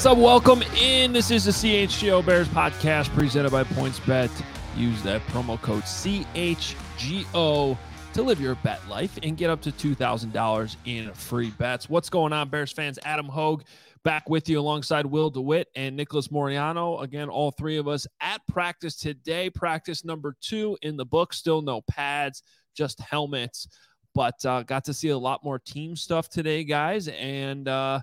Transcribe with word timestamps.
what's 0.00 0.06
up? 0.06 0.16
Welcome 0.16 0.62
in. 0.80 1.12
This 1.12 1.30
is 1.30 1.44
the 1.44 1.50
CHGO 1.50 2.24
Bears 2.24 2.48
podcast 2.48 3.10
presented 3.10 3.52
by 3.52 3.64
PointsBet. 3.64 4.30
Use 4.74 5.02
that 5.02 5.20
promo 5.26 5.60
code 5.60 5.82
CHGO 5.82 7.76
to 8.14 8.22
live 8.22 8.40
your 8.40 8.54
bet 8.54 8.80
life 8.88 9.18
and 9.22 9.36
get 9.36 9.50
up 9.50 9.60
to 9.60 9.70
$2,000 9.70 10.76
in 10.86 11.12
free 11.12 11.50
bets. 11.50 11.90
What's 11.90 12.08
going 12.08 12.32
on, 12.32 12.48
Bears 12.48 12.72
fans? 12.72 12.98
Adam 13.04 13.26
Hoge 13.26 13.62
back 14.02 14.30
with 14.30 14.48
you 14.48 14.58
alongside 14.58 15.04
Will 15.04 15.28
DeWitt 15.28 15.68
and 15.74 15.96
Nicholas 15.96 16.30
Moreano. 16.30 17.00
Again, 17.00 17.28
all 17.28 17.50
three 17.50 17.76
of 17.76 17.86
us 17.86 18.06
at 18.22 18.40
practice 18.48 18.96
today. 18.96 19.50
Practice 19.50 20.02
number 20.02 20.34
two 20.40 20.78
in 20.80 20.96
the 20.96 21.04
book. 21.04 21.34
Still 21.34 21.60
no 21.60 21.82
pads, 21.82 22.42
just 22.74 23.00
helmets. 23.00 23.68
But 24.14 24.42
uh, 24.46 24.62
got 24.62 24.86
to 24.86 24.94
see 24.94 25.10
a 25.10 25.18
lot 25.18 25.44
more 25.44 25.58
team 25.58 25.94
stuff 25.94 26.30
today, 26.30 26.64
guys. 26.64 27.08
And, 27.08 27.68
uh, 27.68 28.00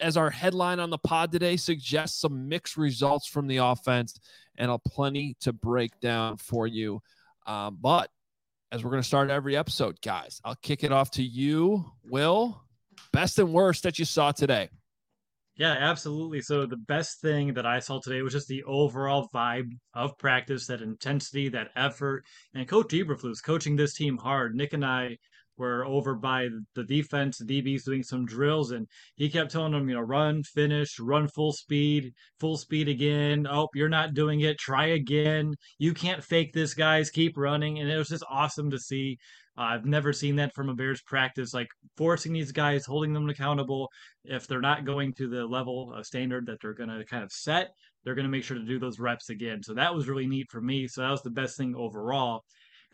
as 0.00 0.16
our 0.16 0.30
headline 0.30 0.80
on 0.80 0.90
the 0.90 0.98
pod 0.98 1.32
today 1.32 1.56
suggests, 1.56 2.20
some 2.20 2.48
mixed 2.48 2.76
results 2.76 3.26
from 3.26 3.46
the 3.46 3.58
offense 3.58 4.18
and 4.56 4.70
a 4.70 4.78
plenty 4.78 5.36
to 5.40 5.52
break 5.52 5.98
down 6.00 6.36
for 6.36 6.66
you. 6.66 7.00
Um, 7.46 7.78
but 7.80 8.10
as 8.72 8.82
we're 8.82 8.90
going 8.90 9.02
to 9.02 9.08
start 9.08 9.30
every 9.30 9.56
episode, 9.56 10.00
guys, 10.00 10.40
I'll 10.44 10.56
kick 10.56 10.84
it 10.84 10.92
off 10.92 11.12
to 11.12 11.22
you, 11.22 11.84
Will. 12.04 12.62
Best 13.12 13.38
and 13.38 13.52
worst 13.52 13.84
that 13.84 13.98
you 13.98 14.04
saw 14.04 14.32
today. 14.32 14.68
Yeah, 15.56 15.72
absolutely. 15.72 16.42
So 16.42 16.66
the 16.66 16.76
best 16.76 17.22
thing 17.22 17.54
that 17.54 17.64
I 17.64 17.78
saw 17.78 17.98
today 17.98 18.20
was 18.20 18.34
just 18.34 18.48
the 18.48 18.64
overall 18.64 19.28
vibe 19.34 19.70
of 19.94 20.18
practice, 20.18 20.66
that 20.66 20.82
intensity, 20.82 21.48
that 21.50 21.70
effort. 21.74 22.24
And 22.54 22.68
Coach 22.68 22.92
Eberflus 22.92 23.42
coaching 23.42 23.76
this 23.76 23.94
team 23.94 24.18
hard. 24.18 24.54
Nick 24.54 24.74
and 24.74 24.84
I 24.84 25.16
were 25.56 25.84
over 25.86 26.14
by 26.14 26.48
the 26.74 26.84
defense, 26.84 27.38
the 27.38 27.44
DBs 27.44 27.84
doing 27.84 28.02
some 28.02 28.26
drills, 28.26 28.70
and 28.70 28.86
he 29.14 29.28
kept 29.28 29.50
telling 29.50 29.72
them, 29.72 29.88
you 29.88 29.94
know, 29.94 30.00
run, 30.00 30.42
finish, 30.42 30.98
run 30.98 31.28
full 31.28 31.52
speed, 31.52 32.12
full 32.40 32.56
speed 32.56 32.88
again. 32.88 33.46
Oh, 33.48 33.68
you're 33.74 33.88
not 33.88 34.14
doing 34.14 34.40
it. 34.40 34.58
Try 34.58 34.86
again. 34.86 35.54
You 35.78 35.94
can't 35.94 36.22
fake 36.22 36.52
this, 36.52 36.74
guys. 36.74 37.10
Keep 37.10 37.36
running. 37.36 37.78
And 37.78 37.90
it 37.90 37.96
was 37.96 38.08
just 38.08 38.24
awesome 38.30 38.70
to 38.70 38.78
see. 38.78 39.18
Uh, 39.58 39.62
I've 39.62 39.86
never 39.86 40.12
seen 40.12 40.36
that 40.36 40.54
from 40.54 40.68
a 40.68 40.74
Bears 40.74 41.00
practice, 41.02 41.54
like 41.54 41.68
forcing 41.96 42.32
these 42.32 42.52
guys, 42.52 42.84
holding 42.84 43.12
them 43.12 43.28
accountable. 43.28 43.88
If 44.24 44.46
they're 44.46 44.60
not 44.60 44.84
going 44.84 45.14
to 45.14 45.28
the 45.28 45.46
level 45.46 45.92
of 45.94 46.04
standard 46.04 46.46
that 46.46 46.58
they're 46.60 46.74
going 46.74 46.90
to 46.90 47.04
kind 47.06 47.24
of 47.24 47.32
set, 47.32 47.70
they're 48.04 48.14
going 48.14 48.26
to 48.26 48.30
make 48.30 48.44
sure 48.44 48.58
to 48.58 48.64
do 48.64 48.78
those 48.78 48.98
reps 49.00 49.30
again. 49.30 49.62
So 49.62 49.74
that 49.74 49.94
was 49.94 50.08
really 50.08 50.26
neat 50.26 50.46
for 50.50 50.60
me. 50.60 50.86
So 50.86 51.00
that 51.00 51.10
was 51.10 51.22
the 51.22 51.30
best 51.30 51.56
thing 51.56 51.74
overall. 51.74 52.42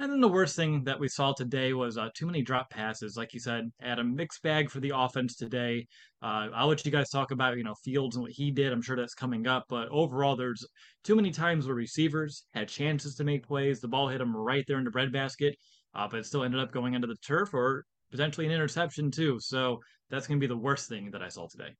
And 0.02 0.10
then 0.10 0.20
the 0.20 0.26
worst 0.26 0.56
thing 0.56 0.82
that 0.82 0.98
we 0.98 1.06
saw 1.06 1.32
today 1.32 1.74
was 1.74 1.96
uh, 1.96 2.08
too 2.12 2.26
many 2.26 2.42
drop 2.42 2.70
passes. 2.70 3.16
Like 3.16 3.32
you 3.32 3.38
said, 3.38 3.70
Adam, 3.80 4.16
mixed 4.16 4.42
bag 4.42 4.68
for 4.68 4.80
the 4.80 4.90
offense 4.92 5.36
today. 5.36 5.86
Uh, 6.20 6.48
I'll 6.52 6.66
let 6.66 6.84
you 6.84 6.90
guys 6.90 7.08
talk 7.08 7.30
about 7.30 7.56
you 7.56 7.62
know 7.62 7.76
Fields 7.84 8.16
and 8.16 8.24
what 8.24 8.32
he 8.32 8.50
did. 8.50 8.72
I'm 8.72 8.82
sure 8.82 8.96
that's 8.96 9.14
coming 9.14 9.46
up, 9.46 9.66
but 9.68 9.88
overall, 9.90 10.34
there's 10.34 10.66
too 11.04 11.14
many 11.14 11.30
times 11.30 11.68
where 11.68 11.76
receivers 11.76 12.46
had 12.52 12.66
chances 12.66 13.14
to 13.14 13.22
make 13.22 13.46
plays. 13.46 13.78
The 13.78 13.86
ball 13.86 14.08
hit 14.08 14.18
them 14.18 14.36
right 14.36 14.64
there 14.66 14.78
in 14.78 14.84
the 14.84 14.90
breadbasket, 14.90 15.54
uh, 15.94 16.08
but 16.10 16.18
it 16.18 16.26
still 16.26 16.42
ended 16.42 16.58
up 16.58 16.72
going 16.72 16.94
into 16.94 17.06
the 17.06 17.14
turf 17.24 17.54
or 17.54 17.84
potentially 18.10 18.46
an 18.46 18.52
interception 18.52 19.08
too. 19.08 19.38
So 19.38 19.78
that's 20.10 20.26
going 20.26 20.40
to 20.40 20.44
be 20.44 20.52
the 20.52 20.58
worst 20.58 20.88
thing 20.88 21.12
that 21.12 21.22
I 21.22 21.28
saw 21.28 21.46
today. 21.46 21.76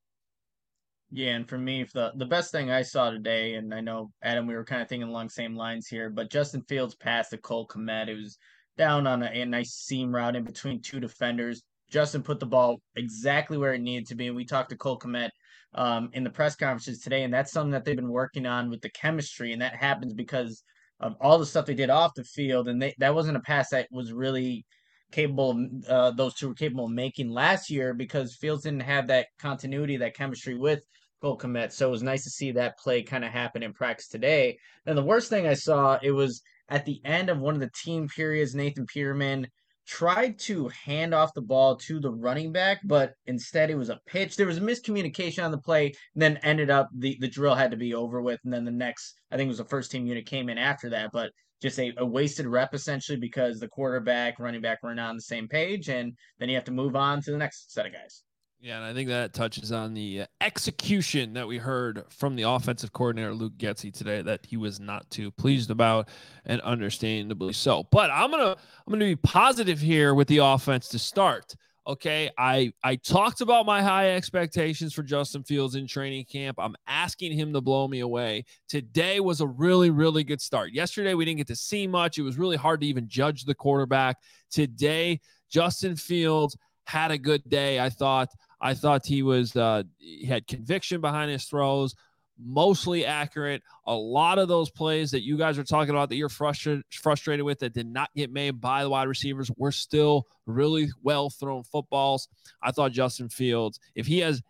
Yeah, 1.15 1.35
and 1.35 1.47
for 1.47 1.59
me, 1.59 1.85
the 1.93 2.11
the 2.15 2.25
best 2.25 2.51
thing 2.51 2.71
I 2.71 2.81
saw 2.81 3.11
today, 3.11 3.53
and 3.53 3.71
I 3.71 3.81
know 3.81 4.11
Adam, 4.23 4.47
we 4.47 4.55
were 4.55 4.65
kind 4.65 4.81
of 4.81 4.89
thinking 4.89 5.07
along 5.07 5.29
same 5.29 5.55
lines 5.55 5.87
here, 5.87 6.09
but 6.09 6.31
Justin 6.31 6.63
Fields 6.63 6.95
passed 6.95 7.29
to 7.29 7.37
Cole 7.37 7.67
Kmet. 7.67 8.07
It 8.07 8.15
was 8.15 8.39
down 8.79 9.05
on 9.05 9.21
a, 9.21 9.27
a, 9.27 9.45
nice 9.45 9.73
seam 9.73 10.13
route 10.13 10.35
in 10.35 10.43
between 10.43 10.81
two 10.81 10.99
defenders. 10.99 11.61
Justin 11.91 12.23
put 12.23 12.39
the 12.39 12.47
ball 12.47 12.81
exactly 12.95 13.59
where 13.59 13.75
it 13.75 13.81
needed 13.81 14.07
to 14.07 14.15
be. 14.15 14.25
And 14.25 14.35
we 14.35 14.43
talked 14.43 14.71
to 14.71 14.75
Cole 14.75 14.97
Kmet 14.97 15.29
um, 15.75 16.09
in 16.13 16.23
the 16.23 16.31
press 16.31 16.55
conferences 16.55 16.97
today, 17.01 17.21
and 17.21 17.31
that's 17.31 17.51
something 17.51 17.73
that 17.73 17.85
they've 17.85 17.95
been 17.95 18.09
working 18.09 18.47
on 18.47 18.71
with 18.71 18.81
the 18.81 18.89
chemistry, 18.89 19.53
and 19.53 19.61
that 19.61 19.75
happens 19.75 20.15
because 20.15 20.63
of 20.99 21.15
all 21.21 21.37
the 21.37 21.45
stuff 21.45 21.67
they 21.67 21.75
did 21.75 21.91
off 21.91 22.15
the 22.15 22.23
field, 22.23 22.67
and 22.67 22.81
they, 22.81 22.95
that 22.97 23.13
wasn't 23.13 23.37
a 23.37 23.41
pass 23.41 23.69
that 23.69 23.87
was 23.91 24.11
really 24.11 24.65
capable 25.11 25.51
of 25.51 25.85
uh, 25.87 26.09
those 26.09 26.33
two 26.33 26.47
were 26.47 26.55
capable 26.55 26.85
of 26.85 26.91
making 26.91 27.29
last 27.29 27.69
year 27.69 27.93
because 27.93 28.35
Fields 28.35 28.63
didn't 28.63 28.79
have 28.79 29.05
that 29.09 29.27
continuity, 29.37 29.97
that 29.97 30.15
chemistry 30.15 30.57
with 30.57 30.81
Cole 31.23 31.37
Kmet. 31.37 31.71
So 31.71 31.87
it 31.87 31.91
was 31.91 32.03
nice 32.03 32.25
to 32.25 32.29
see 32.29 32.51
that 32.51 32.77
play 32.77 33.01
kind 33.01 33.23
of 33.23 33.31
happen 33.31 33.63
in 33.63 33.73
practice 33.73 34.09
today. 34.09 34.57
And 34.85 34.97
the 34.97 35.03
worst 35.03 35.29
thing 35.29 35.47
I 35.47 35.53
saw, 35.53 35.97
it 36.03 36.11
was 36.11 36.41
at 36.67 36.85
the 36.85 36.99
end 37.05 37.29
of 37.29 37.39
one 37.39 37.53
of 37.53 37.61
the 37.61 37.71
team 37.83 38.09
periods, 38.09 38.53
Nathan 38.53 38.85
Peterman 38.85 39.47
tried 39.87 40.37
to 40.39 40.69
hand 40.69 41.13
off 41.13 41.33
the 41.33 41.41
ball 41.41 41.75
to 41.75 41.99
the 41.99 42.11
running 42.11 42.51
back, 42.51 42.79
but 42.83 43.13
instead 43.25 43.69
it 43.69 43.75
was 43.75 43.89
a 43.89 43.99
pitch. 44.05 44.35
There 44.35 44.47
was 44.47 44.57
a 44.57 44.61
miscommunication 44.61 45.43
on 45.43 45.51
the 45.51 45.57
play, 45.57 45.87
and 46.13 46.21
then 46.21 46.37
ended 46.43 46.69
up 46.69 46.89
the, 46.97 47.17
the 47.19 47.27
drill 47.29 47.55
had 47.55 47.71
to 47.71 47.77
be 47.77 47.93
over 47.93 48.21
with. 48.21 48.39
And 48.43 48.53
then 48.53 48.65
the 48.65 48.71
next, 48.71 49.15
I 49.31 49.37
think 49.37 49.47
it 49.47 49.49
was 49.49 49.57
the 49.57 49.65
first 49.65 49.91
team 49.91 50.05
unit 50.05 50.25
came 50.25 50.49
in 50.49 50.57
after 50.57 50.89
that, 50.89 51.11
but 51.13 51.31
just 51.61 51.79
a, 51.79 51.93
a 51.97 52.05
wasted 52.05 52.47
rep 52.47 52.73
essentially 52.73 53.17
because 53.17 53.59
the 53.59 53.69
quarterback, 53.69 54.39
running 54.39 54.61
back 54.61 54.83
were 54.83 54.93
not 54.93 55.09
on 55.09 55.15
the 55.15 55.21
same 55.21 55.47
page. 55.47 55.87
And 55.87 56.17
then 56.39 56.49
you 56.49 56.55
have 56.55 56.65
to 56.65 56.71
move 56.71 56.97
on 56.97 57.21
to 57.21 57.31
the 57.31 57.37
next 57.37 57.71
set 57.71 57.85
of 57.85 57.93
guys. 57.93 58.23
Yeah, 58.63 58.77
and 58.77 58.85
I 58.85 58.93
think 58.93 59.09
that 59.09 59.33
touches 59.33 59.73
on 59.73 59.93
the 59.93 60.21
uh, 60.21 60.25
execution 60.39 61.33
that 61.33 61.45
we 61.45 61.57
heard 61.57 62.05
from 62.07 62.37
the 62.37 62.43
offensive 62.43 62.93
coordinator 62.93 63.33
Luke 63.33 63.57
Getsy 63.57 63.93
today 63.93 64.21
that 64.21 64.45
he 64.45 64.55
was 64.55 64.79
not 64.79 65.09
too 65.09 65.31
pleased 65.31 65.69
about, 65.69 66.07
and 66.45 66.61
understandably 66.61 67.51
so. 67.51 67.85
But 67.91 68.09
I'm 68.09 68.31
gonna 68.31 68.51
I'm 68.51 68.93
gonna 68.93 69.03
be 69.03 69.17
positive 69.17 69.81
here 69.81 70.13
with 70.13 70.29
the 70.29 70.37
offense 70.37 70.87
to 70.89 70.99
start. 70.99 71.53
Okay, 71.85 72.31
I 72.37 72.71
I 72.85 72.95
talked 72.95 73.41
about 73.41 73.65
my 73.65 73.81
high 73.81 74.11
expectations 74.11 74.93
for 74.93 75.03
Justin 75.03 75.43
Fields 75.43 75.75
in 75.75 75.85
training 75.85 76.23
camp. 76.23 76.57
I'm 76.57 76.75
asking 76.87 77.33
him 77.33 77.51
to 77.51 77.59
blow 77.59 77.89
me 77.89 77.99
away. 77.99 78.45
Today 78.69 79.19
was 79.19 79.41
a 79.41 79.47
really 79.47 79.89
really 79.89 80.23
good 80.23 80.39
start. 80.39 80.71
Yesterday 80.71 81.15
we 81.15 81.25
didn't 81.25 81.39
get 81.39 81.47
to 81.47 81.55
see 81.57 81.85
much. 81.85 82.17
It 82.17 82.23
was 82.23 82.37
really 82.37 82.55
hard 82.55 82.79
to 82.79 82.87
even 82.87 83.09
judge 83.09 83.43
the 83.43 83.55
quarterback. 83.55 84.19
Today 84.49 85.19
Justin 85.49 85.97
Fields 85.97 86.55
had 86.85 87.11
a 87.11 87.17
good 87.17 87.43
day. 87.49 87.79
I 87.79 87.89
thought 87.89 88.29
I 88.63 88.73
thought 88.73 89.05
he 89.05 89.23
was 89.23 89.55
uh, 89.57 89.83
he 89.97 90.25
had 90.25 90.47
conviction 90.47 91.01
behind 91.01 91.29
his 91.29 91.43
throws, 91.43 91.95
mostly 92.39 93.05
accurate. 93.05 93.61
A 93.85 93.93
lot 93.93 94.39
of 94.39 94.47
those 94.47 94.71
plays 94.71 95.11
that 95.11 95.21
you 95.21 95.37
guys 95.37 95.59
are 95.59 95.65
talking 95.65 95.89
about 95.89 96.07
that 96.09 96.15
you're 96.15 96.29
frustrated 96.29 96.85
frustrated 96.89 97.45
with 97.45 97.59
that 97.59 97.73
did 97.73 97.87
not 97.87 98.09
get 98.15 98.31
made 98.31 98.61
by 98.61 98.83
the 98.83 98.89
wide 98.89 99.09
receivers 99.09 99.51
were 99.57 99.73
still 99.73 100.27
really 100.45 100.87
well 101.03 101.29
thrown 101.29 101.63
footballs. 101.63 102.29
I 102.61 102.71
thought 102.71 102.93
Justin 102.93 103.27
Fields, 103.27 103.81
if 103.95 104.07
he 104.07 104.19
has 104.19 104.41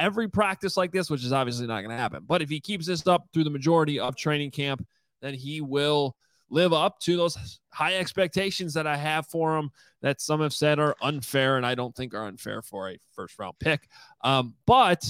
every 0.00 0.28
practice 0.28 0.76
like 0.76 0.90
this, 0.90 1.08
which 1.08 1.24
is 1.24 1.32
obviously 1.32 1.68
not 1.68 1.82
going 1.82 1.90
to 1.90 2.02
happen, 2.02 2.24
but 2.26 2.42
if 2.42 2.50
he 2.50 2.58
keeps 2.58 2.86
this 2.86 3.06
up 3.06 3.28
through 3.32 3.44
the 3.44 3.50
majority 3.50 4.00
of 4.00 4.16
training 4.16 4.50
camp, 4.50 4.84
then 5.20 5.32
he 5.32 5.60
will 5.60 6.16
live 6.52 6.72
up 6.72 7.00
to 7.00 7.16
those 7.16 7.60
high 7.70 7.94
expectations 7.94 8.74
that 8.74 8.86
I 8.86 8.96
have 8.96 9.26
for 9.26 9.56
him 9.56 9.70
that 10.02 10.20
some 10.20 10.42
have 10.42 10.52
said 10.52 10.78
are 10.78 10.94
unfair 11.00 11.56
and 11.56 11.64
I 11.64 11.74
don't 11.74 11.96
think 11.96 12.14
are 12.14 12.26
unfair 12.26 12.60
for 12.60 12.90
a 12.90 12.98
first 13.14 13.38
round 13.38 13.54
pick. 13.58 13.88
Um, 14.22 14.54
but 14.66 15.02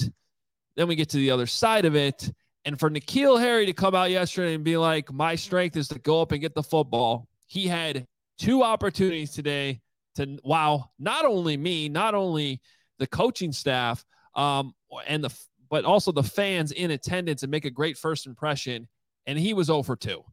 then 0.77 0.87
we 0.87 0.95
get 0.95 1.09
to 1.09 1.17
the 1.17 1.31
other 1.31 1.45
side 1.45 1.85
of 1.85 1.95
it. 1.95 2.31
And 2.65 2.79
for 2.79 2.89
N'Keal 2.89 3.39
Harry 3.39 3.65
to 3.65 3.73
come 3.73 3.93
out 3.93 4.09
yesterday 4.09 4.55
and 4.55 4.63
be 4.63 4.77
like, 4.77 5.11
my 5.11 5.35
strength 5.35 5.75
is 5.75 5.89
to 5.89 5.99
go 5.99 6.21
up 6.21 6.31
and 6.31 6.39
get 6.39 6.55
the 6.55 6.63
football, 6.63 7.27
he 7.45 7.67
had 7.67 8.07
two 8.37 8.63
opportunities 8.63 9.31
today 9.31 9.81
to 10.15 10.39
wow, 10.43 10.89
not 10.97 11.25
only 11.25 11.57
me, 11.57 11.89
not 11.89 12.15
only 12.15 12.61
the 12.99 13.07
coaching 13.07 13.51
staff, 13.51 14.05
um, 14.35 14.73
and 15.07 15.23
the 15.23 15.33
but 15.69 15.85
also 15.85 16.11
the 16.11 16.23
fans 16.23 16.71
in 16.71 16.91
attendance 16.91 17.41
and 17.41 17.51
make 17.51 17.65
a 17.65 17.71
great 17.71 17.97
first 17.97 18.27
impression. 18.27 18.87
And 19.25 19.39
he 19.39 19.53
was 19.53 19.69
over 19.69 19.95
2. 19.95 20.23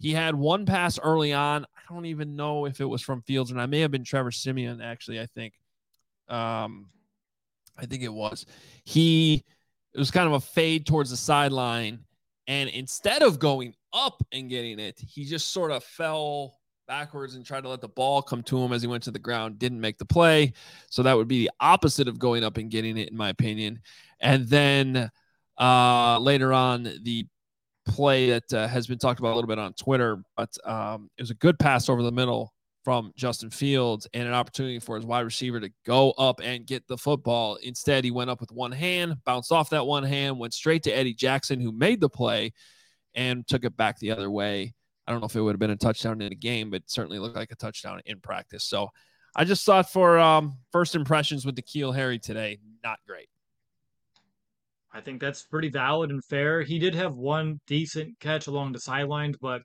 He 0.00 0.12
had 0.12 0.34
one 0.34 0.66
pass 0.66 0.98
early 0.98 1.32
on. 1.32 1.64
I 1.64 1.94
don't 1.94 2.06
even 2.06 2.34
know 2.34 2.64
if 2.64 2.80
it 2.80 2.86
was 2.86 3.02
from 3.02 3.22
Fields, 3.22 3.50
and 3.50 3.60
I 3.60 3.66
may 3.66 3.80
have 3.80 3.90
been 3.90 4.04
Trevor 4.04 4.32
Siemian, 4.32 4.80
actually, 4.80 5.20
I 5.20 5.26
think. 5.26 5.54
Um, 6.28 6.88
I 7.76 7.86
think 7.86 8.02
it 8.02 8.12
was. 8.12 8.46
He 8.84 9.44
it 9.92 9.98
was 9.98 10.10
kind 10.10 10.26
of 10.26 10.32
a 10.34 10.40
fade 10.40 10.86
towards 10.86 11.10
the 11.10 11.16
sideline. 11.16 12.00
And 12.46 12.68
instead 12.70 13.22
of 13.22 13.38
going 13.38 13.74
up 13.92 14.22
and 14.32 14.48
getting 14.48 14.78
it, 14.78 14.98
he 14.98 15.24
just 15.24 15.52
sort 15.52 15.70
of 15.70 15.84
fell 15.84 16.56
backwards 16.88 17.34
and 17.34 17.44
tried 17.44 17.62
to 17.62 17.68
let 17.68 17.80
the 17.80 17.88
ball 17.88 18.22
come 18.22 18.42
to 18.44 18.58
him 18.58 18.72
as 18.72 18.82
he 18.82 18.88
went 18.88 19.04
to 19.04 19.10
the 19.10 19.18
ground. 19.18 19.58
Didn't 19.58 19.80
make 19.80 19.98
the 19.98 20.04
play. 20.04 20.52
So 20.88 21.02
that 21.02 21.16
would 21.16 21.28
be 21.28 21.44
the 21.44 21.50
opposite 21.60 22.08
of 22.08 22.18
going 22.18 22.42
up 22.42 22.56
and 22.56 22.70
getting 22.70 22.96
it, 22.96 23.10
in 23.10 23.16
my 23.16 23.28
opinion. 23.28 23.80
And 24.20 24.48
then 24.48 25.10
uh, 25.58 26.18
later 26.18 26.52
on, 26.52 26.84
the 27.02 27.26
play 27.86 28.30
that 28.30 28.52
uh, 28.52 28.68
has 28.68 28.86
been 28.86 28.98
talked 28.98 29.20
about 29.20 29.32
a 29.32 29.36
little 29.36 29.48
bit 29.48 29.58
on 29.58 29.72
Twitter, 29.74 30.22
but 30.36 30.50
um, 30.64 31.08
it 31.16 31.22
was 31.22 31.30
a 31.30 31.34
good 31.34 31.58
pass 31.58 31.88
over 31.88 32.02
the 32.02 32.12
middle 32.12 32.52
from 32.84 33.12
Justin 33.16 33.50
Fields 33.50 34.06
and 34.14 34.26
an 34.26 34.34
opportunity 34.34 34.78
for 34.78 34.96
his 34.96 35.04
wide 35.04 35.20
receiver 35.20 35.60
to 35.60 35.70
go 35.84 36.12
up 36.12 36.40
and 36.42 36.66
get 36.66 36.86
the 36.88 36.96
football. 36.96 37.56
Instead, 37.56 38.04
he 38.04 38.10
went 38.10 38.30
up 38.30 38.40
with 38.40 38.50
one 38.52 38.72
hand, 38.72 39.16
bounced 39.24 39.52
off 39.52 39.70
that 39.70 39.86
one 39.86 40.02
hand, 40.02 40.38
went 40.38 40.54
straight 40.54 40.82
to 40.84 40.90
Eddie 40.90 41.14
Jackson, 41.14 41.60
who 41.60 41.72
made 41.72 42.00
the 42.00 42.08
play 42.08 42.52
and 43.14 43.46
took 43.46 43.64
it 43.64 43.76
back 43.76 43.98
the 43.98 44.12
other 44.12 44.30
way. 44.30 44.74
I 45.06 45.12
don't 45.12 45.20
know 45.20 45.26
if 45.26 45.36
it 45.36 45.42
would 45.42 45.54
have 45.54 45.60
been 45.60 45.70
a 45.70 45.76
touchdown 45.76 46.22
in 46.22 46.32
a 46.32 46.36
game, 46.36 46.70
but 46.70 46.82
certainly 46.86 47.18
looked 47.18 47.36
like 47.36 47.50
a 47.50 47.56
touchdown 47.56 48.00
in 48.06 48.20
practice. 48.20 48.64
So 48.64 48.88
I 49.34 49.44
just 49.44 49.66
thought 49.66 49.90
for 49.90 50.18
um, 50.18 50.58
first 50.72 50.94
impressions 50.94 51.44
with 51.44 51.56
N'Keal 51.56 51.94
Harry 51.94 52.18
today, 52.18 52.58
not 52.82 52.98
great. 53.06 53.28
I 54.92 55.00
think 55.00 55.20
that's 55.20 55.44
pretty 55.44 55.70
valid 55.70 56.10
and 56.10 56.24
fair. 56.24 56.62
He 56.62 56.78
did 56.78 56.94
have 56.94 57.14
one 57.14 57.60
decent 57.66 58.18
catch 58.18 58.46
along 58.46 58.72
the 58.72 58.80
sidelines, 58.80 59.36
but 59.40 59.62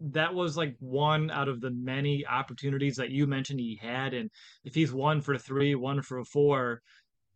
that 0.00 0.34
was 0.34 0.56
like 0.56 0.74
one 0.80 1.30
out 1.30 1.48
of 1.48 1.60
the 1.60 1.70
many 1.70 2.26
opportunities 2.26 2.96
that 2.96 3.10
you 3.10 3.26
mentioned 3.26 3.60
he 3.60 3.78
had. 3.80 4.14
And 4.14 4.30
if 4.64 4.74
he's 4.74 4.92
one 4.92 5.20
for 5.20 5.38
three, 5.38 5.74
one 5.74 6.02
for 6.02 6.24
four, 6.24 6.80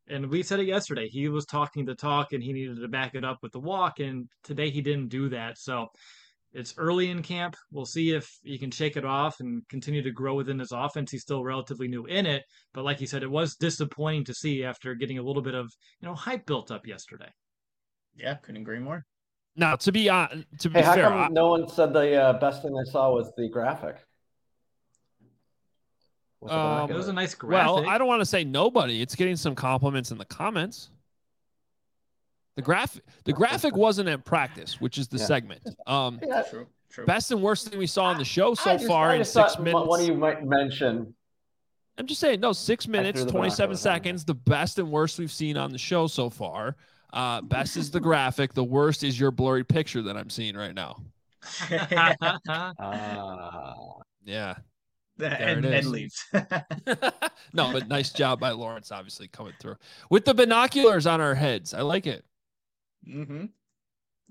and 0.08 0.28
we 0.30 0.42
said 0.42 0.60
it 0.60 0.66
yesterday, 0.66 1.08
he 1.08 1.28
was 1.28 1.46
talking 1.46 1.84
the 1.84 1.94
talk 1.94 2.32
and 2.32 2.42
he 2.42 2.52
needed 2.52 2.80
to 2.80 2.88
back 2.88 3.14
it 3.14 3.24
up 3.24 3.38
with 3.42 3.52
the 3.52 3.60
walk. 3.60 4.00
And 4.00 4.28
today 4.42 4.70
he 4.70 4.80
didn't 4.80 5.08
do 5.08 5.28
that. 5.28 5.58
So 5.58 5.88
it's 6.52 6.74
early 6.78 7.10
in 7.10 7.22
camp. 7.22 7.56
We'll 7.70 7.86
see 7.86 8.12
if 8.12 8.30
he 8.42 8.58
can 8.58 8.70
shake 8.70 8.96
it 8.96 9.04
off 9.04 9.40
and 9.40 9.66
continue 9.68 10.02
to 10.02 10.10
grow 10.10 10.34
within 10.34 10.58
his 10.58 10.72
offense. 10.72 11.10
He's 11.10 11.22
still 11.22 11.44
relatively 11.44 11.88
new 11.88 12.06
in 12.06 12.26
it, 12.26 12.44
but 12.72 12.84
like 12.84 13.00
you 13.00 13.06
said, 13.06 13.22
it 13.22 13.30
was 13.30 13.56
disappointing 13.56 14.24
to 14.24 14.34
see 14.34 14.64
after 14.64 14.94
getting 14.94 15.18
a 15.18 15.22
little 15.22 15.42
bit 15.42 15.54
of 15.54 15.70
you 16.00 16.08
know 16.08 16.14
hype 16.14 16.46
built 16.46 16.70
up 16.70 16.86
yesterday. 16.86 17.30
Yeah, 18.16 18.34
couldn't 18.34 18.62
agree 18.62 18.78
more. 18.78 19.04
Now, 19.56 19.76
to 19.76 19.92
be 19.92 20.08
uh, 20.08 20.28
to 20.60 20.70
be 20.70 20.78
hey, 20.78 20.84
how 20.84 20.94
fair, 20.94 21.04
come 21.04 21.18
I, 21.18 21.28
no 21.28 21.48
one 21.48 21.68
said 21.68 21.92
the 21.92 22.14
uh, 22.14 22.32
best 22.34 22.62
thing 22.62 22.76
I 22.76 22.90
saw 22.90 23.10
was 23.12 23.32
the 23.36 23.48
graphic? 23.48 23.96
Um, 26.48 26.88
It 26.88 26.94
was 26.94 27.08
a 27.08 27.12
nice 27.12 27.34
graphic. 27.34 27.74
well, 27.74 27.88
I 27.88 27.98
don't 27.98 28.06
want 28.06 28.20
to 28.20 28.26
say 28.26 28.44
nobody. 28.44 29.02
It's 29.02 29.16
getting 29.16 29.36
some 29.36 29.54
compliments 29.56 30.12
in 30.12 30.18
the 30.18 30.24
comments. 30.24 30.90
The 32.58 32.62
graphic, 32.62 33.04
the 33.22 33.32
graphic 33.32 33.76
wasn't 33.76 34.08
at 34.08 34.24
practice, 34.24 34.80
which 34.80 34.98
is 34.98 35.06
the 35.06 35.18
Yeah. 35.18 35.26
segment. 35.26 35.62
Um, 35.86 36.18
Yeah, 36.20 36.42
True, 36.42 36.66
true. 36.90 37.06
best 37.06 37.30
and 37.30 37.40
worst 37.40 37.68
thing 37.68 37.78
we 37.78 37.86
saw 37.86 38.06
on 38.06 38.18
the 38.18 38.24
show 38.24 38.56
so 38.56 38.72
just- 38.72 38.84
far 38.88 39.14
in 39.14 39.24
six 39.24 39.60
minutes. 39.60 39.86
One 39.86 40.00
of 40.00 40.06
you 40.08 40.14
might 40.16 40.44
mention. 40.44 41.14
I'm 41.98 42.08
just 42.08 42.20
saying, 42.20 42.40
no, 42.40 42.52
six 42.52 42.88
minutes, 42.88 43.20
27 43.22 43.30
binoculars 43.32 43.60
on 43.60 43.68
there. 43.68 43.76
seconds, 43.76 44.24
the 44.24 44.34
best 44.34 44.76
and 44.80 44.90
worst 44.90 45.20
we've 45.20 45.30
seen 45.30 45.56
on 45.56 45.70
the 45.70 45.78
show 45.78 46.08
so 46.08 46.28
far. 46.30 46.74
Uh, 47.12 47.42
best 47.42 47.76
is 47.76 47.92
the 47.92 48.00
graphic. 48.00 48.54
The 48.54 48.64
worst 48.64 49.04
is 49.04 49.20
your 49.20 49.30
blurry 49.30 49.62
picture 49.62 50.02
that 50.02 50.16
I'm 50.16 50.28
seeing 50.28 50.56
right 50.56 50.74
now. 50.74 50.96
Ah, 52.50 53.94
Yeah. 54.24 54.56
and, 55.20 55.64
it 55.64 55.74
and 55.74 55.86
leaves. 55.90 56.24
no, 57.52 57.72
but 57.72 57.86
nice 57.86 58.12
job 58.12 58.40
by 58.40 58.50
Lawrence, 58.50 58.90
obviously 58.90 59.28
coming 59.28 59.52
through 59.60 59.76
with 60.10 60.24
the 60.24 60.34
binoculars 60.34 61.06
on 61.06 61.20
our 61.20 61.36
heads. 61.36 61.72
I 61.72 61.82
like 61.82 62.08
it. 62.08 62.24
Mm-hmm. 63.06 63.44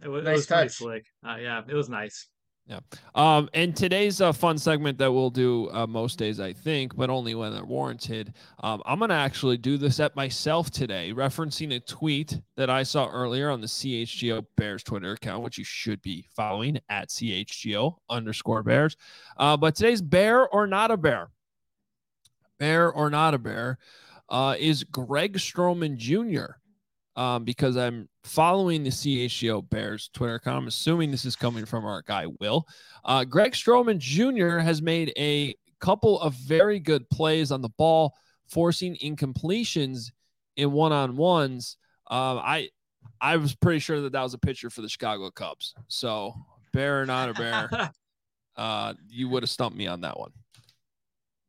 it 0.03 0.07
was, 0.07 0.21
it 0.21 0.25
Nice 0.25 0.35
was 0.37 0.45
pretty 0.47 0.63
touch. 0.63 0.71
slick. 0.73 1.05
Uh, 1.27 1.35
yeah, 1.37 1.61
it 1.67 1.73
was 1.73 1.89
nice. 1.89 2.27
Yeah. 2.67 2.79
Um, 3.15 3.49
and 3.53 3.73
today's 3.73 4.19
a 4.19 4.33
fun 4.33 4.57
segment 4.57 4.97
that 4.97 5.11
we'll 5.11 5.29
do 5.29 5.69
uh, 5.71 5.87
most 5.87 6.19
days, 6.19 6.41
I 6.41 6.51
think, 6.51 6.97
but 6.97 7.09
only 7.09 7.33
when 7.33 7.53
they're 7.53 7.63
warranted. 7.63 8.33
Um, 8.59 8.83
I'm 8.85 8.99
going 8.99 9.07
to 9.07 9.15
actually 9.15 9.55
do 9.55 9.77
this 9.77 10.01
at 10.01 10.17
myself 10.17 10.69
today, 10.69 11.13
referencing 11.13 11.73
a 11.73 11.79
tweet 11.79 12.37
that 12.57 12.69
I 12.69 12.83
saw 12.83 13.07
earlier 13.07 13.49
on 13.49 13.61
the 13.61 13.67
CHGO 13.67 14.45
Bears 14.57 14.83
Twitter 14.83 15.13
account, 15.13 15.43
which 15.43 15.57
you 15.57 15.63
should 15.63 16.01
be 16.01 16.25
following 16.35 16.77
at 16.89 17.07
CHGO 17.07 17.95
underscore 18.09 18.63
Bears. 18.63 18.97
Uh, 19.37 19.55
but 19.55 19.75
today's 19.75 20.01
bear 20.01 20.49
or 20.49 20.67
not 20.67 20.91
a 20.91 20.97
bear, 20.97 21.29
bear 22.59 22.91
or 22.91 23.09
not 23.09 23.33
a 23.33 23.37
bear, 23.37 23.77
uh, 24.27 24.55
is 24.59 24.83
Greg 24.83 25.37
Stroman 25.37 25.95
Jr. 25.95 26.57
Um, 27.17 27.43
because 27.43 27.75
I'm 27.77 28.07
following 28.23 28.83
the 28.83 28.91
CHGO 28.91 29.67
Bears 29.67 30.09
Twitter 30.13 30.35
account. 30.35 30.57
I'm 30.57 30.67
assuming 30.67 31.09
this 31.09 31.25
is 31.25 31.35
coming 31.35 31.65
from 31.65 31.83
our 31.83 32.03
guy 32.03 32.27
Will. 32.39 32.65
Uh, 33.03 33.23
Greg 33.25 33.53
Stroman 33.53 33.97
Jr. 33.97 34.59
has 34.59 34.83
made 34.83 35.11
a 35.17 35.55
couple 35.79 36.21
of 36.21 36.35
very 36.35 36.79
good 36.79 37.09
plays 37.09 37.51
on 37.51 37.61
the 37.61 37.69
ball, 37.69 38.13
forcing 38.47 38.95
incompletions 38.97 40.11
in 40.57 40.71
one-on-ones. 40.71 41.77
Um, 42.09 42.39
I 42.39 42.69
I 43.19 43.37
was 43.37 43.55
pretty 43.55 43.79
sure 43.79 44.01
that 44.01 44.11
that 44.11 44.21
was 44.21 44.33
a 44.33 44.37
pitcher 44.37 44.69
for 44.69 44.81
the 44.81 44.89
Chicago 44.89 45.31
Cubs. 45.31 45.73
So 45.87 46.35
bear 46.73 47.01
or 47.01 47.05
not 47.05 47.29
a 47.29 47.33
bear, 47.33 47.91
uh, 48.55 48.93
you 49.09 49.27
would 49.29 49.43
have 49.43 49.49
stumped 49.49 49.77
me 49.77 49.87
on 49.87 50.01
that 50.01 50.19
one. 50.19 50.31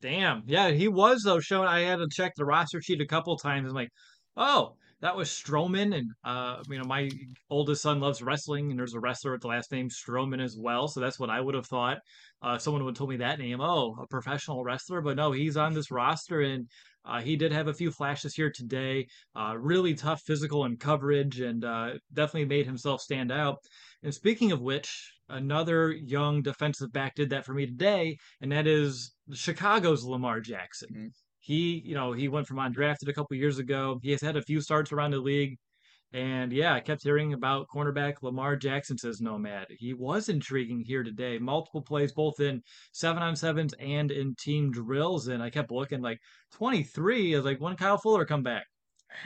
Damn. 0.01 0.45
Yeah, 0.47 0.71
he 0.71 0.89
was 0.89 1.23
though 1.23 1.41
showing 1.41 1.69
I 1.69 1.81
had 1.81 1.97
to 1.97 2.09
check 2.11 2.35
the 2.37 2.45
roster 2.45 2.81
sheet 2.81 3.01
a 3.01 3.07
couple 3.07 3.37
times. 3.37 3.69
I'm 3.69 3.75
like, 3.75 3.91
oh, 4.37 4.77
that 5.01 5.17
was 5.17 5.29
Stroman. 5.29 5.97
And 5.97 6.11
uh, 6.25 6.63
you 6.69 6.79
know, 6.79 6.85
my 6.85 7.11
oldest 7.51 7.83
son 7.83 8.01
loves 8.01 8.23
wrestling, 8.23 8.71
and 8.71 8.79
there's 8.79 8.95
a 8.95 9.01
wrestler 9.01 9.33
with 9.33 9.43
the 9.43 9.49
last 9.49 9.73
name 9.73 9.89
Strowman 9.89 10.43
as 10.43 10.57
well. 10.59 10.89
So 10.89 11.01
that's 11.01 11.19
what 11.19 11.31
I 11.31 11.41
would 11.41 11.55
have 11.55 11.67
thought. 11.67 11.99
Uh, 12.43 12.59
someone 12.59 12.85
would 12.85 12.93
have 12.93 12.99
told 12.99 13.11
me 13.11 13.17
that 13.17 13.39
name. 13.39 13.61
Oh, 13.61 13.97
a 14.01 14.07
professional 14.07 14.65
wrestler, 14.65 15.01
but 15.01 15.17
no, 15.17 15.33
he's 15.33 15.57
on 15.57 15.75
this 15.75 15.91
roster 15.91 16.41
and 16.43 16.69
uh, 17.05 17.21
he 17.21 17.37
did 17.37 17.53
have 17.53 17.69
a 17.69 17.75
few 17.75 17.91
flashes 17.91 18.35
here 18.35 18.51
today. 18.55 19.07
Uh, 19.35 19.55
really 19.59 19.95
tough 19.95 20.21
physical 20.27 20.65
and 20.65 20.79
coverage, 20.79 21.41
and 21.41 21.65
uh, 21.65 21.95
definitely 22.13 22.45
made 22.45 22.67
himself 22.67 23.01
stand 23.01 23.33
out. 23.33 23.57
And 24.03 24.13
speaking 24.13 24.53
of 24.53 24.61
which, 24.61 25.13
another 25.29 25.91
young 25.93 26.43
defensive 26.43 26.93
back 26.93 27.15
did 27.15 27.31
that 27.31 27.47
for 27.47 27.55
me 27.55 27.67
today, 27.67 28.19
and 28.41 28.53
that 28.53 28.67
is 28.67 29.15
Chicago's 29.33 30.05
Lamar 30.05 30.41
Jackson. 30.41 30.89
Mhm. 30.95 31.11
He, 31.49 31.83
you 31.83 31.95
know, 31.95 32.13
he 32.13 32.29
went 32.29 32.47
from 32.47 32.59
undrafted 32.59 33.09
a 33.09 33.15
couple 33.15 33.35
years 33.35 33.59
ago. 33.59 33.99
He 34.03 34.11
has 34.11 34.21
had 34.21 34.37
a 34.37 34.43
few 34.43 34.61
starts 34.61 34.93
around 34.93 35.13
the 35.13 35.19
league. 35.19 35.57
And 36.13 36.53
yeah, 36.53 36.75
I 36.75 36.81
kept 36.81 37.03
hearing 37.03 37.33
about 37.33 37.69
cornerback 37.75 38.17
Lamar 38.21 38.55
Jackson 38.55 38.99
says 38.99 39.23
nomad. 39.23 39.65
He 39.71 39.95
was 39.95 40.29
intriguing 40.29 40.85
here 40.85 41.03
today. 41.03 41.39
Multiple 41.39 41.81
plays, 41.81 42.13
both 42.13 42.39
in 42.39 42.61
seven 42.93 43.23
on 43.23 43.35
sevens 43.35 43.73
and 43.81 44.11
in 44.11 44.35
team 44.39 44.71
drills. 44.71 45.29
And 45.29 45.43
I 45.43 45.49
kept 45.49 45.71
looking 45.71 46.03
like 46.03 46.19
23. 46.53 47.35
I 47.35 47.39
was 47.39 47.47
like, 47.47 47.63
when 47.63 47.77
Kyle 47.77 47.97
Fuller 47.97 48.27
come 48.27 48.43
back? 48.43 48.67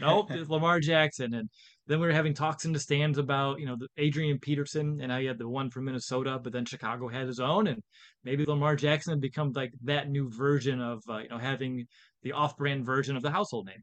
Nope, 0.01 0.31
it's 0.31 0.49
Lamar 0.49 0.79
Jackson. 0.79 1.35
And 1.35 1.51
then 1.89 1.99
we 1.99 2.07
were 2.07 2.13
having 2.13 2.35
talks 2.35 2.65
in 2.65 2.73
the 2.73 2.79
stands 2.79 3.19
about, 3.19 3.59
you 3.59 3.67
know, 3.67 3.77
the 3.77 3.89
Adrian 3.97 4.39
Peterson 4.39 5.01
and 5.03 5.13
I 5.13 5.25
had 5.25 5.39
the 5.39 5.49
one 5.49 5.71
from 5.71 5.87
Minnesota, 5.87 6.39
but 6.43 6.53
then 6.53 6.67
Chicago 6.67 7.09
had 7.09 7.27
his 7.27 7.41
own. 7.41 7.67
And 7.67 7.83
maybe 8.23 8.45
Lamar 8.45 8.77
Jackson 8.77 9.15
had 9.15 9.21
become 9.21 9.51
like 9.57 9.73
that 9.83 10.09
new 10.09 10.31
version 10.31 10.81
of, 10.81 11.03
uh, 11.09 11.19
you 11.19 11.29
know, 11.29 11.39
having 11.39 11.87
the 12.23 12.33
off 12.33 12.57
brand 12.57 12.85
version 12.85 13.17
of 13.17 13.23
the 13.23 13.31
household 13.31 13.67
name. 13.67 13.83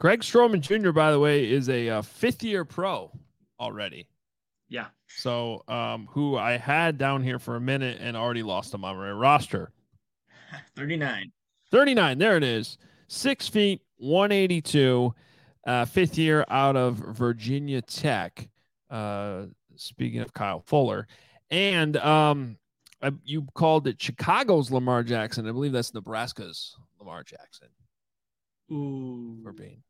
Greg 0.00 0.20
Stroman 0.20 0.60
Jr., 0.60 0.92
by 0.92 1.10
the 1.10 1.18
way, 1.18 1.50
is 1.50 1.68
a 1.68 1.88
uh, 1.88 2.02
fifth 2.02 2.42
year 2.44 2.64
pro 2.64 3.10
already. 3.58 4.06
Yeah. 4.68 4.86
So, 5.08 5.64
um, 5.66 6.08
who 6.10 6.36
I 6.36 6.56
had 6.56 6.98
down 6.98 7.22
here 7.22 7.38
for 7.38 7.56
a 7.56 7.60
minute 7.60 7.98
and 8.00 8.16
already 8.16 8.42
lost 8.42 8.72
him 8.72 8.84
on 8.84 8.96
my 8.96 9.10
roster. 9.10 9.72
39. 10.76 11.32
39. 11.70 12.18
There 12.18 12.36
it 12.36 12.44
is. 12.44 12.78
Six 13.08 13.48
feet, 13.48 13.80
182, 13.96 15.14
uh, 15.66 15.84
fifth 15.86 16.18
year 16.18 16.44
out 16.48 16.76
of 16.76 16.96
Virginia 16.96 17.82
Tech. 17.82 18.48
Uh, 18.90 19.46
speaking 19.76 20.20
of 20.20 20.32
Kyle 20.32 20.60
Fuller. 20.60 21.06
And 21.50 21.96
um, 21.96 22.56
uh, 23.02 23.12
you 23.24 23.46
called 23.54 23.86
it 23.86 24.00
Chicago's 24.00 24.70
Lamar 24.70 25.02
Jackson. 25.02 25.48
I 25.48 25.52
believe 25.52 25.72
that's 25.72 25.94
Nebraska's 25.94 26.76
Lamar 26.98 27.22
Jackson 27.22 27.68
Ooh. 28.72 29.40
for 29.42 29.52
being. 29.52 29.82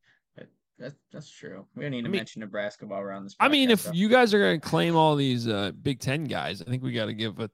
That's 0.78 0.94
that's 1.12 1.28
true. 1.28 1.66
We 1.74 1.82
don't 1.82 1.90
need 1.90 2.02
to 2.02 2.08
I 2.08 2.10
mean- 2.10 2.18
mention 2.20 2.40
Nebraska 2.40 2.86
while 2.86 3.00
we're 3.00 3.10
on 3.10 3.24
this. 3.24 3.34
I 3.40 3.48
mean, 3.48 3.68
if 3.70 3.82
though. 3.82 3.92
you 3.92 4.08
guys 4.08 4.32
are 4.32 4.38
going 4.38 4.60
to 4.60 4.64
claim 4.64 4.94
all 4.94 5.16
these 5.16 5.48
uh, 5.48 5.72
Big 5.82 5.98
Ten 5.98 6.22
guys, 6.22 6.62
I 6.62 6.66
think 6.66 6.84
we 6.84 6.92
got 6.92 7.06
to 7.06 7.14
give 7.14 7.40
a 7.40 7.50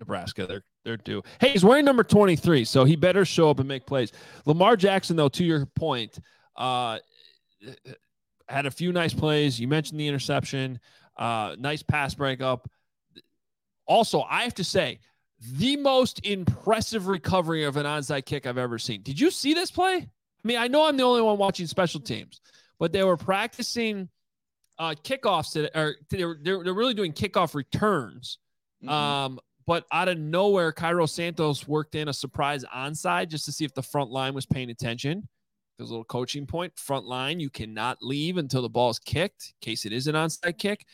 Nebraska 0.00 0.48
their 0.48 0.62
their 0.84 0.96
due. 0.96 1.22
Hey, 1.40 1.50
he's 1.50 1.64
wearing 1.64 1.84
number 1.84 2.02
twenty 2.02 2.34
three, 2.34 2.64
so 2.64 2.84
he 2.84 2.96
better 2.96 3.24
show 3.24 3.50
up 3.50 3.60
and 3.60 3.68
make 3.68 3.86
plays. 3.86 4.10
Lamar 4.46 4.76
Jackson, 4.76 5.14
though, 5.14 5.28
to 5.28 5.44
your 5.44 5.64
point, 5.64 6.18
uh, 6.56 6.98
had 8.48 8.66
a 8.66 8.70
few 8.72 8.92
nice 8.92 9.14
plays. 9.14 9.60
You 9.60 9.68
mentioned 9.68 10.00
the 10.00 10.08
interception, 10.08 10.80
uh, 11.16 11.54
nice 11.56 11.84
pass 11.84 12.16
breakup. 12.16 12.68
Also, 13.86 14.22
I 14.22 14.42
have 14.42 14.54
to 14.54 14.64
say, 14.64 14.98
the 15.40 15.76
most 15.76 16.24
impressive 16.26 17.06
recovery 17.06 17.64
of 17.64 17.76
an 17.76 17.86
onside 17.86 18.26
kick 18.26 18.46
I've 18.46 18.58
ever 18.58 18.78
seen. 18.78 19.02
Did 19.02 19.18
you 19.18 19.30
see 19.30 19.54
this 19.54 19.70
play? 19.70 19.96
I 19.96 20.48
mean, 20.48 20.58
I 20.58 20.68
know 20.68 20.86
I'm 20.86 20.96
the 20.96 21.02
only 21.02 21.22
one 21.22 21.38
watching 21.38 21.66
special 21.66 22.00
teams, 22.00 22.40
but 22.78 22.92
they 22.92 23.04
were 23.04 23.16
practicing 23.16 24.08
uh, 24.78 24.94
kickoffs 25.02 25.52
today, 25.52 25.70
or 25.74 25.96
they're, 26.10 26.36
they're, 26.42 26.64
they're 26.64 26.74
really 26.74 26.94
doing 26.94 27.12
kickoff 27.12 27.54
returns. 27.54 28.38
Mhm. 28.84 28.90
Um, 28.90 29.40
but 29.66 29.84
out 29.92 30.08
of 30.08 30.18
nowhere, 30.18 30.72
Cairo 30.72 31.06
Santos 31.06 31.68
worked 31.68 31.94
in 31.94 32.08
a 32.08 32.12
surprise 32.12 32.64
onside 32.74 33.28
just 33.28 33.44
to 33.44 33.52
see 33.52 33.64
if 33.64 33.72
the 33.74 33.82
front 33.82 34.10
line 34.10 34.34
was 34.34 34.46
paying 34.46 34.70
attention. 34.70 35.28
There's 35.78 35.90
a 35.90 35.92
little 35.92 36.04
coaching 36.04 36.46
point. 36.46 36.76
Front 36.76 37.06
line, 37.06 37.40
you 37.40 37.50
cannot 37.50 37.98
leave 38.02 38.36
until 38.36 38.62
the 38.62 38.68
ball 38.68 38.90
is 38.90 38.98
kicked, 38.98 39.54
in 39.54 39.66
case 39.66 39.86
it 39.86 39.92
is 39.92 40.06
an 40.06 40.14
onside 40.14 40.58
kick. 40.58 40.84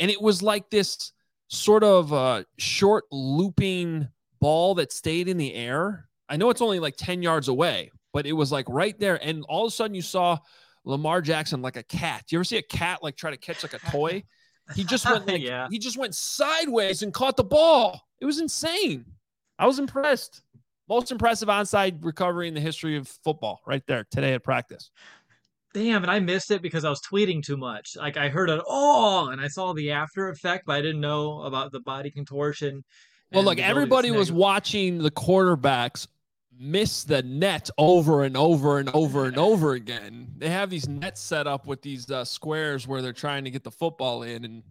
And 0.00 0.10
it 0.10 0.20
was 0.20 0.42
like 0.42 0.70
this 0.70 1.12
sort 1.48 1.84
of 1.84 2.12
uh, 2.12 2.44
short 2.58 3.04
looping 3.12 4.08
ball 4.40 4.74
that 4.76 4.92
stayed 4.92 5.28
in 5.28 5.36
the 5.36 5.54
air. 5.54 6.08
I 6.28 6.36
know 6.36 6.50
it's 6.50 6.60
only 6.62 6.80
like 6.80 6.96
10 6.96 7.22
yards 7.22 7.48
away, 7.48 7.90
but 8.12 8.26
it 8.26 8.32
was 8.32 8.50
like 8.52 8.66
right 8.68 8.98
there. 8.98 9.18
And 9.24 9.44
all 9.48 9.64
of 9.66 9.68
a 9.68 9.74
sudden, 9.74 9.94
you 9.94 10.02
saw 10.02 10.38
Lamar 10.84 11.20
Jackson 11.20 11.62
like 11.62 11.76
a 11.76 11.82
cat. 11.82 12.24
Do 12.26 12.34
you 12.36 12.38
ever 12.38 12.44
see 12.44 12.58
a 12.58 12.62
cat 12.62 13.02
like 13.02 13.16
try 13.16 13.30
to 13.30 13.36
catch 13.36 13.62
like 13.62 13.74
a 13.74 13.90
toy? 13.90 14.24
He 14.74 14.84
just 14.84 15.04
went 15.10 15.26
like 15.26 15.40
Yeah. 15.42 15.68
he 15.70 15.78
just 15.78 15.96
went 15.96 16.14
sideways 16.14 17.02
and 17.02 17.12
caught 17.14 17.36
the 17.36 17.44
ball. 17.44 18.00
It 18.20 18.24
was 18.24 18.40
insane. 18.40 19.04
I 19.58 19.66
was 19.66 19.78
impressed. 19.78 20.42
Most 20.88 21.10
impressive 21.10 21.48
onside 21.48 22.04
recovery 22.04 22.46
in 22.46 22.54
the 22.54 22.60
history 22.60 22.96
of 22.96 23.08
football, 23.24 23.60
right 23.66 23.82
there 23.88 24.04
today 24.10 24.34
at 24.34 24.44
practice. 24.44 24.90
Damn, 25.76 26.02
and 26.02 26.10
I 26.10 26.20
missed 26.20 26.50
it 26.50 26.62
because 26.62 26.84
I 26.84 26.90
was 26.90 27.02
tweeting 27.02 27.42
too 27.42 27.58
much. 27.58 27.96
Like 27.96 28.16
I 28.16 28.30
heard 28.30 28.48
it 28.48 28.62
oh, 28.66 29.28
and 29.28 29.40
I 29.40 29.48
saw 29.48 29.74
the 29.74 29.90
after 29.90 30.30
effect, 30.30 30.64
but 30.66 30.76
I 30.76 30.80
didn't 30.80 31.02
know 31.02 31.42
about 31.42 31.70
the 31.70 31.80
body 31.80 32.10
contortion. 32.10 32.82
Well, 33.30 33.44
look, 33.44 33.56
the 33.56 33.62
ability 33.62 33.62
to 33.62 33.68
everybody 33.68 34.10
was 34.10 34.32
watching 34.32 34.98
the 34.98 35.10
quarterbacks 35.10 36.06
miss 36.58 37.04
the 37.04 37.22
net 37.22 37.68
over 37.76 38.24
and 38.24 38.36
over 38.38 38.78
and 38.78 38.88
over 38.94 39.26
and 39.26 39.36
over 39.36 39.74
again. 39.74 40.28
They 40.38 40.48
have 40.48 40.70
these 40.70 40.88
nets 40.88 41.20
set 41.20 41.46
up 41.46 41.66
with 41.66 41.82
these 41.82 42.10
uh, 42.10 42.24
squares 42.24 42.88
where 42.88 43.02
they're 43.02 43.12
trying 43.12 43.44
to 43.44 43.50
get 43.50 43.62
the 43.62 43.70
football 43.70 44.22
in, 44.22 44.46
and 44.46 44.62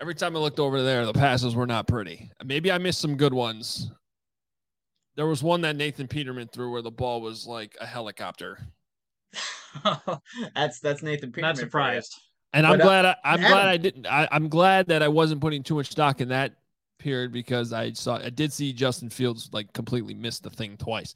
every 0.00 0.14
time 0.14 0.36
I 0.36 0.38
looked 0.38 0.60
over 0.60 0.80
there, 0.82 1.04
the 1.04 1.12
passes 1.12 1.56
were 1.56 1.66
not 1.66 1.88
pretty. 1.88 2.30
Maybe 2.44 2.70
I 2.70 2.78
missed 2.78 3.00
some 3.00 3.16
good 3.16 3.34
ones. 3.34 3.90
There 5.16 5.26
was 5.26 5.42
one 5.42 5.62
that 5.62 5.74
Nathan 5.74 6.06
Peterman 6.06 6.48
threw 6.48 6.70
where 6.70 6.82
the 6.82 6.90
ball 6.92 7.20
was 7.20 7.46
like 7.46 7.76
a 7.80 7.86
helicopter, 7.86 8.58
that's 10.54 10.80
that's 10.80 11.02
Nathan 11.02 11.32
Peterman. 11.32 11.48
Not 11.48 11.56
for 11.56 11.60
surprised. 11.60 12.14
and 12.52 12.66
I'm 12.66 12.80
uh, 12.80 12.84
glad 12.84 13.04
I, 13.04 13.16
I'm 13.24 13.40
Adam- 13.40 13.50
glad 13.50 13.68
I 13.68 13.76
didn't. 13.76 14.06
I, 14.06 14.28
I'm 14.30 14.48
glad 14.48 14.86
that 14.88 15.02
I 15.02 15.08
wasn't 15.08 15.40
putting 15.40 15.62
too 15.62 15.74
much 15.74 15.90
stock 15.90 16.20
in 16.20 16.28
that 16.28 16.54
period 16.98 17.32
because 17.32 17.72
I 17.72 17.92
saw 17.92 18.16
I 18.16 18.30
did 18.30 18.52
see 18.52 18.72
Justin 18.72 19.10
Fields 19.10 19.50
like 19.52 19.72
completely 19.72 20.14
miss 20.14 20.40
the 20.40 20.50
thing 20.50 20.76
twice. 20.76 21.14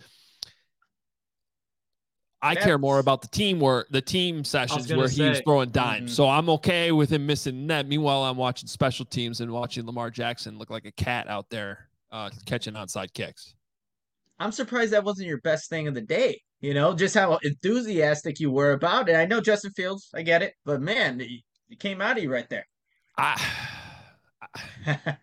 I 2.43 2.55
care 2.55 2.79
more 2.79 3.00
about 3.00 3.21
the 3.21 3.29
team 3.29 3.61
where 3.61 3.85
the 3.90 4.00
team 4.00 4.45
sessions 4.45 4.90
where 4.90 5.09
he 5.09 5.29
was 5.29 5.40
throwing 5.40 5.71
dimes. 5.71 6.12
Mhm. 6.12 6.14
So 6.14 6.29
I'm 6.29 6.49
okay 6.50 6.90
with 6.90 7.11
him 7.11 7.26
missing 7.26 7.67
that. 7.67 7.87
Meanwhile, 7.87 8.25
I'm 8.25 8.38
watching 8.38 8.67
special 8.67 9.05
teams 9.05 9.43
and 9.43 9.50
watching 9.52 9.85
Lamar 9.85 10.11
Jackson 10.11 10.59
look 10.59 10.71
like 10.71 10.87
a 10.87 10.93
cat 10.93 11.29
out 11.29 11.50
there 11.50 11.90
uh, 12.11 12.31
catching 12.47 12.75
onside 12.75 13.12
kicks. 13.12 13.55
I'm 14.38 14.52
surprised 14.52 14.95
that 14.95 15.05
wasn't 15.05 15.29
your 15.29 15.40
best 15.43 15.69
thing 15.69 15.87
of 15.87 15.93
the 15.93 16.00
day. 16.00 16.40
You 16.61 16.75
know, 16.75 16.95
just 16.95 17.14
how 17.14 17.38
enthusiastic 17.43 18.38
you 18.38 18.50
were 18.50 18.73
about 18.73 19.09
it. 19.09 19.14
I 19.17 19.25
know 19.25 19.40
Justin 19.40 19.73
Fields, 19.73 20.11
I 20.14 20.23
get 20.23 20.43
it, 20.43 20.55
but 20.67 20.83
man, 20.83 21.21
it, 21.21 21.31
it 21.71 21.81
came 21.81 22.02
out 22.02 22.19
of 22.19 22.23
you 22.23 22.31
right 22.31 22.49
there. 22.50 22.67
I, 23.17 23.40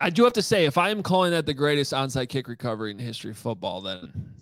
I 0.00 0.10
do 0.10 0.22
have 0.22 0.34
to 0.34 0.42
say, 0.42 0.66
if 0.66 0.78
I 0.78 0.90
am 0.90 1.02
calling 1.02 1.32
that 1.32 1.46
the 1.46 1.54
greatest 1.54 1.92
onside 1.92 2.28
kick 2.28 2.46
recovery 2.46 2.92
in 2.92 2.96
the 2.96 3.02
history 3.02 3.32
of 3.32 3.38
football, 3.38 3.80
then 3.80 4.34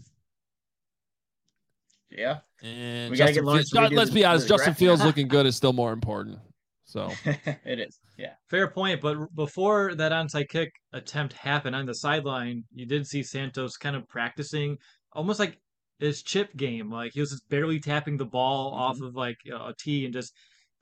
yeah, 2.11 2.39
and 2.63 3.11
We 3.11 3.17
gotta 3.17 3.33
Justin 3.33 3.35
get 3.35 3.45
Lawrence 3.45 3.71
Fields- 3.71 3.93
let's 3.95 4.11
be 4.11 4.25
honest, 4.25 4.49
the 4.49 4.55
Justin 4.55 4.67
graphic. 4.73 4.79
Fields 4.79 5.05
looking 5.05 5.29
good 5.37 5.47
is 5.47 5.57
still 5.57 5.73
more 5.73 5.93
important. 5.93 6.39
So 6.85 7.11
it 7.65 7.81
is. 7.81 7.99
Yeah. 8.17 8.35
Fair 8.49 8.69
point, 8.69 9.01
but 9.01 9.35
before 9.35 9.95
that 9.97 10.13
onside 10.13 10.49
kick 10.49 10.73
attempt 10.93 11.33
happened 11.35 11.75
on 11.75 11.85
the 11.85 11.95
sideline, 11.95 12.65
you 12.73 12.87
did 12.87 13.07
see 13.07 13.23
Santos 13.23 13.77
kind 13.77 13.97
of 13.97 14.09
practicing 14.09 14.79
almost 15.17 15.41
like 15.41 15.59
his 15.99 16.23
chip 16.23 16.55
game. 16.57 16.91
Like 16.91 17.13
he 17.15 17.21
was 17.21 17.31
just 17.31 17.49
barely 17.49 17.81
tapping 17.81 18.17
the 18.17 18.25
ball 18.25 18.73
off 18.75 19.01
of 19.01 19.15
like 19.15 19.39
a 19.53 19.75
tee 19.79 20.05
and 20.05 20.15
just 20.15 20.33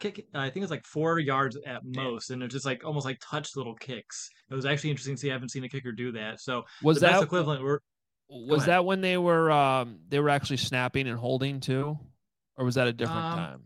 kick. 0.01 0.27
I 0.35 0.51
think 0.51 0.63
it's 0.65 0.71
like 0.71 0.85
four 0.85 1.19
yards 1.19 1.57
at 1.65 1.83
most, 1.85 2.31
and 2.31 2.43
it's 2.43 2.53
just 2.53 2.67
like 2.67 2.85
almost 2.85 3.07
like 3.07 3.19
touch 3.23 3.57
little 3.57 3.75
kicks. 3.75 4.29
It 4.51 4.55
was 4.55 4.67
actually 4.67 4.91
interesting 4.91 5.15
to 5.15 5.21
see. 5.21 5.31
I 5.31 5.35
haven't 5.35 5.51
seen 5.51 5.65
a 5.65 5.69
kicker 5.69 5.93
do 5.93 6.13
that. 6.13 6.41
So 6.41 6.65
was 6.83 7.01
that 7.01 7.23
equivalent 7.23 7.63
were 7.63 7.83
was 8.29 8.67
that 8.67 8.85
when 8.85 9.01
they 9.01 9.17
were 9.17 9.51
um 9.51 10.01
they 10.09 10.19
were 10.19 10.31
actually 10.31 10.57
snapping 10.57 11.07
and 11.07 11.19
holding 11.19 11.61
too, 11.61 11.99
or 12.57 12.65
was 12.65 12.75
that 12.75 12.89
a 12.89 12.93
different 12.93 13.27
Um, 13.27 13.39
time? 13.39 13.63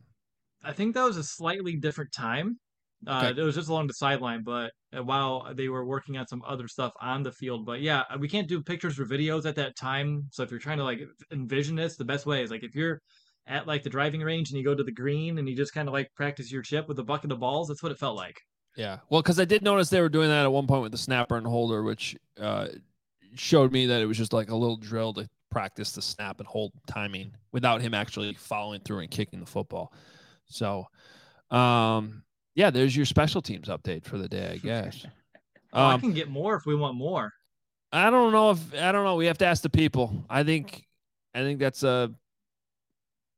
I 0.63 0.73
think 0.73 0.95
that 0.95 1.05
was 1.05 1.17
a 1.17 1.25
slightly 1.25 1.77
different 1.77 2.13
time. 2.13 2.59
Uh, 3.07 3.31
Okay. 3.31 3.41
It 3.41 3.45
was 3.45 3.55
just 3.55 3.69
along 3.69 3.87
the 3.87 3.95
sideline, 3.95 4.43
but 4.43 4.73
uh, 4.97 5.03
while 5.03 5.53
they 5.55 5.69
were 5.69 5.85
working 5.85 6.17
on 6.17 6.27
some 6.27 6.43
other 6.47 6.67
stuff 6.67 6.93
on 7.01 7.23
the 7.23 7.33
field. 7.33 7.65
But 7.65 7.81
yeah, 7.81 8.03
we 8.19 8.29
can't 8.29 8.49
do 8.49 8.63
pictures 8.63 8.99
or 8.99 9.07
videos 9.07 9.47
at 9.47 9.55
that 9.57 9.77
time. 9.77 10.27
So 10.33 10.43
if 10.43 10.51
you're 10.51 10.61
trying 10.61 10.79
to 10.79 10.85
like 10.85 11.01
envision 11.33 11.77
this, 11.77 11.97
the 11.97 12.05
best 12.05 12.27
way 12.27 12.43
is 12.43 12.51
like 12.51 12.65
if 12.65 12.75
you're 12.75 13.01
at 13.47 13.67
like 13.67 13.83
the 13.83 13.91
driving 13.91 14.21
range 14.21 14.51
and 14.51 14.59
you 14.59 14.65
go 14.65 14.75
to 14.75 14.85
the 14.85 14.93
green 14.93 15.39
and 15.39 15.49
you 15.49 15.57
just 15.57 15.73
kind 15.73 15.89
of 15.89 15.95
like 15.95 16.13
practice 16.15 16.53
your 16.53 16.63
chip 16.63 16.89
with 16.89 16.99
a 16.99 17.05
bucket 17.05 17.33
of 17.33 17.41
balls. 17.41 17.69
That's 17.69 17.83
what 17.83 17.93
it 17.93 17.99
felt 17.99 18.17
like. 18.17 18.37
Yeah. 18.77 18.99
Well, 19.11 19.23
because 19.23 19.41
I 19.41 19.45
did 19.45 19.63
notice 19.63 19.91
they 19.91 20.01
were 20.01 20.09
doing 20.09 20.29
that 20.29 20.45
at 20.45 20.53
one 20.53 20.67
point 20.67 20.83
with 20.83 20.93
the 20.93 20.99
snapper 20.99 21.37
and 21.37 21.47
holder, 21.47 21.83
which 21.83 22.17
uh, 22.41 22.69
showed 23.35 23.73
me 23.73 23.87
that 23.87 24.01
it 24.01 24.07
was 24.07 24.17
just 24.17 24.33
like 24.33 24.51
a 24.51 24.57
little 24.57 24.77
drill 24.77 25.15
to 25.15 25.29
practice 25.51 25.93
the 25.93 26.03
snap 26.03 26.41
and 26.41 26.47
hold 26.47 26.73
timing 26.87 27.33
without 27.53 27.81
him 27.81 27.95
actually 27.95 28.35
following 28.35 28.81
through 28.81 28.99
and 28.99 29.11
kicking 29.11 29.41
the 29.41 29.47
football. 29.47 29.93
So, 30.47 30.87
um, 31.51 32.23
yeah, 32.59 32.71
there's 32.71 32.97
your 32.97 33.07
special 33.07 33.41
teams 33.41 33.69
update 33.69 34.05
for 34.05 34.19
the 34.19 34.29
day, 34.29 34.51
I 34.53 34.57
guess. 34.67 35.07
Oh, 35.75 35.85
I 35.85 35.95
Um, 35.95 36.01
can 36.01 36.15
get 36.15 36.31
more 36.31 36.57
if 36.57 36.65
we 36.65 36.75
want 36.75 36.97
more. 36.97 37.31
I 37.93 38.09
don't 38.09 38.33
know 38.33 38.53
if 38.53 38.75
I 38.75 38.91
don't 38.91 39.05
know. 39.05 39.17
We 39.17 39.27
have 39.27 39.37
to 39.37 39.45
ask 39.45 39.63
the 39.63 39.69
people. 39.69 40.25
I 40.31 40.43
think 40.43 40.87
I 41.35 41.41
think 41.41 41.59
that's 41.61 41.85
uh 41.85 42.09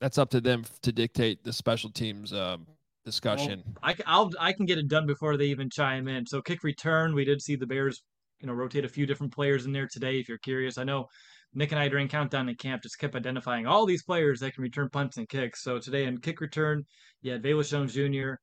that's 0.01 0.17
up 0.17 0.31
to 0.31 0.41
them 0.41 0.65
to 0.83 0.93
dictate 0.93 1.43
the 1.43 1.53
special 1.53 1.91
teams 1.91 2.33
um, 2.33 2.69
discussion. 3.05 3.65
I 3.83 3.95
can, 3.95 4.05
I'll, 4.07 4.31
I 4.39 4.53
can 4.53 4.65
get 4.65 4.79
it 4.79 4.87
done 4.87 5.09
before 5.09 5.37
they 5.37 5.47
even 5.47 5.69
chime 5.71 6.07
in. 6.07 6.25
So 6.25 6.41
kick 6.41 6.63
return, 6.63 7.17
we 7.17 7.25
did 7.25 7.43
see 7.43 7.57
the 7.57 7.67
Bears, 7.67 8.01
you 8.39 8.47
know, 8.47 8.53
rotate 8.53 8.85
a 8.85 8.89
few 8.89 9.07
different 9.07 9.35
players 9.35 9.67
in 9.67 9.73
there 9.73 9.89
today. 9.91 10.21
If 10.21 10.29
you're 10.29 10.39
curious, 10.39 10.79
I 10.79 10.85
know 10.85 11.07
Nick 11.53 11.73
and 11.73 11.81
I 11.81 11.89
during 11.89 12.07
countdown 12.07 12.49
in 12.49 12.55
camp 12.55 12.85
just 12.85 13.01
kept 13.01 13.17
identifying 13.17 13.67
all 13.67 13.87
these 13.87 14.05
players 14.05 14.39
that 14.39 14.55
can 14.55 14.63
return 14.63 14.89
punts 14.89 15.17
and 15.17 15.29
kicks. 15.29 15.65
So 15.65 15.81
today 15.81 16.05
in 16.05 16.19
kick 16.19 16.41
return, 16.41 16.85
you 17.23 17.33
had 17.33 17.43
Velus 17.43 17.71
Jones 17.71 17.93
Jr., 17.93 18.35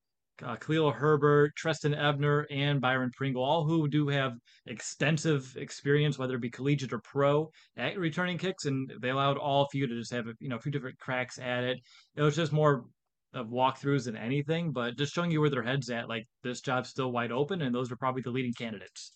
uh, 0.44 0.56
Khalil 0.56 0.92
Herbert, 0.92 1.56
Trestan 1.56 1.94
Ebner, 1.94 2.46
and 2.52 2.82
Byron 2.82 3.12
Pringle, 3.16 3.44
all 3.44 3.66
who 3.66 3.88
do 3.88 4.08
have 4.08 4.34
extensive 4.66 5.56
experience, 5.58 6.18
whether 6.18 6.36
it 6.36 6.42
be 6.42 6.50
collegiate 6.50 6.94
or 6.94 7.00
pro, 7.00 7.50
at 7.78 7.98
returning 7.98 8.38
kicks, 8.38 8.66
and 8.66 8.92
they 9.02 9.10
allowed 9.10 9.38
all 9.38 9.64
of 9.64 9.70
you 9.74 9.88
to 9.88 9.96
just 9.96 10.12
have 10.12 10.28
a, 10.28 10.34
you 10.40 10.50
know 10.50 10.58
a 10.58 10.62
few 10.62 10.72
different 10.72 11.00
cracks 11.00 11.40
at 11.40 11.64
it. 11.64 11.80
It 12.16 12.22
was 12.22 12.36
just 12.36 12.52
more 12.52 12.86
of 13.34 13.48
walkthroughs 13.48 14.06
than 14.06 14.18
anything, 14.18 14.72
but 14.72 14.98
just 14.98 15.14
showing 15.14 15.32
you 15.32 15.42
where 15.42 15.50
their 15.50 15.64
heads 15.64 15.90
at. 15.90 16.10
Like 16.10 16.28
this 16.44 16.62
job's 16.62 16.90
still 16.90 17.12
wide 17.12 17.32
open, 17.32 17.62
and 17.62 17.74
those 17.74 17.92
are 17.92 17.98
probably 17.98 18.22
the 18.22 18.32
leading 18.32 18.54
candidates. 18.54 19.14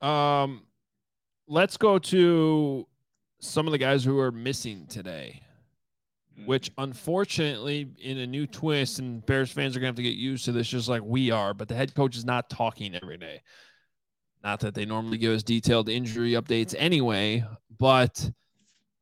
Um, 0.00 0.62
let's 1.46 1.76
go 1.76 1.98
to 1.98 2.86
some 3.40 3.66
of 3.66 3.72
the 3.72 3.78
guys 3.78 4.04
who 4.04 4.18
are 4.18 4.32
missing 4.32 4.86
today, 4.86 5.42
which 6.46 6.70
unfortunately, 6.78 7.88
in 8.00 8.18
a 8.18 8.26
new 8.26 8.46
twist, 8.46 8.98
and 8.98 9.24
Bears 9.24 9.50
fans 9.50 9.76
are 9.76 9.80
gonna 9.80 9.88
have 9.88 9.96
to 9.96 10.02
get 10.02 10.16
used 10.16 10.44
to 10.46 10.52
this, 10.52 10.68
just 10.68 10.88
like 10.88 11.02
we 11.04 11.30
are. 11.30 11.54
But 11.54 11.68
the 11.68 11.74
head 11.74 11.94
coach 11.94 12.16
is 12.16 12.24
not 12.24 12.50
talking 12.50 12.94
every 12.94 13.16
day. 13.16 13.42
Not 14.42 14.60
that 14.60 14.74
they 14.74 14.84
normally 14.84 15.18
give 15.18 15.32
us 15.32 15.42
detailed 15.42 15.88
injury 15.88 16.32
updates 16.32 16.74
anyway, 16.76 17.44
but 17.78 18.30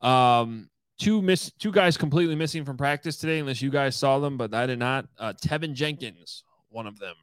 um, 0.01 0.69
two 0.99 1.21
miss 1.21 1.51
two 1.59 1.73
guys 1.73 1.97
completely 1.97 2.37
missing 2.37 2.65
from 2.65 2.77
practice 2.77 3.17
today, 3.17 3.41
unless 3.41 3.61
you 3.61 3.71
guys 3.71 3.97
saw 3.97 4.19
them, 4.19 4.37
but 4.37 4.55
I 4.55 4.67
did 4.67 4.79
not. 4.79 5.07
Uh, 5.19 5.33
Teven 5.33 5.75
Jenkins, 5.75 6.45
one 6.69 6.87
of 6.87 6.99
them, 6.99 7.15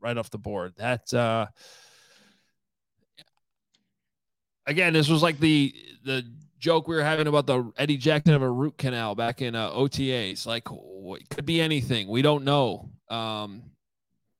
right 0.00 0.16
off 0.16 0.30
the 0.30 0.38
board. 0.38 0.74
That 0.76 1.12
uh, 1.14 1.46
again, 4.66 4.92
this 4.92 5.08
was 5.08 5.22
like 5.22 5.38
the 5.38 5.74
the 6.04 6.24
joke 6.64 6.88
we 6.88 6.94
were 6.94 7.04
having 7.04 7.26
about 7.26 7.46
the 7.46 7.70
Eddie 7.76 7.98
Jackson 7.98 8.32
of 8.32 8.40
a 8.40 8.50
root 8.50 8.78
canal 8.78 9.14
back 9.14 9.42
in 9.42 9.54
uh, 9.54 9.70
OTAs. 9.72 10.46
Like, 10.46 10.66
it 10.70 11.28
could 11.28 11.44
be 11.44 11.60
anything. 11.60 12.08
We 12.08 12.22
don't 12.22 12.42
know. 12.42 12.88
Um, 13.10 13.64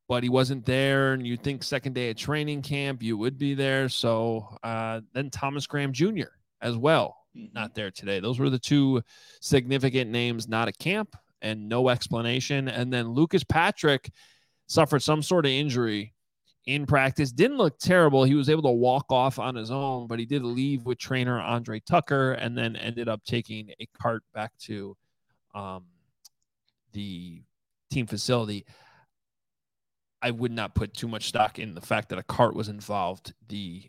but 0.09 0.23
he 0.23 0.31
wasn't 0.31 0.65
there, 0.65 1.13
and 1.13 1.27
you 1.27 1.37
think 1.37 1.63
second 1.63 1.93
day 1.93 2.09
of 2.09 2.17
training 2.17 2.63
camp 2.63 3.03
you 3.03 3.19
would 3.19 3.37
be 3.37 3.53
there. 3.53 3.91
So 3.91 4.57
uh, 4.63 5.03
then 5.13 5.29
Thomas 5.29 5.67
Graham 5.67 5.93
Jr. 5.93 6.33
as 6.63 6.79
well, 6.79 7.15
not 7.35 7.75
there 7.75 7.91
today. 7.91 8.21
Those 8.21 8.39
were 8.39 8.49
the 8.49 8.59
two 8.59 9.03
significant 9.43 10.11
names 10.11 10.49
not 10.49 10.69
at 10.69 10.79
camp 10.79 11.15
and 11.43 11.69
no 11.69 11.91
explanation. 11.91 12.69
And 12.69 12.91
then 12.91 13.09
Lucas 13.09 13.45
Patrick 13.45 14.11
suffered 14.67 15.03
some 15.03 15.23
sort 15.23 15.45
of 15.45 15.53
injury 15.53 16.14
in 16.67 16.87
practice. 16.87 17.33
Didn't 17.33 17.59
look 17.59 17.79
terrible. 17.79 18.25
He 18.25 18.35
was 18.35 18.49
able 18.49 18.63
to 18.63 18.71
walk 18.71 19.07
off 19.11 19.39
on 19.39 19.55
his 19.55 19.71
own, 19.71 20.07
but 20.07 20.19
he 20.19 20.25
did 20.25 20.43
leave 20.43 20.85
with 20.87 20.99
trainer 20.99 21.39
Andre 21.39 21.81
Tucker 21.81 22.33
and 22.33 22.57
then 22.57 22.77
ended 22.77 23.09
up 23.09 23.23
taking 23.25 23.71
a 23.81 23.87
cart 24.01 24.23
back 24.33 24.53
to 24.61 24.97
um, 25.55 25.85
the 26.93 27.43
team 27.91 28.07
facility. 28.07 28.65
I 30.23 30.31
would 30.31 30.53
not 30.53 30.75
put 30.75 30.95
too 30.95 31.09
much 31.09 31.29
stock 31.29 31.59
in 31.59 31.75
the 31.75 31.83
fact 31.83 32.09
that 32.09 32.19
a 32.19 32.23
cart 32.23 32.55
was 32.55 32.69
involved. 32.69 33.35
The 33.49 33.83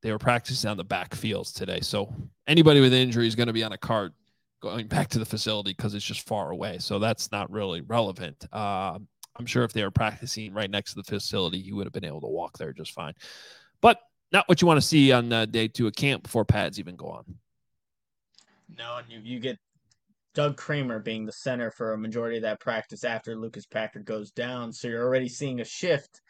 they 0.00 0.12
were 0.12 0.18
practicing 0.18 0.70
on 0.70 0.76
the 0.76 0.84
back 0.84 1.14
fields 1.14 1.52
today, 1.52 1.80
so 1.80 2.14
anybody 2.46 2.80
with 2.80 2.92
injury 2.92 3.26
is 3.26 3.34
going 3.34 3.48
to 3.48 3.52
be 3.52 3.64
on 3.64 3.72
a 3.72 3.78
cart 3.78 4.12
going 4.60 4.86
back 4.86 5.08
to 5.08 5.18
the 5.18 5.24
facility 5.26 5.72
because 5.72 5.94
it's 5.94 6.04
just 6.04 6.26
far 6.26 6.50
away. 6.50 6.78
So 6.78 6.98
that's 6.98 7.30
not 7.30 7.50
really 7.50 7.80
relevant. 7.80 8.46
Uh, 8.52 9.00
I'm 9.38 9.46
sure 9.46 9.64
if 9.64 9.72
they 9.72 9.84
were 9.84 9.90
practicing 9.90 10.52
right 10.52 10.70
next 10.70 10.94
to 10.94 10.96
the 10.96 11.04
facility, 11.04 11.60
he 11.60 11.72
would 11.72 11.86
have 11.86 11.92
been 11.92 12.04
able 12.04 12.20
to 12.22 12.26
walk 12.26 12.58
there 12.58 12.72
just 12.72 12.92
fine. 12.92 13.14
But 13.80 14.00
not 14.32 14.48
what 14.48 14.60
you 14.60 14.66
want 14.66 14.80
to 14.80 14.86
see 14.86 15.12
on 15.12 15.32
uh, 15.32 15.46
day 15.46 15.68
two 15.68 15.86
of 15.86 15.94
camp 15.94 16.24
before 16.24 16.44
pads 16.44 16.78
even 16.78 16.96
go 16.96 17.08
on. 17.08 17.24
No, 18.76 18.98
and 18.98 19.06
you, 19.08 19.20
you 19.22 19.40
get 19.40 19.58
Doug 20.34 20.56
Kramer 20.56 20.98
being 20.98 21.24
the 21.24 21.32
center 21.32 21.70
for 21.70 21.92
a 21.92 21.98
majority 21.98 22.36
of 22.36 22.42
that 22.42 22.60
practice 22.60 23.04
after 23.04 23.36
Lucas 23.36 23.66
Patrick 23.66 24.04
goes 24.04 24.30
down. 24.30 24.72
So 24.72 24.88
you're 24.88 25.04
already 25.04 25.28
seeing 25.28 25.60
a 25.60 25.64
shift 25.64 26.20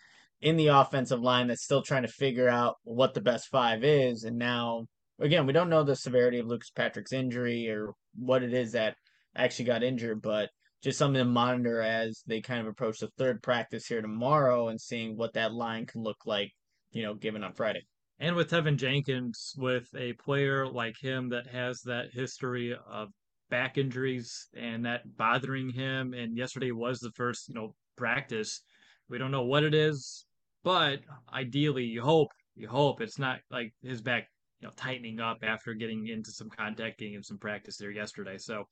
in 0.40 0.56
the 0.56 0.68
offensive 0.68 1.20
line 1.20 1.48
that's 1.48 1.64
still 1.64 1.82
trying 1.82 2.02
to 2.02 2.08
figure 2.08 2.48
out 2.48 2.76
what 2.84 3.14
the 3.14 3.20
best 3.20 3.48
five 3.48 3.82
is. 3.82 4.24
And 4.24 4.38
now 4.38 4.86
again, 5.18 5.46
we 5.46 5.52
don't 5.52 5.70
know 5.70 5.82
the 5.82 5.96
severity 5.96 6.38
of 6.38 6.46
Lucas 6.46 6.70
Patrick's 6.70 7.12
injury 7.12 7.68
or 7.68 7.94
what 8.14 8.42
it 8.42 8.52
is 8.52 8.72
that 8.72 8.96
actually 9.36 9.64
got 9.64 9.82
injured, 9.82 10.22
but 10.22 10.50
just 10.82 10.99
something 10.99 11.18
to 11.18 11.25
monitor 11.25 11.82
as 11.82 12.23
they 12.26 12.40
kind 12.40 12.61
of 12.61 12.66
approach 12.66 13.00
the 13.00 13.08
third 13.18 13.42
practice 13.42 13.87
here 13.87 14.00
tomorrow 14.00 14.68
and 14.68 14.80
seeing 14.80 15.16
what 15.16 15.32
that 15.35 15.52
line 15.52 15.87
can 15.87 16.02
look 16.02 16.18
like, 16.26 16.52
you 16.92 17.02
know, 17.02 17.14
given 17.14 17.42
on 17.42 17.52
Friday. 17.52 17.82
And 18.20 18.35
with 18.35 18.50
Teven 18.50 18.76
Jenkins, 18.76 19.54
with 19.56 19.88
a 19.97 20.12
player 20.14 20.66
like 20.66 20.97
him 21.00 21.28
that 21.30 21.47
has 21.49 21.80
that 21.82 22.06
history 22.12 22.76
of 22.90 23.08
back 23.49 23.78
injuries 23.78 24.49
and 24.56 24.85
that 24.85 25.16
bothering 25.16 25.70
him, 25.70 26.14
and 26.14 26.37
yesterday 26.37 26.73
was 26.73 26.99
the 27.00 27.12
first, 27.12 27.49
you 27.49 27.54
know, 27.54 27.75
practice. 27.97 28.62
We 29.08 29.18
don't 29.18 29.30
know 29.30 29.44
what 29.44 29.64
it 29.64 29.75
is, 29.75 30.26
but 30.64 31.00
ideally, 31.32 31.85
you 31.85 32.02
hope, 32.02 32.28
you 32.54 32.68
hope 32.68 33.00
it's 33.00 33.18
not 33.18 33.38
like 33.50 33.73
his 33.82 34.00
back, 34.02 34.28
you 34.61 34.66
know, 34.66 34.75
tightening 34.76 35.20
up 35.20 35.38
after 35.42 35.75
getting 35.75 36.08
into 36.08 36.30
some 36.30 36.50
contact, 36.50 36.99
getting 36.99 37.23
some 37.23 37.38
practice 37.38 37.76
there 37.76 37.90
yesterday. 37.90 38.37
So 38.37 38.64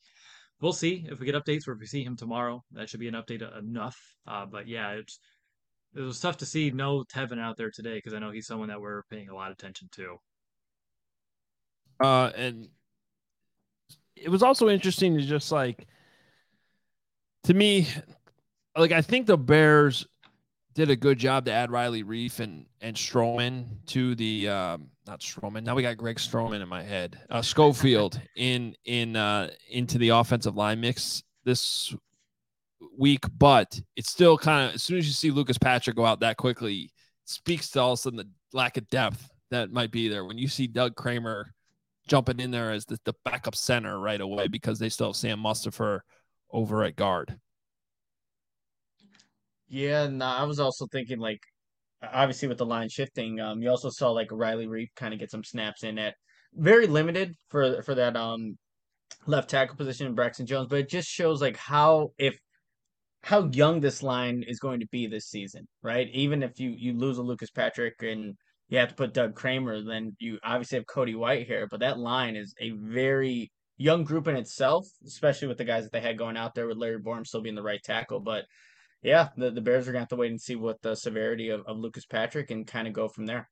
we'll 0.60 0.72
see 0.72 1.06
if 1.10 1.20
we 1.20 1.26
get 1.26 1.34
updates 1.34 1.68
or 1.68 1.72
if 1.72 1.80
we 1.80 1.86
see 1.86 2.02
him 2.02 2.16
tomorrow. 2.16 2.62
That 2.72 2.88
should 2.88 3.00
be 3.00 3.08
an 3.08 3.14
update 3.14 3.42
enough. 3.58 3.98
Uh, 4.26 4.46
but 4.46 4.68
yeah, 4.68 4.92
it's 4.92 5.18
it 5.94 6.00
was 6.00 6.20
tough 6.20 6.36
to 6.38 6.46
see 6.46 6.70
no 6.70 7.04
Teven 7.04 7.40
out 7.40 7.56
there 7.56 7.70
today 7.70 7.94
because 7.94 8.12
I 8.12 8.18
know 8.18 8.30
he's 8.30 8.46
someone 8.46 8.68
that 8.68 8.80
we're 8.80 9.02
paying 9.04 9.28
a 9.28 9.34
lot 9.34 9.50
of 9.50 9.56
attention 9.56 9.88
to. 9.92 10.16
Uh, 12.00 12.30
and 12.36 12.68
it 14.14 14.28
was 14.28 14.42
also 14.42 14.68
interesting 14.68 15.16
to 15.16 15.22
just 15.22 15.50
like, 15.50 15.86
to 17.44 17.54
me, 17.54 17.88
like 18.76 18.92
I 18.92 19.00
think 19.00 19.26
the 19.26 19.38
Bears 19.38 20.06
did 20.74 20.90
a 20.90 20.96
good 20.96 21.18
job 21.18 21.46
to 21.46 21.52
add 21.52 21.70
Riley 21.70 22.04
Reiff 22.04 22.40
and 22.40 22.66
and 22.82 22.94
Stroman 22.94 23.64
to 23.86 24.14
the 24.14 24.48
um, 24.48 24.88
not 25.06 25.20
Stroman. 25.20 25.62
Now 25.62 25.74
we 25.74 25.82
got 25.82 25.96
Greg 25.96 26.16
Stroman 26.16 26.62
in 26.62 26.68
my 26.68 26.82
head. 26.82 27.18
Uh, 27.30 27.42
Schofield 27.42 28.20
in 28.36 28.74
in 28.84 29.16
uh, 29.16 29.50
into 29.70 29.98
the 29.98 30.10
offensive 30.10 30.56
line 30.56 30.80
mix 30.80 31.22
this 31.44 31.94
week, 32.98 33.24
but 33.38 33.80
it's 33.94 34.10
still 34.10 34.36
kind 34.36 34.68
of 34.68 34.74
as 34.74 34.82
soon 34.82 34.98
as 34.98 35.06
you 35.06 35.12
see 35.12 35.30
Lucas 35.30 35.58
Patrick 35.58 35.96
go 35.96 36.04
out 36.04 36.20
that 36.20 36.36
quickly, 36.36 36.90
speaks 37.24 37.70
to 37.70 37.80
all 37.80 37.92
of 37.92 37.98
a 37.98 38.02
sudden 38.02 38.16
the 38.16 38.28
lack 38.52 38.76
of 38.76 38.88
depth 38.88 39.28
that 39.50 39.70
might 39.70 39.90
be 39.90 40.08
there. 40.08 40.24
When 40.24 40.38
you 40.38 40.48
see 40.48 40.66
Doug 40.66 40.96
Kramer 40.96 41.52
jumping 42.08 42.40
in 42.40 42.50
there 42.50 42.72
as 42.72 42.84
the, 42.84 42.98
the 43.04 43.14
backup 43.24 43.56
center 43.56 43.98
right 43.98 44.20
away 44.20 44.48
because 44.48 44.78
they 44.78 44.88
still 44.88 45.08
have 45.08 45.16
Sam 45.16 45.38
Mustipher 45.38 46.00
over 46.50 46.84
at 46.84 46.96
guard. 46.96 47.36
Yeah, 49.68 50.06
no, 50.06 50.24
I 50.24 50.44
was 50.44 50.60
also 50.60 50.86
thinking 50.86 51.18
like 51.18 51.40
obviously 52.02 52.48
with 52.48 52.58
the 52.58 52.66
line 52.66 52.88
shifting, 52.88 53.40
um, 53.40 53.62
you 53.62 53.70
also 53.70 53.90
saw 53.90 54.10
like 54.10 54.28
Riley 54.30 54.66
Reiff 54.66 54.88
kind 54.96 55.14
of 55.14 55.20
get 55.20 55.30
some 55.30 55.44
snaps 55.44 55.82
in 55.82 55.98
at 55.98 56.14
very 56.54 56.86
limited 56.86 57.34
for 57.48 57.82
for 57.82 57.94
that 57.94 58.16
um 58.16 58.56
left 59.26 59.50
tackle 59.50 59.76
position 59.76 60.06
in 60.06 60.14
Braxton 60.14 60.46
Jones, 60.46 60.68
but 60.68 60.78
it 60.78 60.88
just 60.88 61.08
shows 61.08 61.40
like 61.40 61.56
how 61.56 62.12
if 62.18 62.38
how 63.22 63.48
young 63.52 63.80
this 63.80 64.02
line 64.02 64.44
is 64.46 64.60
going 64.60 64.80
to 64.80 64.86
be 64.88 65.06
this 65.06 65.26
season, 65.26 65.66
right? 65.82 66.08
Even 66.12 66.42
if 66.42 66.60
you 66.60 66.70
you 66.76 66.92
lose 66.92 67.18
a 67.18 67.22
Lucas 67.22 67.50
Patrick 67.50 67.94
and 68.00 68.34
you 68.68 68.78
have 68.78 68.90
to 68.90 68.94
put 68.94 69.14
Doug 69.14 69.34
Kramer, 69.34 69.82
then 69.82 70.16
you 70.18 70.38
obviously 70.44 70.78
have 70.78 70.86
Cody 70.86 71.14
Whitehair, 71.14 71.66
but 71.70 71.80
that 71.80 71.98
line 71.98 72.36
is 72.36 72.54
a 72.60 72.70
very 72.70 73.50
young 73.78 74.04
group 74.04 74.26
in 74.28 74.36
itself, 74.36 74.86
especially 75.06 75.48
with 75.48 75.58
the 75.58 75.64
guys 75.64 75.84
that 75.84 75.92
they 75.92 76.00
had 76.00 76.18
going 76.18 76.36
out 76.36 76.54
there 76.54 76.66
with 76.66 76.78
Larry 76.78 76.98
Borom 76.98 77.26
still 77.26 77.42
being 77.42 77.54
the 77.54 77.62
right 77.62 77.82
tackle. 77.82 78.20
But 78.20 78.44
yeah, 79.06 79.28
the, 79.36 79.52
the 79.52 79.60
Bears 79.60 79.86
are 79.86 79.92
gonna 79.92 80.00
have 80.00 80.08
to 80.08 80.16
wait 80.16 80.32
and 80.32 80.40
see 80.40 80.56
what 80.56 80.82
the 80.82 80.96
severity 80.96 81.50
of, 81.50 81.64
of 81.66 81.78
Lucas 81.78 82.04
Patrick 82.04 82.50
and 82.50 82.66
kind 82.66 82.88
of 82.88 82.92
go 82.92 83.06
from 83.06 83.24
there. 83.24 83.48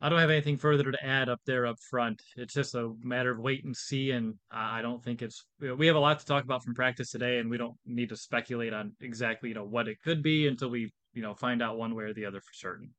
I 0.00 0.08
don't 0.08 0.18
have 0.18 0.30
anything 0.30 0.56
further 0.56 0.90
to 0.90 1.04
add 1.04 1.28
up 1.28 1.40
there 1.44 1.66
up 1.66 1.78
front. 1.90 2.22
It's 2.36 2.54
just 2.54 2.74
a 2.74 2.94
matter 3.02 3.30
of 3.30 3.38
wait 3.38 3.64
and 3.64 3.76
see, 3.76 4.12
and 4.12 4.34
I 4.50 4.80
don't 4.80 5.04
think 5.04 5.20
it's. 5.20 5.44
We 5.60 5.86
have 5.86 5.96
a 5.96 6.00
lot 6.00 6.18
to 6.18 6.24
talk 6.24 6.44
about 6.44 6.64
from 6.64 6.74
practice 6.74 7.10
today, 7.10 7.38
and 7.38 7.50
we 7.50 7.58
don't 7.58 7.76
need 7.84 8.08
to 8.08 8.16
speculate 8.16 8.72
on 8.72 8.92
exactly 9.02 9.50
you 9.50 9.54
know 9.54 9.64
what 9.64 9.88
it 9.88 10.00
could 10.02 10.22
be 10.22 10.48
until 10.48 10.70
we 10.70 10.90
you 11.12 11.20
know 11.20 11.34
find 11.34 11.62
out 11.62 11.76
one 11.76 11.94
way 11.94 12.04
or 12.04 12.14
the 12.14 12.24
other 12.24 12.40
for 12.40 12.54
certain. 12.54 12.90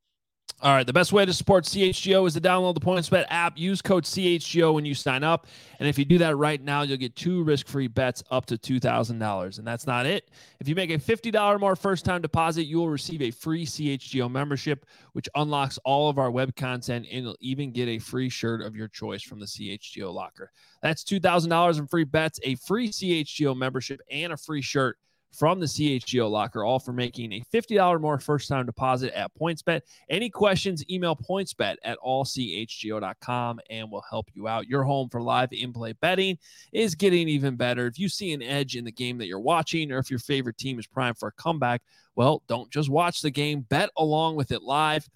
All 0.59 0.73
right. 0.73 0.87
The 0.87 0.93
best 0.93 1.13
way 1.13 1.23
to 1.23 1.33
support 1.33 1.65
CHGO 1.65 2.25
is 2.25 2.33
to 2.33 2.41
download 2.41 2.73
the 2.73 2.79
PointsBet 2.79 3.25
app. 3.29 3.59
Use 3.59 3.79
code 3.79 4.05
CHGO 4.05 4.73
when 4.73 4.85
you 4.85 4.95
sign 4.95 5.23
up. 5.23 5.45
And 5.77 5.87
if 5.87 5.99
you 5.99 6.05
do 6.05 6.17
that 6.17 6.35
right 6.35 6.59
now, 6.59 6.81
you'll 6.81 6.97
get 6.97 7.15
two 7.15 7.43
risk 7.43 7.67
free 7.67 7.87
bets 7.87 8.23
up 8.31 8.47
to 8.47 8.57
$2,000. 8.57 9.59
And 9.59 9.67
that's 9.67 9.85
not 9.85 10.07
it. 10.07 10.31
If 10.59 10.67
you 10.67 10.73
make 10.73 10.89
a 10.89 10.97
$50 10.97 11.39
or 11.39 11.59
more 11.59 11.75
first 11.75 12.05
time 12.05 12.23
deposit, 12.23 12.63
you 12.63 12.79
will 12.79 12.89
receive 12.89 13.21
a 13.21 13.29
free 13.29 13.67
CHGO 13.67 14.31
membership, 14.31 14.87
which 15.13 15.29
unlocks 15.35 15.77
all 15.85 16.09
of 16.09 16.17
our 16.17 16.31
web 16.31 16.55
content 16.55 17.05
and 17.11 17.25
you'll 17.25 17.37
even 17.39 17.71
get 17.71 17.87
a 17.87 17.99
free 17.99 18.29
shirt 18.29 18.63
of 18.63 18.75
your 18.75 18.87
choice 18.87 19.21
from 19.21 19.39
the 19.39 19.45
CHGO 19.45 20.11
locker. 20.11 20.51
That's 20.81 21.03
$2,000 21.03 21.77
in 21.77 21.85
free 21.85 22.03
bets, 22.03 22.39
a 22.41 22.55
free 22.55 22.89
CHGO 22.89 23.55
membership, 23.55 24.01
and 24.09 24.33
a 24.33 24.37
free 24.37 24.63
shirt 24.63 24.97
from 25.33 25.59
the 25.59 25.65
CHGO 25.65 26.29
locker, 26.29 26.63
all 26.63 26.79
for 26.79 26.93
making 26.93 27.33
a 27.33 27.43
$50 27.53 28.01
more 28.01 28.19
first 28.19 28.47
time 28.49 28.65
deposit 28.65 29.13
at 29.13 29.31
PointsBet. 29.39 29.81
Any 30.09 30.29
questions, 30.29 30.83
email 30.89 31.15
pointsbet 31.15 31.75
at 31.83 31.97
allchgo.com 32.05 33.59
and 33.69 33.91
we'll 33.91 34.03
help 34.09 34.27
you 34.33 34.47
out. 34.47 34.67
Your 34.67 34.83
home 34.83 35.09
for 35.09 35.21
live 35.21 35.49
in 35.51 35.73
play 35.73 35.93
betting 35.93 36.37
is 36.73 36.95
getting 36.95 37.27
even 37.27 37.55
better. 37.55 37.87
If 37.87 37.99
you 37.99 38.09
see 38.09 38.33
an 38.33 38.41
edge 38.41 38.75
in 38.75 38.85
the 38.85 38.91
game 38.91 39.17
that 39.19 39.27
you're 39.27 39.39
watching, 39.39 39.91
or 39.91 39.99
if 39.99 40.09
your 40.09 40.19
favorite 40.19 40.57
team 40.57 40.79
is 40.79 40.87
primed 40.87 41.17
for 41.17 41.29
a 41.29 41.33
comeback, 41.33 41.81
well, 42.15 42.41
don't 42.47 42.71
just 42.71 42.89
watch 42.89 43.21
the 43.21 43.29
game, 43.29 43.61
bet 43.69 43.89
along 43.97 44.35
with 44.35 44.51
it 44.51 44.63
live 44.63 45.07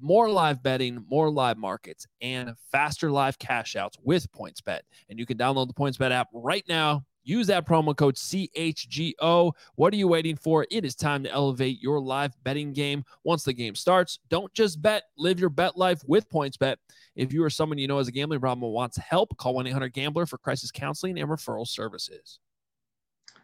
more 0.00 0.30
live 0.30 0.62
betting, 0.62 1.04
more 1.08 1.30
live 1.30 1.56
markets, 1.56 2.06
and 2.20 2.54
faster 2.70 3.10
live 3.10 3.38
cash 3.38 3.76
outs 3.76 3.98
with 4.02 4.30
PointsBet. 4.32 4.80
And 5.08 5.18
you 5.18 5.26
can 5.26 5.36
download 5.36 5.66
the 5.66 5.74
PointsBet 5.74 6.12
app 6.12 6.28
right 6.32 6.64
now 6.68 7.04
Use 7.28 7.46
that 7.48 7.66
promo 7.66 7.94
code 7.94 8.14
CHGO. 8.14 9.52
What 9.74 9.92
are 9.92 9.96
you 9.98 10.08
waiting 10.08 10.34
for? 10.34 10.66
It 10.70 10.86
is 10.86 10.94
time 10.94 11.22
to 11.24 11.30
elevate 11.30 11.78
your 11.78 12.00
live 12.00 12.32
betting 12.42 12.72
game. 12.72 13.04
Once 13.22 13.44
the 13.44 13.52
game 13.52 13.74
starts, 13.74 14.18
don't 14.30 14.50
just 14.54 14.80
bet, 14.80 15.02
live 15.18 15.38
your 15.38 15.50
bet 15.50 15.76
life 15.76 16.00
with 16.06 16.26
PointsBet. 16.30 16.76
If 17.16 17.34
you 17.34 17.44
or 17.44 17.50
someone 17.50 17.76
you 17.76 17.86
know 17.86 17.98
has 17.98 18.08
a 18.08 18.12
gambling 18.12 18.40
problem 18.40 18.64
and 18.64 18.72
wants 18.72 18.96
help, 18.96 19.36
call 19.36 19.52
1 19.52 19.66
800 19.66 19.92
Gambler 19.92 20.24
for 20.24 20.38
crisis 20.38 20.70
counseling 20.70 21.18
and 21.18 21.28
referral 21.28 21.68
services. 21.68 22.38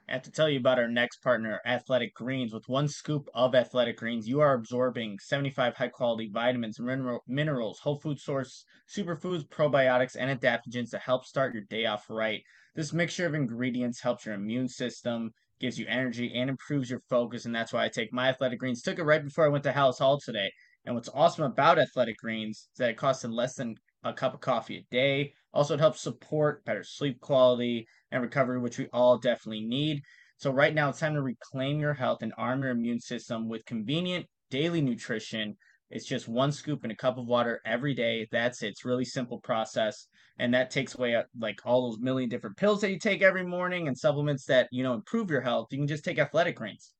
I 0.09 0.13
have 0.13 0.23
to 0.23 0.31
tell 0.31 0.49
you 0.49 0.61
about 0.61 0.79
our 0.79 0.89
next 0.89 1.23
partner, 1.23 1.61
Athletic 1.67 2.15
Greens. 2.15 2.55
With 2.55 2.67
one 2.71 2.89
scoop 2.89 3.29
of 3.35 3.55
Athletic 3.55 3.99
Greens, 3.99 4.27
you 4.27 4.41
are 4.41 4.55
absorbing 4.55 5.19
75 5.19 5.77
high 5.77 5.89
quality 5.89 6.31
vitamins, 6.33 6.81
mineral, 6.81 7.23
minerals, 7.29 7.81
whole 7.81 7.97
food 7.97 8.19
source, 8.19 8.65
superfoods, 8.89 9.47
probiotics, 9.47 10.17
and 10.19 10.41
adaptogens 10.41 10.91
to 10.93 10.99
help 10.99 11.27
start 11.27 11.53
your 11.53 11.65
day 11.65 11.85
off 11.85 12.07
right. 12.09 12.43
This 12.75 12.93
mixture 12.93 13.27
of 13.27 13.35
ingredients 13.35 14.01
helps 14.01 14.27
your 14.27 14.35
immune 14.35 14.69
system, 14.69 15.33
gives 15.61 15.79
you 15.79 15.87
energy, 15.89 16.33
and 16.35 16.51
improves 16.51 16.91
your 16.91 17.01
focus. 17.09 17.45
And 17.45 17.55
that's 17.55 17.73
why 17.73 17.85
I 17.85 17.89
take 17.89 18.13
my 18.13 18.29
Athletic 18.29 18.59
Greens. 18.59 18.83
Took 18.83 18.99
it 18.99 19.05
right 19.05 19.23
before 19.23 19.45
I 19.45 19.49
went 19.49 19.63
to 19.65 19.73
Halas 19.73 19.99
Hall 19.99 20.19
today. 20.19 20.51
And 20.85 20.95
what's 20.95 21.09
awesome 21.15 21.45
about 21.45 21.79
Athletic 21.79 22.17
Greens 22.19 22.69
is 22.73 22.79
that 22.79 22.91
it 22.91 22.97
costs 22.97 23.25
less 23.25 23.55
than 23.55 23.77
a 24.03 24.13
cup 24.13 24.35
of 24.35 24.41
coffee 24.41 24.79
a 24.79 24.87
day. 24.91 25.33
Also, 25.53 25.75
it 25.75 25.81
helps 25.81 26.01
support 26.01 26.65
better 26.65 26.83
sleep 26.83 27.21
quality 27.21 27.87
and 28.11 28.23
recovery, 28.23 28.59
which 28.59 28.79
we 28.79 28.89
all 28.93 29.19
definitely 29.19 29.65
need. 29.65 30.03
So, 30.37 30.51
right 30.51 30.75
now, 30.75 30.89
it's 30.89 30.99
time 30.99 31.15
to 31.15 31.23
reclaim 31.23 31.79
your 31.79 31.95
health 31.95 32.23
and 32.23 32.35
arm 32.37 32.63
your 32.63 32.73
immune 32.73 33.01
system 33.01 33.49
with 33.49 33.65
convenient 33.65 34.27
daily 34.51 34.81
nutrition 34.81 35.57
it's 35.91 36.07
just 36.07 36.29
one 36.29 36.53
scoop 36.53 36.85
in 36.85 36.91
a 36.91 36.97
cup 36.97 37.19
of 37.19 37.27
water 37.27 37.61
every 37.65 37.95
day. 37.95 38.27
That's 38.33 38.63
it. 38.63 38.69
It's 38.69 38.85
really 38.85 39.05
simple 39.05 39.41
process. 39.41 40.07
And 40.39 40.53
that 40.55 40.71
takes 40.71 40.95
away 40.95 41.15
uh, 41.15 41.23
like 41.39 41.61
all 41.65 41.91
those 41.91 42.01
million 42.01 42.29
different 42.29 42.57
pills 42.57 42.81
that 42.81 42.91
you 42.91 42.99
take 42.99 43.23
every 43.23 43.45
morning 43.45 43.87
and 43.87 43.97
supplements 43.97 44.45
that, 44.47 44.69
you 44.73 44.83
know, 44.83 44.95
improve 44.95 45.31
your 45.31 45.41
health. 45.41 45.69
You 45.71 45.79
can 45.79 45.87
just 45.87 46.05
take 46.05 46.19
athletic 46.19 46.57
greens. 46.57 46.93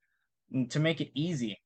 And 0.53 0.71
to 0.71 0.79
make 0.79 1.01
it 1.01 1.11
easy, 1.15 1.59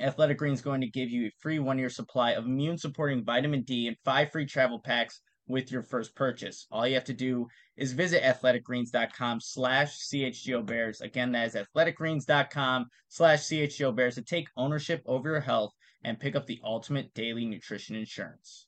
Athletic 0.00 0.38
Greens 0.38 0.60
is 0.60 0.64
going 0.64 0.80
to 0.80 0.86
give 0.86 1.10
you 1.10 1.26
a 1.26 1.32
free 1.38 1.58
one 1.58 1.78
year 1.78 1.90
supply 1.90 2.30
of 2.30 2.46
immune 2.46 2.78
supporting 2.78 3.24
vitamin 3.24 3.62
D 3.62 3.88
and 3.88 3.96
five 4.04 4.32
free 4.32 4.46
travel 4.46 4.78
packs 4.78 5.20
with 5.48 5.70
your 5.70 5.82
first 5.82 6.14
purchase. 6.14 6.66
All 6.70 6.86
you 6.86 6.94
have 6.94 7.04
to 7.04 7.12
do 7.12 7.46
is 7.76 7.92
visit 7.92 8.22
athleticgreens.com 8.22 9.40
slash 9.40 9.98
CHGO 10.08 10.64
Bears. 10.64 11.00
Again, 11.00 11.32
that 11.32 11.48
is 11.48 11.54
athleticgreens.com 11.54 12.86
slash 13.08 13.40
CHGO 13.40 13.94
Bears 13.94 14.14
to 14.14 14.22
take 14.22 14.48
ownership 14.56 15.02
over 15.04 15.30
your 15.30 15.40
health 15.40 15.72
and 16.04 16.18
pick 16.18 16.36
up 16.36 16.46
the 16.46 16.60
ultimate 16.64 17.14
daily 17.14 17.44
nutrition 17.44 17.96
insurance. 17.96 18.66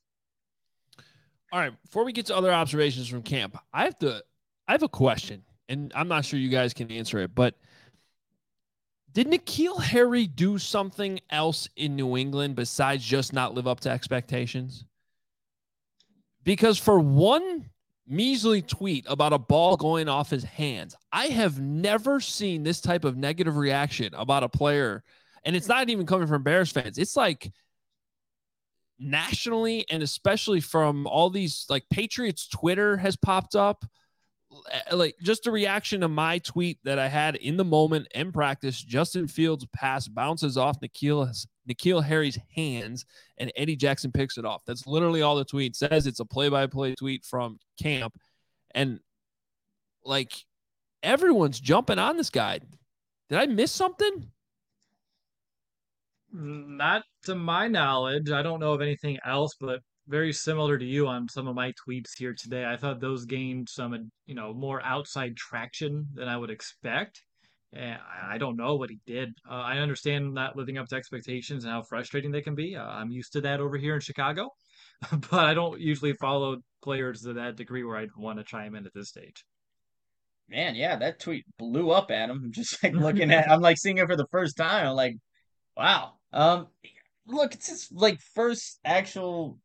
All 1.52 1.60
right, 1.60 1.72
before 1.82 2.04
we 2.04 2.12
get 2.12 2.26
to 2.26 2.36
other 2.36 2.52
observations 2.52 3.08
from 3.08 3.22
camp, 3.22 3.56
I 3.72 3.84
have 3.84 3.98
to 4.00 4.22
I 4.66 4.72
have 4.72 4.82
a 4.82 4.88
question, 4.88 5.42
and 5.68 5.92
I'm 5.94 6.08
not 6.08 6.24
sure 6.24 6.38
you 6.38 6.48
guys 6.48 6.74
can 6.74 6.90
answer 6.90 7.18
it, 7.20 7.34
but 7.34 7.54
did 9.12 9.28
N'Keal 9.28 9.80
Harry 9.80 10.26
do 10.26 10.58
something 10.58 11.20
else 11.30 11.68
in 11.76 11.94
New 11.94 12.16
England 12.16 12.56
besides 12.56 13.04
just 13.04 13.32
not 13.32 13.54
live 13.54 13.68
up 13.68 13.78
to 13.80 13.90
expectations? 13.90 14.84
Because 16.42 16.78
for 16.78 16.98
one 16.98 17.70
measly 18.06 18.60
tweet 18.60 19.06
about 19.08 19.32
a 19.32 19.38
ball 19.38 19.76
going 19.76 20.08
off 20.08 20.30
his 20.30 20.42
hands, 20.42 20.96
I 21.12 21.26
have 21.26 21.60
never 21.60 22.18
seen 22.18 22.64
this 22.64 22.80
type 22.80 23.04
of 23.04 23.16
negative 23.16 23.56
reaction 23.56 24.12
about 24.14 24.42
a 24.42 24.48
player 24.48 25.04
and 25.44 25.54
it's 25.54 25.68
not 25.68 25.88
even 25.90 26.06
coming 26.06 26.26
from 26.28 26.42
Bears 26.42 26.70
fans. 26.70 26.98
It's 26.98 27.16
like 27.16 27.52
nationally 28.98 29.84
and 29.90 30.02
especially 30.02 30.60
from 30.60 31.06
all 31.06 31.28
these 31.30 31.66
like 31.68 31.84
Patriots 31.90 32.48
Twitter 32.48 32.96
has 32.96 33.16
popped 33.16 33.56
up 33.56 33.84
like 34.92 35.16
just 35.22 35.46
a 35.46 35.50
reaction 35.50 36.00
to 36.00 36.08
my 36.08 36.38
tweet 36.38 36.78
that 36.84 36.98
I 36.98 37.08
had 37.08 37.36
in 37.36 37.56
the 37.56 37.64
moment 37.64 38.08
in 38.14 38.32
practice. 38.32 38.80
Justin 38.80 39.26
Fields 39.26 39.66
pass 39.74 40.08
bounces 40.08 40.56
off 40.56 40.80
N'Keal 40.80 41.46
N'Keal 41.68 42.04
Harry's 42.04 42.38
hands, 42.54 43.06
and 43.38 43.52
Eddie 43.56 43.76
Jackson 43.76 44.12
picks 44.12 44.38
it 44.38 44.44
off. 44.44 44.62
That's 44.66 44.86
literally 44.86 45.22
all 45.22 45.36
the 45.36 45.44
tweet 45.44 45.76
says. 45.76 46.06
It's 46.06 46.20
a 46.20 46.24
play-by-play 46.24 46.94
tweet 46.94 47.24
from 47.24 47.58
camp, 47.80 48.16
and 48.74 49.00
like 50.04 50.32
everyone's 51.02 51.60
jumping 51.60 51.98
on 51.98 52.16
this 52.16 52.30
guy. 52.30 52.60
Did 53.30 53.38
I 53.38 53.46
miss 53.46 53.72
something? 53.72 54.28
Not 56.34 57.04
to 57.24 57.36
my 57.36 57.68
knowledge. 57.68 58.30
I 58.30 58.42
don't 58.42 58.60
know 58.60 58.72
of 58.72 58.82
anything 58.82 59.18
else, 59.24 59.54
but 59.60 59.80
very 60.08 60.32
similar 60.32 60.76
to 60.76 60.84
you 60.84 61.06
on 61.06 61.28
some 61.28 61.46
of 61.46 61.54
my 61.54 61.72
tweets 61.72 62.10
here 62.18 62.34
today. 62.34 62.64
I 62.64 62.76
thought 62.76 63.00
those 63.00 63.24
gained 63.24 63.68
some, 63.68 64.10
you 64.26 64.34
know, 64.34 64.52
more 64.52 64.82
outside 64.84 65.36
traction 65.36 66.08
than 66.12 66.28
I 66.28 66.36
would 66.36 66.50
expect. 66.50 67.22
And 67.72 67.98
I 68.28 68.38
don't 68.38 68.56
know 68.56 68.76
what 68.76 68.90
he 68.90 68.98
did. 69.06 69.30
Uh, 69.48 69.54
I 69.54 69.78
understand 69.78 70.34
not 70.34 70.56
living 70.56 70.78
up 70.78 70.88
to 70.88 70.96
expectations 70.96 71.64
and 71.64 71.72
how 71.72 71.82
frustrating 71.82 72.30
they 72.30 72.42
can 72.42 72.54
be. 72.54 72.76
Uh, 72.76 72.84
I'm 72.84 73.10
used 73.10 73.32
to 73.32 73.40
that 73.42 73.60
over 73.60 73.76
here 73.76 73.94
in 73.94 74.00
Chicago, 74.00 74.50
but 75.30 75.44
I 75.44 75.54
don't 75.54 75.80
usually 75.80 76.12
follow 76.14 76.58
players 76.82 77.22
to 77.22 77.32
that 77.34 77.56
degree 77.56 77.82
where 77.84 77.96
I'd 77.96 78.14
want 78.16 78.38
to 78.38 78.44
chime 78.44 78.74
in 78.74 78.86
at 78.86 78.94
this 78.94 79.08
stage. 79.08 79.44
Man, 80.48 80.74
yeah, 80.74 80.96
that 80.96 81.20
tweet 81.20 81.44
blew 81.58 81.90
up 81.90 82.10
at 82.10 82.30
him. 82.30 82.50
Just 82.54 82.82
like 82.82 82.92
looking 82.92 83.32
at, 83.32 83.50
I'm 83.50 83.60
like 83.60 83.78
seeing 83.78 83.98
it 83.98 84.06
for 84.06 84.16
the 84.16 84.28
first 84.30 84.56
time. 84.56 84.88
I'm 84.88 84.96
like, 84.96 85.16
wow. 85.76 86.14
Um, 86.34 86.66
look, 87.26 87.54
it's 87.54 87.68
his 87.68 87.88
like 87.92 88.20
first 88.20 88.80
actual 88.84 89.58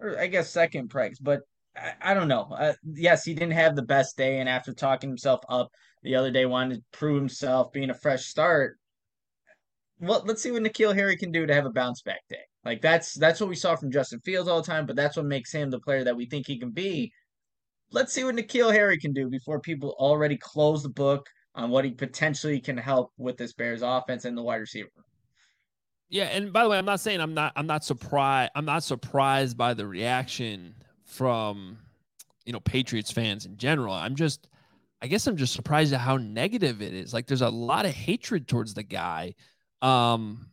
or 0.00 0.18
I 0.18 0.28
guess 0.28 0.50
second 0.50 0.88
price, 0.88 1.18
but 1.18 1.40
I, 1.76 1.92
I 2.00 2.14
don't 2.14 2.28
know. 2.28 2.48
Uh, 2.56 2.74
yes, 2.84 3.24
he 3.24 3.34
didn't 3.34 3.54
have 3.54 3.76
the 3.76 3.82
best 3.82 4.16
day, 4.16 4.38
and 4.38 4.48
after 4.48 4.72
talking 4.72 5.10
himself 5.10 5.40
up 5.48 5.68
the 6.02 6.14
other 6.14 6.30
day, 6.30 6.46
wanted 6.46 6.76
to 6.76 6.98
prove 6.98 7.16
himself, 7.16 7.72
being 7.72 7.90
a 7.90 7.94
fresh 7.94 8.26
start. 8.26 8.78
Well, 9.98 10.22
let's 10.26 10.42
see 10.42 10.52
what 10.52 10.62
N'Keal 10.62 10.94
Harry 10.94 11.16
can 11.16 11.32
do 11.32 11.46
to 11.46 11.54
have 11.54 11.66
a 11.66 11.70
bounce 11.70 12.02
back 12.02 12.20
day. 12.28 12.44
Like 12.64 12.82
that's 12.82 13.14
that's 13.14 13.40
what 13.40 13.48
we 13.48 13.56
saw 13.56 13.74
from 13.76 13.90
Justin 13.90 14.20
Fields 14.20 14.48
all 14.48 14.60
the 14.60 14.66
time, 14.66 14.86
but 14.86 14.96
that's 14.96 15.16
what 15.16 15.26
makes 15.26 15.52
him 15.52 15.70
the 15.70 15.80
player 15.80 16.04
that 16.04 16.16
we 16.16 16.26
think 16.26 16.46
he 16.46 16.58
can 16.58 16.70
be. 16.70 17.12
Let's 17.90 18.12
see 18.12 18.24
what 18.24 18.36
N'Keal 18.36 18.72
Harry 18.72 18.98
can 18.98 19.12
do 19.12 19.28
before 19.28 19.60
people 19.60 19.96
already 19.98 20.36
close 20.36 20.82
the 20.82 20.88
book 20.88 21.26
on 21.54 21.70
what 21.70 21.84
he 21.84 21.92
potentially 21.92 22.60
can 22.60 22.76
help 22.76 23.10
with 23.16 23.38
this 23.38 23.54
Bears 23.54 23.82
offense 23.82 24.24
and 24.24 24.36
the 24.36 24.42
wide 24.42 24.56
receiver. 24.56 24.90
Yeah, 26.08 26.24
and 26.24 26.52
by 26.52 26.62
the 26.62 26.70
way, 26.70 26.78
I'm 26.78 26.84
not 26.84 27.00
saying 27.00 27.20
I'm 27.20 27.34
not 27.34 27.52
I'm 27.56 27.66
not 27.66 27.84
surprised 27.84 28.52
I'm 28.54 28.64
not 28.64 28.84
surprised 28.84 29.56
by 29.56 29.74
the 29.74 29.86
reaction 29.86 30.74
from 31.04 31.78
you 32.44 32.52
know 32.52 32.60
Patriots 32.60 33.10
fans 33.10 33.46
in 33.46 33.56
general. 33.56 33.92
I'm 33.94 34.14
just 34.14 34.46
I 35.02 35.08
guess 35.08 35.26
I'm 35.26 35.36
just 35.36 35.52
surprised 35.52 35.92
at 35.92 36.00
how 36.00 36.16
negative 36.16 36.80
it 36.80 36.94
is. 36.94 37.12
Like 37.12 37.26
there's 37.26 37.42
a 37.42 37.48
lot 37.48 37.86
of 37.86 37.92
hatred 37.92 38.46
towards 38.46 38.74
the 38.74 38.84
guy. 38.84 39.34
Um 39.82 40.48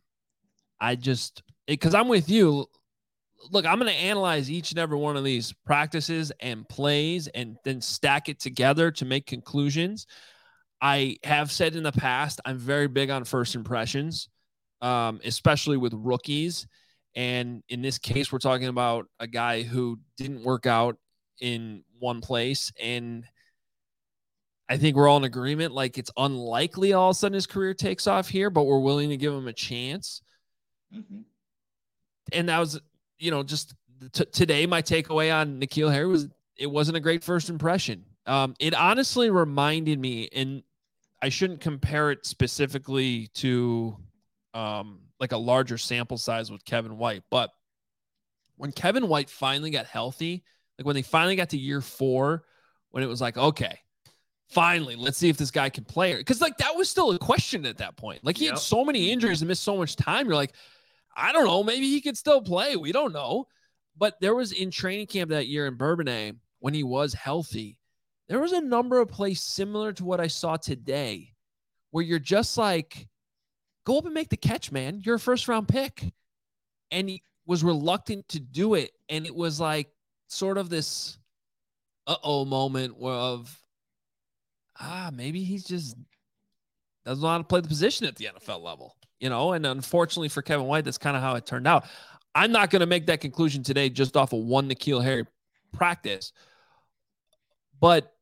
I 0.80 0.96
just 0.96 1.42
because 1.66 1.94
I'm 1.94 2.08
with 2.08 2.28
you. 2.28 2.66
Look, 3.50 3.66
I'm 3.66 3.78
going 3.78 3.92
to 3.92 3.98
analyze 3.98 4.50
each 4.50 4.70
and 4.70 4.78
every 4.78 4.96
one 4.96 5.18
of 5.18 5.24
these 5.24 5.52
practices 5.66 6.32
and 6.40 6.66
plays 6.66 7.26
and 7.28 7.58
then 7.62 7.82
stack 7.82 8.30
it 8.30 8.40
together 8.40 8.90
to 8.92 9.04
make 9.04 9.26
conclusions. 9.26 10.06
I 10.80 11.18
have 11.24 11.52
said 11.52 11.76
in 11.76 11.82
the 11.82 11.92
past, 11.92 12.40
I'm 12.46 12.56
very 12.56 12.88
big 12.88 13.10
on 13.10 13.24
first 13.24 13.54
impressions 13.54 14.30
um, 14.84 15.18
especially 15.24 15.78
with 15.78 15.94
rookies. 15.94 16.66
And 17.16 17.62
in 17.70 17.80
this 17.80 17.98
case, 17.98 18.30
we're 18.30 18.38
talking 18.38 18.68
about 18.68 19.06
a 19.18 19.26
guy 19.26 19.62
who 19.62 19.98
didn't 20.18 20.44
work 20.44 20.66
out 20.66 20.98
in 21.40 21.82
one 21.98 22.20
place. 22.20 22.70
And 22.80 23.24
I 24.68 24.76
think 24.76 24.94
we're 24.94 25.08
all 25.08 25.16
in 25.16 25.24
agreement. 25.24 25.72
Like 25.72 25.96
it's 25.96 26.10
unlikely 26.18 26.92
all 26.92 27.10
of 27.10 27.16
a 27.16 27.18
sudden 27.18 27.34
his 27.34 27.46
career 27.46 27.72
takes 27.72 28.06
off 28.06 28.28
here, 28.28 28.50
but 28.50 28.64
we're 28.64 28.78
willing 28.78 29.08
to 29.08 29.16
give 29.16 29.32
him 29.32 29.48
a 29.48 29.54
chance. 29.54 30.20
Mm-hmm. 30.94 31.20
And 32.32 32.48
that 32.50 32.58
was, 32.58 32.78
you 33.18 33.30
know, 33.30 33.42
just 33.42 33.74
t- 34.12 34.26
today, 34.26 34.66
my 34.66 34.82
takeaway 34.82 35.34
on 35.34 35.60
N'Keal 35.60 35.90
Harry 35.92 36.06
was 36.06 36.28
it 36.56 36.66
wasn't 36.66 36.98
a 36.98 37.00
great 37.00 37.24
first 37.24 37.48
impression. 37.48 38.04
Um, 38.26 38.54
it 38.58 38.74
honestly 38.74 39.30
reminded 39.30 39.98
me, 39.98 40.28
and 40.34 40.62
I 41.22 41.30
shouldn't 41.30 41.60
compare 41.60 42.10
it 42.10 42.26
specifically 42.26 43.28
to 43.34 43.96
um, 44.54 45.00
like 45.20 45.32
a 45.32 45.36
larger 45.36 45.76
sample 45.76 46.16
size 46.16 46.50
with 46.50 46.64
Kevin 46.64 46.96
White. 46.96 47.22
But 47.30 47.50
when 48.56 48.72
Kevin 48.72 49.08
White 49.08 49.28
finally 49.28 49.70
got 49.70 49.86
healthy, 49.86 50.44
like 50.78 50.86
when 50.86 50.94
they 50.94 51.02
finally 51.02 51.36
got 51.36 51.50
to 51.50 51.58
year 51.58 51.80
four, 51.80 52.44
when 52.90 53.02
it 53.02 53.08
was 53.08 53.20
like, 53.20 53.36
okay, 53.36 53.80
finally, 54.48 54.96
let's 54.96 55.18
see 55.18 55.28
if 55.28 55.36
this 55.36 55.50
guy 55.50 55.68
can 55.68 55.84
play. 55.84 56.14
Because 56.14 56.40
like 56.40 56.56
that 56.58 56.76
was 56.76 56.88
still 56.88 57.10
a 57.10 57.18
question 57.18 57.66
at 57.66 57.78
that 57.78 57.96
point. 57.96 58.24
Like 58.24 58.38
he 58.38 58.44
yep. 58.44 58.54
had 58.54 58.60
so 58.60 58.84
many 58.84 59.10
injuries 59.10 59.42
and 59.42 59.48
missed 59.48 59.64
so 59.64 59.76
much 59.76 59.96
time. 59.96 60.26
You're 60.26 60.36
like, 60.36 60.54
I 61.16 61.32
don't 61.32 61.44
know, 61.44 61.62
maybe 61.62 61.88
he 61.90 62.00
could 62.00 62.16
still 62.16 62.40
play. 62.40 62.76
We 62.76 62.92
don't 62.92 63.12
know. 63.12 63.46
But 63.96 64.20
there 64.20 64.34
was 64.34 64.52
in 64.52 64.70
training 64.70 65.06
camp 65.06 65.30
that 65.30 65.46
year 65.46 65.66
in 65.66 65.76
Bourbonnais 65.76 66.32
when 66.58 66.74
he 66.74 66.82
was 66.82 67.14
healthy, 67.14 67.78
there 68.28 68.40
was 68.40 68.52
a 68.52 68.60
number 68.60 69.00
of 69.00 69.08
plays 69.08 69.40
similar 69.40 69.92
to 69.92 70.04
what 70.04 70.20
I 70.20 70.26
saw 70.26 70.56
today 70.56 71.34
where 71.90 72.02
you're 72.02 72.18
just 72.18 72.56
like, 72.58 73.06
Go 73.84 73.98
up 73.98 74.04
and 74.04 74.14
make 74.14 74.30
the 74.30 74.36
catch, 74.36 74.72
man. 74.72 75.00
You're 75.04 75.16
a 75.16 75.20
first 75.20 75.48
round 75.48 75.68
pick. 75.68 76.12
And 76.90 77.08
he 77.08 77.22
was 77.46 77.62
reluctant 77.62 78.28
to 78.28 78.40
do 78.40 78.74
it. 78.74 78.92
And 79.08 79.26
it 79.26 79.34
was 79.34 79.60
like 79.60 79.88
sort 80.28 80.58
of 80.58 80.70
this 80.70 81.18
uh 82.06 82.16
oh 82.22 82.44
moment 82.44 82.98
where 82.98 83.14
of, 83.14 83.62
ah, 84.80 85.10
maybe 85.12 85.44
he's 85.44 85.64
just 85.64 85.96
doesn't 87.04 87.22
know 87.22 87.28
how 87.28 87.38
to 87.38 87.44
play 87.44 87.60
the 87.60 87.68
position 87.68 88.06
at 88.06 88.16
the 88.16 88.26
NFL 88.26 88.62
level, 88.62 88.96
you 89.20 89.28
know? 89.28 89.52
And 89.52 89.66
unfortunately 89.66 90.28
for 90.28 90.42
Kevin 90.42 90.66
White, 90.66 90.84
that's 90.84 90.98
kind 90.98 91.16
of 91.16 91.22
how 91.22 91.34
it 91.34 91.44
turned 91.44 91.66
out. 91.66 91.84
I'm 92.34 92.50
not 92.50 92.70
going 92.70 92.80
to 92.80 92.86
make 92.86 93.06
that 93.06 93.20
conclusion 93.20 93.62
today 93.62 93.88
just 93.90 94.16
off 94.16 94.32
of 94.32 94.40
one 94.40 94.68
N'Keal 94.68 95.04
Harry 95.04 95.26
practice. 95.72 96.32
But 97.80 98.13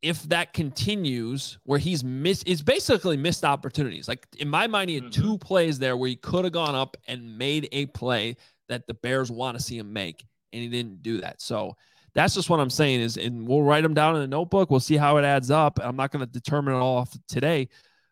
if 0.00 0.22
that 0.24 0.52
continues 0.52 1.58
where 1.64 1.78
he's 1.78 2.04
missed 2.04 2.44
it's 2.46 2.62
basically 2.62 3.16
missed 3.16 3.44
opportunities. 3.44 4.08
Like 4.08 4.26
in 4.38 4.48
my 4.48 4.66
mind 4.66 4.90
he 4.90 4.96
had 4.96 5.04
mm-hmm. 5.04 5.22
two 5.22 5.38
plays 5.38 5.78
there 5.78 5.96
where 5.96 6.08
he 6.08 6.16
could 6.16 6.44
have 6.44 6.52
gone 6.52 6.74
up 6.74 6.96
and 7.08 7.36
made 7.36 7.68
a 7.72 7.86
play 7.86 8.36
that 8.68 8.86
the 8.86 8.94
bears 8.94 9.30
want 9.30 9.56
to 9.58 9.62
see 9.62 9.78
him 9.78 9.92
make 9.92 10.24
and 10.52 10.62
he 10.62 10.68
didn't 10.68 11.02
do 11.02 11.20
that. 11.20 11.40
So 11.40 11.76
that's 12.14 12.34
just 12.34 12.48
what 12.48 12.58
i'm 12.58 12.70
saying 12.70 13.00
is 13.00 13.16
and 13.16 13.46
we'll 13.46 13.62
write 13.62 13.82
them 13.82 13.94
down 13.94 14.16
in 14.16 14.22
a 14.22 14.26
notebook. 14.26 14.70
We'll 14.70 14.80
see 14.80 14.96
how 14.96 15.16
it 15.16 15.24
adds 15.24 15.50
up. 15.50 15.78
I'm 15.82 15.96
not 15.96 16.12
going 16.12 16.24
to 16.24 16.30
determine 16.30 16.74
it 16.74 16.78
all 16.78 16.98
off 16.98 17.16
today 17.26 17.68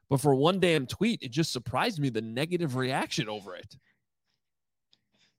but 0.09 0.20
for 0.20 0.35
one 0.35 0.59
damn 0.59 0.87
tweet 0.87 1.22
it 1.22 1.31
just 1.31 1.53
surprised 1.53 2.01
me 2.01 2.09
the 2.09 2.22
negative 2.22 2.75
reaction 2.75 3.29
over 3.29 3.55
it. 3.55 3.77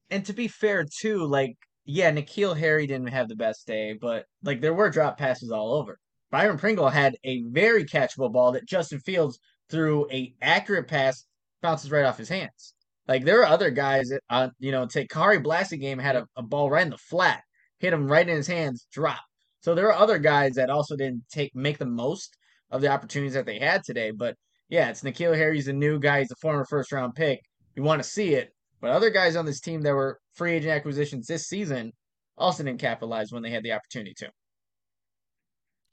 And 0.10 0.26
to 0.26 0.34
be 0.34 0.48
fair 0.48 0.86
too 0.86 1.26
like 1.26 1.58
yeah 1.84 2.10
N'Keal 2.10 2.58
Harry 2.58 2.88
didn't 2.88 3.08
have 3.08 3.28
the 3.28 3.36
best 3.36 3.68
day 3.68 3.98
but 4.00 4.26
like 4.44 4.62
there 4.62 4.74
were 4.74 4.90
drop 4.90 5.18
passes 5.18 5.52
all 5.52 5.74
over 5.74 6.00
Byron 6.32 6.58
Pringle 6.58 6.90
had 6.90 7.16
a 7.24 7.44
very 7.44 7.86
catchable 7.86 8.32
ball 8.32 8.52
that 8.54 8.66
Justin 8.66 9.00
Fields 9.00 9.40
threw 9.70 10.08
a 10.12 10.34
accurate 10.42 10.88
pass 10.88 11.26
bounces 11.62 11.92
right 11.92 12.06
off 12.06 12.18
his 12.18 12.30
hands. 12.30 12.74
Like 13.08 13.24
there 13.24 13.42
are 13.42 13.46
other 13.46 13.72
guys 13.72 14.10
that, 14.10 14.22
uh, 14.30 14.50
you 14.60 14.72
know, 14.72 14.86
take 14.86 15.10
Khari 15.10 15.44
Blasingame 15.44 16.02
had 16.02 16.18
a, 16.18 16.28
a 16.36 16.44
ball 16.44 16.70
right 16.70 16.84
in 16.84 16.90
the 16.90 16.98
flat, 16.98 17.44
hit 17.80 17.94
him 17.94 18.08
right 18.08 18.28
in 18.28 18.36
his 18.36 18.48
hands, 18.48 18.88
drop. 18.92 19.22
So 19.62 19.74
there 19.74 19.88
are 19.88 19.98
other 19.98 20.20
guys 20.20 20.56
that 20.56 20.70
also 20.70 20.96
didn't 20.96 21.24
take 21.32 21.56
make 21.56 21.78
the 21.78 21.86
most 21.86 22.36
of 22.72 22.82
the 22.82 22.90
opportunities 22.90 23.34
that 23.34 23.46
they 23.46 23.60
had 23.60 23.84
today. 23.84 24.12
But 24.12 24.36
yeah, 24.70 24.90
it's 24.90 25.02
N'Keal 25.02 25.36
Harry's 25.36 25.70
a 25.70 25.74
new 25.74 26.00
guy. 26.00 26.20
He's 26.20 26.32
a 26.32 26.36
former 26.42 26.66
first 26.66 26.92
round 26.92 27.16
pick. 27.16 27.40
You 27.76 27.84
want 27.84 28.04
to 28.04 28.10
see 28.10 28.34
it. 28.34 28.54
But 28.82 28.92
other 28.92 29.10
guys 29.10 29.36
on 29.36 29.46
this 29.46 29.62
team 29.62 29.82
that 29.82 29.94
were 29.94 30.20
free 30.34 30.54
agent 30.54 30.74
acquisitions 30.74 31.28
this 31.28 31.48
season 31.48 31.94
also 32.38 32.64
didn't 32.64 32.80
capitalize 32.80 33.32
when 33.32 33.42
they 33.42 33.50
had 33.50 33.64
the 33.64 33.72
opportunity 33.72 34.14
to. 34.18 34.30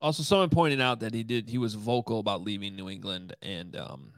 Also, 0.05 0.23
someone 0.23 0.51
pointed 0.51 0.83
out 0.83 1.01
that 1.01 1.15
he 1.15 1.23
did 1.23 1.49
he 1.49 1.57
was 1.57 1.73
vocal 1.73 2.21
about 2.21 2.43
leaving 2.43 2.77
New 2.77 2.91
England, 2.91 3.35
and 3.41 3.75
um, 3.75 4.13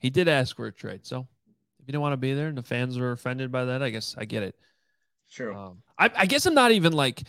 he 0.00 0.08
did 0.08 0.28
ask 0.28 0.54
for 0.54 0.66
a 0.66 0.72
trade. 0.72 1.04
So 1.04 1.26
if 1.80 1.80
you 1.80 1.86
didn't 1.86 2.00
want 2.00 2.12
to 2.12 2.16
be 2.16 2.32
there, 2.32 2.46
and 2.46 2.56
the 2.56 2.62
fans 2.62 2.96
were 2.96 3.10
offended 3.10 3.50
by 3.50 3.64
that, 3.64 3.82
I 3.82 3.90
guess 3.90 4.14
I 4.16 4.24
get 4.24 4.44
it. 4.44 4.54
True. 5.32 5.52
Um, 5.52 5.82
I, 5.98 6.12
I 6.14 6.26
guess 6.26 6.46
I'm 6.46 6.54
not 6.54 6.70
even 6.70 6.92
like 6.92 7.24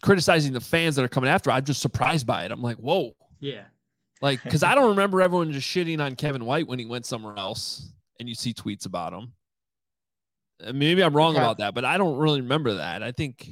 criticizing 0.00 0.52
the 0.52 0.60
fans 0.60 0.94
that 0.94 1.04
are 1.04 1.08
coming 1.08 1.28
after. 1.28 1.50
I'm 1.50 1.64
just 1.64 1.82
surprised 1.82 2.24
by 2.24 2.44
it. 2.44 2.52
I'm 2.52 2.62
like, 2.62 2.76
whoa. 2.76 3.16
Yeah. 3.40 3.64
Like, 4.22 4.40
because 4.44 4.62
I 4.62 4.76
don't 4.76 4.90
remember 4.90 5.20
everyone 5.20 5.50
just 5.50 5.66
shitting 5.66 6.00
on 6.00 6.14
Kevin 6.14 6.44
White 6.44 6.68
when 6.68 6.78
he 6.78 6.86
went 6.86 7.04
somewhere 7.04 7.36
else, 7.36 7.90
and 8.20 8.28
you 8.28 8.36
see 8.36 8.54
tweets 8.54 8.86
about 8.86 9.12
him. 9.12 9.32
Maybe 10.72 11.02
I'm 11.02 11.16
wrong 11.16 11.34
about 11.34 11.58
that, 11.58 11.74
but 11.74 11.84
I 11.84 11.98
don't 11.98 12.16
really 12.16 12.42
remember 12.42 12.74
that. 12.74 13.02
I 13.02 13.10
think 13.10 13.50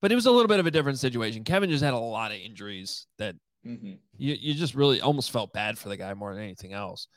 but 0.00 0.10
it 0.12 0.14
was 0.14 0.26
a 0.26 0.30
little 0.30 0.48
bit 0.48 0.60
of 0.60 0.66
a 0.66 0.70
different 0.70 0.98
situation. 0.98 1.44
Kevin 1.44 1.70
just 1.70 1.84
had 1.84 1.94
a 1.94 1.98
lot 1.98 2.32
of 2.32 2.38
injuries 2.38 3.06
that 3.18 3.34
mm-hmm. 3.66 3.94
you, 4.16 4.36
you 4.40 4.54
just 4.54 4.74
really 4.74 5.00
almost 5.00 5.30
felt 5.30 5.52
bad 5.52 5.78
for 5.78 5.88
the 5.88 5.96
guy 5.96 6.14
more 6.14 6.34
than 6.34 6.42
anything 6.42 6.72
else. 6.72 7.08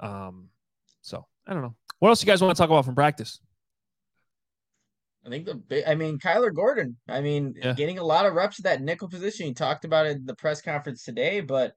Um, 0.00 0.48
so 1.00 1.26
I 1.46 1.52
don't 1.52 1.62
know. 1.62 1.74
What 1.98 2.10
else 2.10 2.22
you 2.22 2.26
guys 2.26 2.40
want 2.40 2.56
to 2.56 2.60
talk 2.60 2.70
about 2.70 2.84
from 2.84 2.94
practice? 2.94 3.40
I 5.26 5.30
think 5.30 5.46
the 5.46 5.56
big, 5.56 5.84
I 5.86 5.94
mean, 5.94 6.18
Kyler 6.18 6.54
Gordon. 6.54 6.96
I 7.08 7.20
mean, 7.20 7.54
Yeah. 7.56 7.74
getting 7.74 7.98
a 7.98 8.04
lot 8.04 8.24
of 8.24 8.34
reps 8.34 8.60
at 8.60 8.64
that 8.64 8.82
nickel 8.82 9.08
position. 9.08 9.48
You 9.48 9.54
talked 9.54 9.84
about 9.84 10.06
it 10.06 10.16
in 10.16 10.26
the 10.26 10.34
press 10.34 10.62
conference 10.62 11.02
today, 11.02 11.40
but 11.40 11.74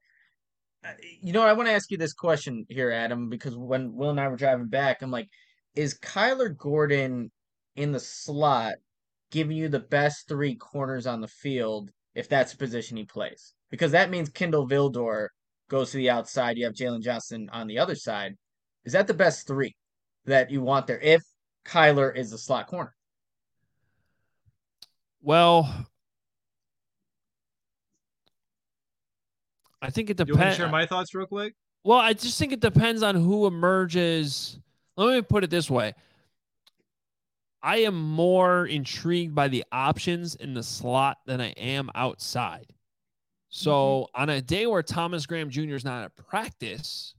uh, 0.84 0.92
you 1.20 1.32
know, 1.32 1.42
I 1.42 1.52
want 1.52 1.68
to 1.68 1.74
ask 1.74 1.90
you 1.90 1.96
this 1.96 2.12
question 2.12 2.66
here, 2.68 2.90
Adam, 2.90 3.28
because 3.28 3.56
when 3.56 3.94
Will 3.94 4.10
and 4.10 4.20
I 4.20 4.28
were 4.28 4.36
driving 4.36 4.68
back, 4.68 5.02
I'm 5.02 5.10
like, 5.10 5.28
is 5.74 5.98
Kyler 5.98 6.56
Gordon 6.56 7.30
in 7.76 7.92
the 7.92 8.00
slot 8.00 8.74
giving 9.32 9.56
you 9.56 9.68
the 9.68 9.80
best 9.80 10.28
three 10.28 10.54
corners 10.54 11.08
on 11.08 11.20
the 11.20 11.26
field 11.26 11.90
if 12.14 12.28
that's 12.28 12.52
the 12.52 12.58
position 12.58 12.96
he 12.96 13.04
plays? 13.04 13.54
Because 13.70 13.90
that 13.90 14.10
means 14.10 14.28
Kindle 14.28 14.68
Vildor 14.68 15.28
goes 15.68 15.90
to 15.90 15.96
the 15.96 16.10
outside. 16.10 16.56
You 16.56 16.66
have 16.66 16.74
Jaylon 16.74 17.02
Johnson 17.02 17.48
on 17.52 17.66
the 17.66 17.78
other 17.80 17.96
side. 17.96 18.34
Is 18.84 18.92
that 18.92 19.08
the 19.08 19.14
best 19.14 19.48
three 19.48 19.74
that 20.26 20.50
you 20.50 20.60
want 20.60 20.86
there 20.86 21.00
if 21.00 21.22
Kyler 21.66 22.14
is 22.16 22.30
the 22.30 22.38
slot 22.38 22.68
corner? 22.68 22.94
Well, 25.22 25.86
I 29.80 29.90
think 29.90 30.10
it 30.10 30.18
You 30.18 30.24
want 30.24 30.28
to 30.28 30.32
depends. 30.34 30.56
share 30.58 30.68
my 30.68 30.86
thoughts 30.86 31.14
real 31.14 31.26
quick? 31.26 31.54
Well, 31.84 31.98
I 31.98 32.12
just 32.12 32.38
think 32.38 32.52
it 32.52 32.60
depends 32.60 33.02
on 33.02 33.16
who 33.16 33.46
emerges. 33.46 34.58
Let 34.96 35.14
me 35.14 35.22
put 35.22 35.42
it 35.42 35.50
this 35.50 35.68
way. 35.70 35.94
I 37.62 37.78
am 37.78 38.00
more 38.00 38.66
intrigued 38.66 39.34
by 39.34 39.48
the 39.48 39.64
options 39.70 40.34
in 40.34 40.54
the 40.54 40.62
slot 40.62 41.18
than 41.26 41.40
I 41.40 41.50
am 41.50 41.90
outside. 41.94 42.66
So 43.50 44.08
mm-hmm. 44.14 44.22
on 44.22 44.30
a 44.30 44.42
day 44.42 44.66
where 44.66 44.82
Thomas 44.82 45.26
Graham 45.26 45.50
Jr. 45.50 45.74
is 45.74 45.84
not 45.84 46.04
at 46.04 46.16
practice, 46.16 47.14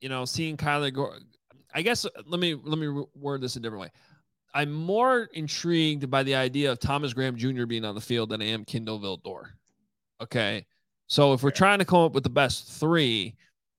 you 0.00 0.08
know, 0.08 0.24
seeing 0.24 0.56
Kyler 0.56 0.92
Gore, 0.92 1.18
I 1.74 1.82
guess 1.82 2.06
let 2.26 2.40
me 2.40 2.54
let 2.54 2.78
me 2.78 3.04
word 3.14 3.40
this 3.40 3.56
a 3.56 3.60
different 3.60 3.82
way. 3.82 3.90
I'm 4.52 4.72
more 4.72 5.28
intrigued 5.32 6.10
by 6.10 6.22
the 6.22 6.34
idea 6.34 6.72
of 6.72 6.80
Thomas 6.80 7.12
Graham 7.12 7.36
Jr. 7.36 7.66
being 7.66 7.84
on 7.84 7.94
the 7.94 8.00
field 8.00 8.30
than 8.30 8.42
I 8.42 8.46
am 8.46 8.64
Kindle 8.64 8.98
Vildor. 8.98 9.50
Okay. 10.20 10.66
So 11.06 11.32
if 11.32 11.42
we're 11.42 11.50
trying 11.50 11.78
to 11.78 11.84
come 11.84 12.00
up 12.00 12.12
with 12.12 12.24
the 12.24 12.30
best 12.30 12.68
three, 12.68 13.34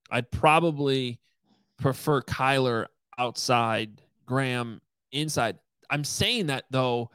I'd 0.10 0.30
probably 0.32 1.20
prefer 1.80 2.22
Kyler 2.22 2.88
outside, 3.18 4.02
Graham 4.32 4.82
inside. 5.12 5.60
I'm 5.90 6.06
saying 6.06 6.48
that 6.48 6.64
though, 6.72 7.12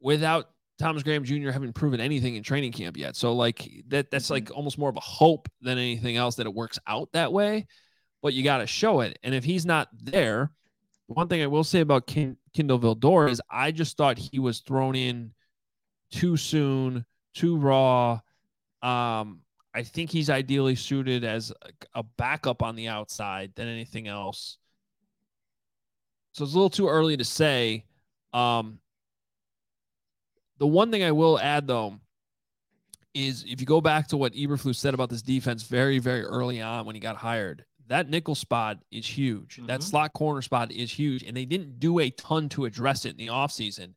without 0.00 0.50
Thomas 0.78 1.02
Graham 1.02 1.22
Jr. 1.24 1.50
having 1.50 1.74
proven 1.74 2.00
anything 2.00 2.36
in 2.36 2.42
training 2.42 2.72
camp 2.72 2.96
yet. 2.96 3.14
So 3.14 3.34
like 3.34 3.70
that 3.88 4.10
that's 4.10 4.28
Mhm. 4.28 4.30
like 4.30 4.50
almost 4.56 4.78
more 4.78 4.88
of 4.88 4.96
a 4.96 5.00
hope 5.00 5.50
than 5.60 5.76
anything 5.76 6.16
else 6.16 6.36
that 6.36 6.46
it 6.46 6.54
works 6.54 6.78
out 6.86 7.12
that 7.12 7.30
way. 7.32 7.66
But 8.22 8.32
you 8.32 8.42
got 8.42 8.58
to 8.58 8.66
show 8.66 9.00
it. 9.00 9.18
And 9.22 9.34
if 9.34 9.44
he's 9.44 9.66
not 9.66 9.88
there, 9.92 10.50
one 11.06 11.28
thing 11.28 11.42
I 11.42 11.46
will 11.48 11.64
say 11.64 11.80
about 11.80 12.06
Kin- 12.06 12.38
Kindle 12.54 12.78
Vildor 12.78 13.28
is 13.30 13.42
I 13.50 13.70
just 13.72 13.98
thought 13.98 14.16
he 14.18 14.38
was 14.38 14.60
thrown 14.60 14.94
in 14.94 15.34
too 16.10 16.38
soon, 16.38 17.04
too 17.34 17.56
raw. 17.58 18.20
Um, 18.82 19.42
I 19.74 19.82
think 19.82 20.10
he's 20.10 20.30
ideally 20.30 20.76
suited 20.76 21.24
as 21.24 21.50
a, 21.50 22.00
a 22.00 22.02
backup 22.02 22.62
on 22.62 22.74
the 22.74 22.88
outside 22.88 23.52
than 23.54 23.68
anything 23.68 24.08
else. 24.08 24.56
So 26.32 26.44
it's 26.44 26.52
a 26.52 26.56
little 26.56 26.70
too 26.70 26.88
early 26.88 27.16
to 27.16 27.24
say. 27.24 27.84
Um, 28.32 28.78
the 30.58 30.66
one 30.66 30.90
thing 30.90 31.02
I 31.02 31.12
will 31.12 31.38
add 31.38 31.66
though 31.66 31.98
is 33.14 33.44
if 33.48 33.60
you 33.60 33.66
go 33.66 33.80
back 33.80 34.06
to 34.08 34.16
what 34.16 34.32
Eberflus 34.34 34.76
said 34.76 34.94
about 34.94 35.10
this 35.10 35.22
defense 35.22 35.64
very, 35.64 35.98
very 35.98 36.22
early 36.22 36.60
on 36.60 36.86
when 36.86 36.94
he 36.94 37.00
got 37.00 37.16
hired, 37.16 37.64
that 37.88 38.08
nickel 38.08 38.36
spot 38.36 38.78
is 38.92 39.04
huge. 39.04 39.58
That 39.66 39.80
Mhm. 39.80 39.84
slot 39.84 40.12
corner 40.12 40.42
spot 40.42 40.70
is 40.70 40.92
huge. 40.92 41.24
And 41.24 41.36
they 41.36 41.44
didn't 41.44 41.80
do 41.80 41.98
a 41.98 42.10
ton 42.10 42.48
to 42.50 42.66
address 42.66 43.04
it 43.04 43.10
in 43.10 43.16
the 43.16 43.26
offseason. 43.26 43.94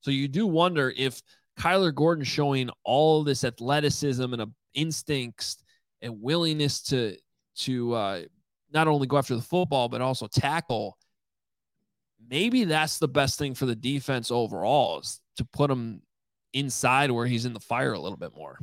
So 0.00 0.10
you 0.10 0.26
do 0.26 0.46
wonder 0.48 0.92
if 0.96 1.22
Kyler 1.56 1.94
Gordon 1.94 2.24
showing 2.24 2.70
all 2.82 3.22
this 3.22 3.44
athleticism 3.44 4.32
and 4.32 4.42
uh, 4.42 4.46
instincts 4.74 5.58
and 6.02 6.20
willingness 6.20 6.82
to 6.84 7.16
to 7.56 7.92
uh, 7.94 8.22
not 8.72 8.88
only 8.88 9.06
go 9.06 9.18
after 9.18 9.36
the 9.36 9.42
football 9.42 9.88
but 9.88 10.00
also 10.00 10.26
tackle. 10.26 10.96
Maybe 12.28 12.64
that's 12.64 12.98
the 12.98 13.08
best 13.08 13.38
thing 13.38 13.54
for 13.54 13.66
the 13.66 13.74
defense 13.74 14.30
overall 14.30 15.00
is 15.00 15.20
to 15.36 15.44
put 15.44 15.70
him 15.70 16.02
inside 16.52 17.10
where 17.10 17.26
he's 17.26 17.44
in 17.44 17.52
the 17.52 17.60
fire 17.60 17.92
a 17.92 18.00
little 18.00 18.18
bit 18.18 18.34
more. 18.34 18.58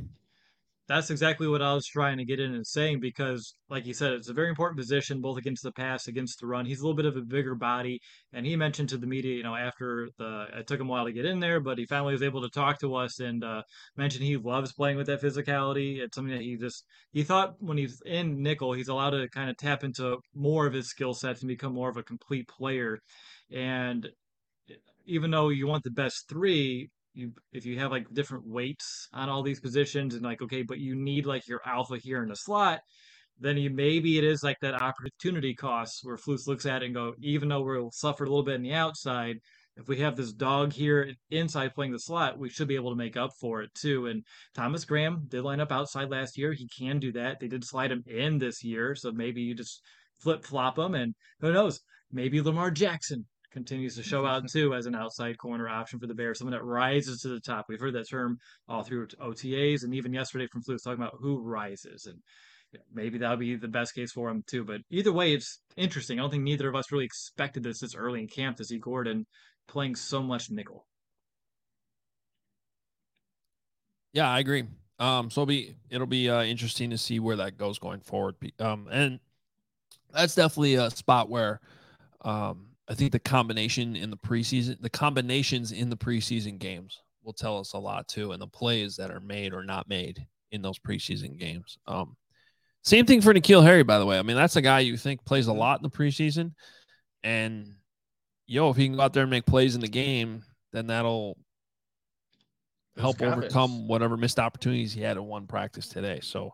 That's 0.88 1.10
exactly 1.10 1.46
what 1.46 1.60
I 1.60 1.74
was 1.74 1.86
trying 1.86 2.16
to 2.16 2.24
get 2.24 2.40
in 2.40 2.54
and 2.54 2.66
saying 2.66 3.00
because, 3.00 3.54
like 3.68 3.84
you 3.84 3.92
said, 3.92 4.12
it's 4.12 4.30
a 4.30 4.32
very 4.32 4.48
important 4.48 4.78
position 4.78 5.20
both 5.20 5.36
against 5.36 5.62
the 5.62 5.70
pass, 5.70 6.08
against 6.08 6.40
the 6.40 6.46
run. 6.46 6.64
He's 6.64 6.80
a 6.80 6.82
little 6.82 6.96
bit 6.96 7.04
of 7.04 7.14
a 7.14 7.20
bigger 7.20 7.54
body, 7.54 8.00
and 8.32 8.46
he 8.46 8.56
mentioned 8.56 8.88
to 8.88 8.96
the 8.96 9.06
media, 9.06 9.36
you 9.36 9.42
know, 9.42 9.54
after 9.54 10.08
the 10.16 10.46
it 10.54 10.66
took 10.66 10.80
him 10.80 10.88
a 10.88 10.90
while 10.90 11.04
to 11.04 11.12
get 11.12 11.26
in 11.26 11.40
there, 11.40 11.60
but 11.60 11.76
he 11.76 11.84
finally 11.84 12.14
was 12.14 12.22
able 12.22 12.40
to 12.40 12.48
talk 12.48 12.80
to 12.80 12.94
us 12.94 13.20
and 13.20 13.44
uh, 13.44 13.62
mentioned 13.98 14.24
he 14.24 14.38
loves 14.38 14.72
playing 14.72 14.96
with 14.96 15.08
that 15.08 15.20
physicality. 15.20 15.98
It's 15.98 16.14
something 16.16 16.34
that 16.34 16.42
he 16.42 16.56
just 16.56 16.84
he 17.12 17.22
thought 17.22 17.56
when 17.60 17.76
he's 17.76 18.00
in 18.06 18.42
nickel, 18.42 18.72
he's 18.72 18.88
allowed 18.88 19.10
to 19.10 19.28
kind 19.28 19.50
of 19.50 19.58
tap 19.58 19.84
into 19.84 20.16
more 20.34 20.66
of 20.66 20.72
his 20.72 20.88
skill 20.88 21.12
sets 21.12 21.42
and 21.42 21.48
become 21.48 21.74
more 21.74 21.90
of 21.90 21.98
a 21.98 22.02
complete 22.02 22.48
player. 22.48 22.98
And 23.52 24.08
even 25.04 25.30
though 25.30 25.50
you 25.50 25.66
want 25.66 25.84
the 25.84 25.90
best 25.90 26.28
three, 26.30 26.88
you 27.18 27.32
if 27.52 27.66
you 27.66 27.78
have 27.78 27.90
like 27.90 28.12
different 28.14 28.46
weights 28.46 29.08
on 29.12 29.28
all 29.28 29.42
these 29.42 29.60
positions 29.60 30.14
and 30.14 30.22
like 30.22 30.40
okay, 30.42 30.62
but 30.62 30.78
you 30.78 30.94
need 30.94 31.26
like 31.26 31.48
your 31.48 31.60
alpha 31.66 31.98
here 31.98 32.22
in 32.22 32.28
the 32.28 32.36
slot, 32.36 32.80
then 33.40 33.56
you 33.56 33.70
maybe 33.70 34.18
it 34.18 34.24
is 34.24 34.42
like 34.42 34.58
that 34.60 34.80
opportunity 34.80 35.54
cost 35.54 36.00
where 36.04 36.16
Flus 36.16 36.46
looks 36.46 36.66
at 36.66 36.82
it 36.82 36.86
and 36.86 36.94
go, 36.94 37.14
even 37.20 37.48
though 37.48 37.62
we'll 37.62 37.90
suffer 37.90 38.24
a 38.24 38.28
little 38.28 38.44
bit 38.44 38.54
in 38.54 38.62
the 38.62 38.72
outside, 38.72 39.36
if 39.76 39.88
we 39.88 39.98
have 39.98 40.16
this 40.16 40.32
dog 40.32 40.72
here 40.72 41.12
inside 41.30 41.74
playing 41.74 41.92
the 41.92 41.98
slot, 41.98 42.38
we 42.38 42.48
should 42.48 42.68
be 42.68 42.74
able 42.74 42.90
to 42.90 42.96
make 42.96 43.16
up 43.16 43.30
for 43.40 43.62
it 43.62 43.72
too. 43.74 44.06
And 44.06 44.24
Thomas 44.54 44.84
Graham 44.84 45.26
did 45.28 45.42
line 45.42 45.60
up 45.60 45.70
outside 45.72 46.10
last 46.10 46.36
year. 46.36 46.52
He 46.52 46.68
can 46.68 46.98
do 46.98 47.12
that. 47.12 47.38
They 47.40 47.48
did 47.48 47.64
slide 47.64 47.92
him 47.92 48.02
in 48.06 48.38
this 48.38 48.64
year, 48.64 48.94
so 48.94 49.12
maybe 49.12 49.40
you 49.42 49.54
just 49.54 49.82
flip 50.18 50.44
flop 50.44 50.78
him, 50.78 50.94
and 50.94 51.14
who 51.40 51.52
knows? 51.52 51.80
Maybe 52.10 52.40
Lamar 52.40 52.70
Jackson 52.70 53.26
continues 53.52 53.96
to 53.96 54.02
show 54.02 54.26
out 54.26 54.48
too 54.50 54.74
as 54.74 54.86
an 54.86 54.94
outside 54.94 55.38
corner 55.38 55.68
option 55.68 55.98
for 55.98 56.06
the 56.06 56.14
Bears, 56.14 56.38
someone 56.38 56.52
that 56.52 56.64
rises 56.64 57.20
to 57.22 57.28
the 57.28 57.40
top. 57.40 57.66
We've 57.68 57.80
heard 57.80 57.94
that 57.94 58.08
term 58.08 58.38
all 58.68 58.82
through 58.82 59.08
OTAs 59.08 59.84
and 59.84 59.94
even 59.94 60.12
yesterday 60.12 60.46
from 60.46 60.62
Flus 60.62 60.82
talking 60.84 61.02
about 61.02 61.18
who 61.20 61.40
rises 61.40 62.06
and 62.06 62.18
maybe 62.92 63.18
that'll 63.18 63.36
be 63.36 63.56
the 63.56 63.68
best 63.68 63.94
case 63.94 64.12
for 64.12 64.28
him 64.28 64.44
too. 64.46 64.64
But 64.64 64.80
either 64.90 65.12
way, 65.12 65.32
it's 65.32 65.60
interesting. 65.76 66.18
I 66.18 66.22
don't 66.22 66.30
think 66.30 66.44
neither 66.44 66.68
of 66.68 66.74
us 66.74 66.92
really 66.92 67.04
expected 67.04 67.62
this 67.62 67.80
this 67.80 67.94
early 67.94 68.20
in 68.20 68.28
camp 68.28 68.56
to 68.58 68.64
see 68.64 68.78
Gordon 68.78 69.26
playing 69.66 69.96
so 69.96 70.22
much 70.22 70.50
nickel. 70.50 70.86
Yeah, 74.12 74.28
I 74.28 74.40
agree. 74.40 74.64
Um, 74.98 75.30
so 75.30 75.42
it'll 75.42 75.46
be 75.46 75.76
it'll 75.90 76.06
be 76.06 76.28
uh, 76.28 76.42
interesting 76.42 76.90
to 76.90 76.98
see 76.98 77.20
where 77.20 77.36
that 77.36 77.56
goes 77.56 77.78
going 77.78 78.00
forward. 78.00 78.34
Um, 78.58 78.88
and 78.90 79.20
that's 80.12 80.34
definitely 80.34 80.74
a 80.74 80.90
spot 80.90 81.28
where 81.28 81.60
um, 82.22 82.67
I 82.88 82.94
think 82.94 83.12
the 83.12 83.18
combination 83.18 83.96
in 83.96 84.10
the 84.10 84.16
preseason, 84.16 84.80
the 84.80 84.90
combinations 84.90 85.72
in 85.72 85.90
the 85.90 85.96
preseason 85.96 86.58
games 86.58 86.98
will 87.22 87.34
tell 87.34 87.58
us 87.58 87.74
a 87.74 87.78
lot 87.78 88.08
too, 88.08 88.32
and 88.32 88.40
the 88.40 88.46
plays 88.46 88.96
that 88.96 89.10
are 89.10 89.20
made 89.20 89.52
or 89.52 89.62
not 89.62 89.88
made 89.88 90.26
in 90.50 90.62
those 90.62 90.78
preseason 90.78 91.36
games. 91.36 91.78
Um, 91.86 92.16
same 92.82 93.04
thing 93.04 93.20
for 93.20 93.34
N'Keal 93.34 93.62
Harry, 93.62 93.82
by 93.82 93.98
the 93.98 94.06
way. 94.06 94.18
I 94.18 94.22
mean, 94.22 94.36
that's 94.36 94.56
a 94.56 94.62
guy 94.62 94.80
you 94.80 94.96
think 94.96 95.24
plays 95.24 95.48
a 95.48 95.52
lot 95.52 95.78
in 95.78 95.82
the 95.82 95.90
preseason, 95.90 96.54
and 97.22 97.74
yo, 98.46 98.70
if 98.70 98.76
he 98.76 98.86
can 98.86 98.96
go 98.96 99.02
out 99.02 99.12
there 99.12 99.24
and 99.24 99.30
make 99.30 99.44
plays 99.44 99.74
in 99.74 99.82
the 99.82 99.88
game, 99.88 100.42
then 100.72 100.86
that'll 100.86 101.36
help 102.96 103.20
overcome 103.20 103.86
whatever 103.86 104.16
missed 104.16 104.38
opportunities 104.38 104.92
he 104.92 105.02
had 105.02 105.16
in 105.16 105.24
one 105.24 105.46
practice 105.46 105.88
today. 105.88 106.20
So 106.22 106.52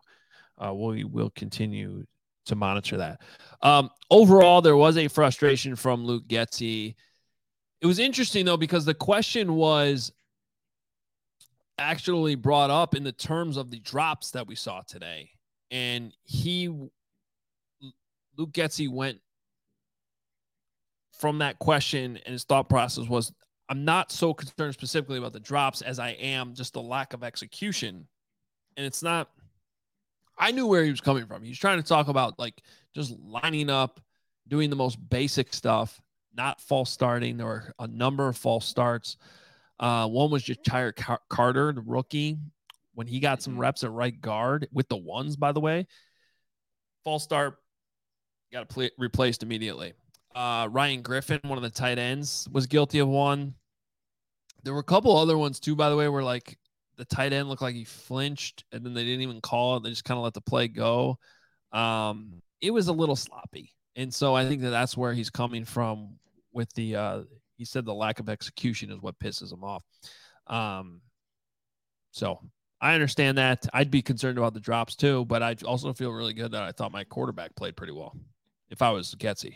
uh, 0.63 0.73
we 0.73 1.03
will 1.03 1.31
continue 1.31 2.05
to 2.45 2.55
monitor 2.55 2.97
that. 2.97 3.21
Um, 3.61 3.89
overall, 4.09 4.61
there 4.61 4.77
was 4.77 4.97
a 4.97 5.07
frustration 5.07 5.75
from 5.75 6.05
Luke 6.05 6.27
Getsy. 6.27 6.95
It 7.81 7.87
was 7.87 7.99
interesting 7.99 8.45
though 8.45 8.57
because 8.57 8.85
the 8.85 8.93
question 8.93 9.55
was 9.55 10.11
actually 11.77 12.35
brought 12.35 12.69
up 12.69 12.95
in 12.95 13.03
the 13.03 13.11
terms 13.11 13.57
of 13.57 13.69
the 13.69 13.79
drops 13.79 14.31
that 14.31 14.47
we 14.47 14.55
saw 14.55 14.81
today, 14.81 15.29
and 15.71 16.13
he 16.23 16.67
Luke 18.37 18.51
Getsy 18.51 18.89
went 18.89 19.19
from 21.19 21.39
that 21.39 21.59
question, 21.59 22.19
and 22.25 22.33
his 22.33 22.43
thought 22.43 22.69
process 22.69 23.07
was 23.07 23.33
I'm 23.69 23.85
not 23.85 24.11
so 24.11 24.33
concerned 24.33 24.73
specifically 24.73 25.17
about 25.17 25.33
the 25.33 25.39
drops 25.39 25.81
as 25.81 25.99
I 25.99 26.09
am 26.09 26.53
just 26.53 26.73
the 26.73 26.81
lack 26.81 27.13
of 27.13 27.23
execution. 27.23 28.07
And 28.77 28.85
it's 28.85 29.01
not, 29.01 29.29
I 30.37 30.51
knew 30.51 30.67
where 30.67 30.83
he 30.83 30.91
was 30.91 31.01
coming 31.01 31.25
from. 31.25 31.43
He's 31.43 31.59
trying 31.59 31.81
to 31.81 31.87
talk 31.87 32.07
about 32.07 32.37
like 32.39 32.61
just 32.93 33.11
lining 33.19 33.69
up, 33.69 33.99
doing 34.47 34.69
the 34.69 34.75
most 34.75 34.97
basic 35.09 35.53
stuff, 35.53 35.99
not 36.33 36.61
false 36.61 36.89
starting. 36.89 37.37
There 37.37 37.45
were 37.45 37.73
a 37.79 37.87
number 37.87 38.27
of 38.27 38.37
false 38.37 38.65
starts. 38.65 39.17
Uh, 39.79 40.07
one 40.07 40.31
was 40.31 40.43
just 40.43 40.63
Tyre 40.63 40.93
Carter, 41.29 41.73
the 41.73 41.81
rookie, 41.81 42.37
when 42.93 43.07
he 43.07 43.19
got 43.19 43.41
some 43.41 43.55
Mhm. 43.55 43.59
reps 43.59 43.83
at 43.83 43.91
right 43.91 44.19
guard 44.19 44.67
with 44.71 44.87
the 44.87 44.97
ones, 44.97 45.35
by 45.35 45.51
the 45.51 45.59
way. 45.59 45.87
False 47.03 47.23
start, 47.23 47.61
got 48.51 48.61
to 48.61 48.65
play, 48.73 48.89
replaced 48.97 49.43
immediately. 49.43 49.93
Uh, 50.33 50.67
Ryan 50.71 51.01
Griffin, 51.01 51.39
one 51.43 51.57
of 51.57 51.61
the 51.63 51.69
tight 51.69 51.97
ends, 51.97 52.47
was 52.51 52.67
guilty 52.67 52.99
of 52.99 53.07
one. 53.07 53.55
There 54.63 54.73
were 54.73 54.79
a 54.79 54.83
couple 54.83 55.15
other 55.15 55.37
ones 55.37 55.59
too, 55.59 55.75
by 55.75 55.89
the 55.89 55.95
way, 55.95 56.07
where 56.09 56.23
like 56.23 56.57
the 56.97 57.05
tight 57.05 57.33
end 57.33 57.49
looked 57.49 57.61
like 57.61 57.75
he 57.75 57.83
flinched 57.83 58.63
and 58.71 58.85
then 58.85 58.93
they 58.93 59.03
didn't 59.03 59.21
even 59.21 59.41
call 59.41 59.77
it. 59.77 59.83
They 59.83 59.89
just 59.89 60.05
kind 60.05 60.17
of 60.17 60.23
let 60.23 60.33
the 60.33 60.41
play 60.41 60.67
go. 60.67 61.17
Um, 61.71 62.41
it 62.61 62.71
was 62.71 62.87
a 62.87 62.93
little 62.93 63.15
sloppy. 63.15 63.71
And 63.95 64.13
so 64.13 64.35
I 64.35 64.45
think 64.45 64.61
that 64.61 64.71
that's 64.71 64.97
where 64.97 65.13
he's 65.13 65.29
coming 65.29 65.65
from 65.65 66.17
with 66.53 66.71
the, 66.73 66.95
uh, 66.95 67.21
he 67.57 67.65
said 67.65 67.85
the 67.85 67.93
lack 67.93 68.19
of 68.19 68.29
execution 68.29 68.91
is 68.91 69.01
what 69.01 69.19
pisses 69.19 69.51
him 69.51 69.63
off. 69.63 69.83
Um, 70.47 71.01
so 72.11 72.39
I 72.81 72.93
understand 72.93 73.37
that. 73.37 73.65
I'd 73.73 73.91
be 73.91 74.01
concerned 74.01 74.37
about 74.37 74.53
the 74.53 74.59
drops 74.59 74.95
too, 74.95 75.25
but 75.25 75.41
I 75.41 75.55
also 75.65 75.93
feel 75.93 76.11
really 76.11 76.33
good 76.33 76.51
that 76.51 76.63
I 76.63 76.71
thought 76.71 76.91
my 76.91 77.03
quarterback 77.03 77.55
played 77.55 77.75
pretty 77.75 77.93
well. 77.93 78.15
If 78.69 78.81
I 78.81 78.91
was 78.91 79.15
Getsy. 79.15 79.55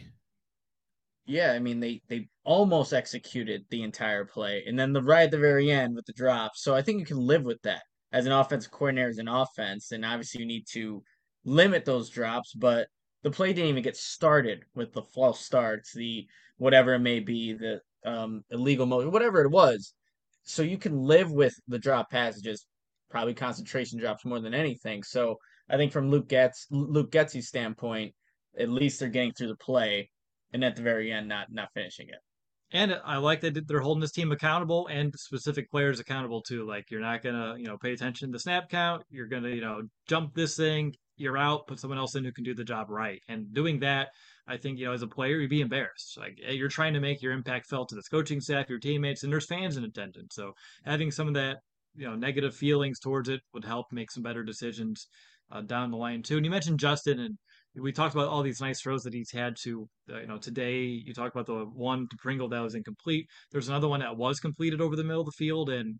Yeah, 1.29 1.51
I 1.51 1.59
mean 1.59 1.79
they 1.79 2.01
they 2.07 2.27
almost 2.43 2.91
executed 2.91 3.63
the 3.69 3.83
entire 3.83 4.25
play, 4.25 4.63
and 4.65 4.77
then 4.79 4.93
the 4.93 5.03
right 5.03 5.25
at 5.25 5.31
the 5.31 5.37
very 5.37 5.69
end 5.69 5.95
with 5.95 6.07
the 6.07 6.13
drop. 6.13 6.53
So 6.55 6.73
I 6.73 6.81
think 6.81 6.99
you 6.99 7.05
can 7.05 7.19
live 7.19 7.43
with 7.43 7.61
that 7.61 7.83
as 8.11 8.25
an 8.25 8.31
offensive 8.31 8.71
coordinator, 8.71 9.09
as 9.09 9.19
an 9.19 9.27
offense, 9.27 9.91
and 9.91 10.03
obviously 10.03 10.41
you 10.41 10.47
need 10.47 10.65
to 10.71 11.03
limit 11.45 11.85
those 11.85 12.09
drops. 12.09 12.53
But 12.55 12.87
the 13.21 13.29
play 13.29 13.53
didn't 13.53 13.69
even 13.69 13.83
get 13.83 13.95
started 13.95 14.63
with 14.73 14.91
the 14.91 15.03
false 15.03 15.39
starts, 15.39 15.93
the 15.93 16.25
whatever 16.57 16.95
it 16.95 16.99
may 16.99 17.19
be, 17.19 17.53
the 17.53 17.79
um, 18.05 18.43
illegal 18.49 18.87
motion, 18.87 19.11
whatever 19.11 19.41
it 19.43 19.51
was. 19.51 19.93
So 20.41 20.63
you 20.63 20.79
can 20.79 20.97
live 20.97 21.31
with 21.31 21.53
the 21.67 21.77
drop 21.77 22.09
passages, 22.09 22.65
probably 23.11 23.35
concentration 23.35 23.99
drops 23.99 24.25
more 24.25 24.39
than 24.39 24.55
anything. 24.55 25.03
So 25.03 25.37
I 25.69 25.77
think 25.77 25.91
from 25.91 26.09
Luke 26.09 26.27
Getz 26.27 26.65
Luke 26.71 27.11
Getsy's 27.11 27.49
standpoint, 27.49 28.15
at 28.57 28.69
least 28.69 28.99
they're 28.99 29.09
getting 29.09 29.33
through 29.33 29.49
the 29.49 29.57
play 29.57 30.09
and 30.53 30.63
at 30.63 30.75
the 30.75 30.81
very 30.81 31.11
end 31.11 31.27
not 31.27 31.47
not 31.51 31.69
finishing 31.73 32.09
it. 32.09 32.19
And 32.71 32.99
I 33.03 33.17
like 33.17 33.41
that 33.41 33.67
they're 33.67 33.79
holding 33.79 34.01
this 34.01 34.11
team 34.11 34.31
accountable 34.31 34.87
and 34.87 35.11
specific 35.15 35.71
players 35.71 35.99
accountable 35.99 36.41
too. 36.41 36.67
Like 36.67 36.91
you're 36.91 37.01
not 37.01 37.23
gonna, 37.23 37.55
you 37.57 37.65
know, 37.65 37.77
pay 37.77 37.93
attention 37.93 38.29
to 38.29 38.33
the 38.33 38.39
snap 38.39 38.69
count. 38.69 39.03
You're 39.09 39.27
gonna, 39.27 39.49
you 39.49 39.61
know, 39.61 39.81
jump 40.07 40.35
this 40.35 40.55
thing. 40.55 40.93
You're 41.17 41.37
out. 41.37 41.67
Put 41.67 41.79
someone 41.79 41.97
else 41.97 42.15
in 42.15 42.23
who 42.23 42.31
can 42.31 42.43
do 42.43 42.53
the 42.53 42.63
job 42.63 42.89
right. 42.89 43.19
And 43.27 43.53
doing 43.53 43.79
that, 43.79 44.09
I 44.47 44.57
think, 44.57 44.77
you 44.77 44.85
know, 44.85 44.93
as 44.93 45.01
a 45.01 45.07
player, 45.07 45.37
you'd 45.37 45.49
be 45.49 45.61
embarrassed. 45.61 46.15
Like 46.17 46.37
you're 46.37 46.69
trying 46.69 46.93
to 46.93 46.99
make 46.99 47.23
your 47.23 47.33
impact 47.33 47.65
felt 47.65 47.89
to 47.89 47.95
this 47.95 48.07
coaching 48.07 48.39
staff, 48.39 48.69
your 48.69 48.79
teammates, 48.79 49.23
and 49.23 49.33
there's 49.33 49.47
fans 49.47 49.75
in 49.75 49.83
attendance. 49.83 50.35
So 50.35 50.53
having 50.85 51.09
some 51.09 51.27
of 51.27 51.33
that, 51.33 51.57
you 51.95 52.07
know, 52.07 52.15
negative 52.15 52.55
feelings 52.55 52.99
towards 52.99 53.29
it 53.29 53.41
would 53.53 53.65
help 53.65 53.87
make 53.91 54.11
some 54.11 54.23
better 54.23 54.43
decisions 54.43 55.07
uh, 55.51 55.61
down 55.61 55.89
the 55.89 55.97
line 55.97 56.21
too. 56.21 56.37
And 56.37 56.45
you 56.45 56.51
mentioned 56.51 56.79
Justin 56.79 57.19
and 57.19 57.37
we 57.75 57.91
talked 57.91 58.15
about 58.15 58.29
all 58.29 58.41
these 58.41 58.61
nice 58.61 58.81
throws 58.81 59.03
that 59.03 59.13
he's 59.13 59.31
had 59.31 59.55
to, 59.63 59.87
uh, 60.11 60.19
you 60.19 60.27
know, 60.27 60.37
today 60.37 60.81
you 60.81 61.13
talked 61.13 61.35
about 61.35 61.45
the 61.45 61.65
one 61.65 62.07
to 62.09 62.17
Pringle 62.17 62.49
that 62.49 62.59
was 62.59 62.75
incomplete. 62.75 63.27
There's 63.51 63.69
another 63.69 63.87
one 63.87 63.99
that 63.99 64.17
was 64.17 64.39
completed 64.39 64.81
over 64.81 64.95
the 64.95 65.03
middle 65.03 65.21
of 65.21 65.27
the 65.27 65.31
field. 65.33 65.69
And 65.69 65.99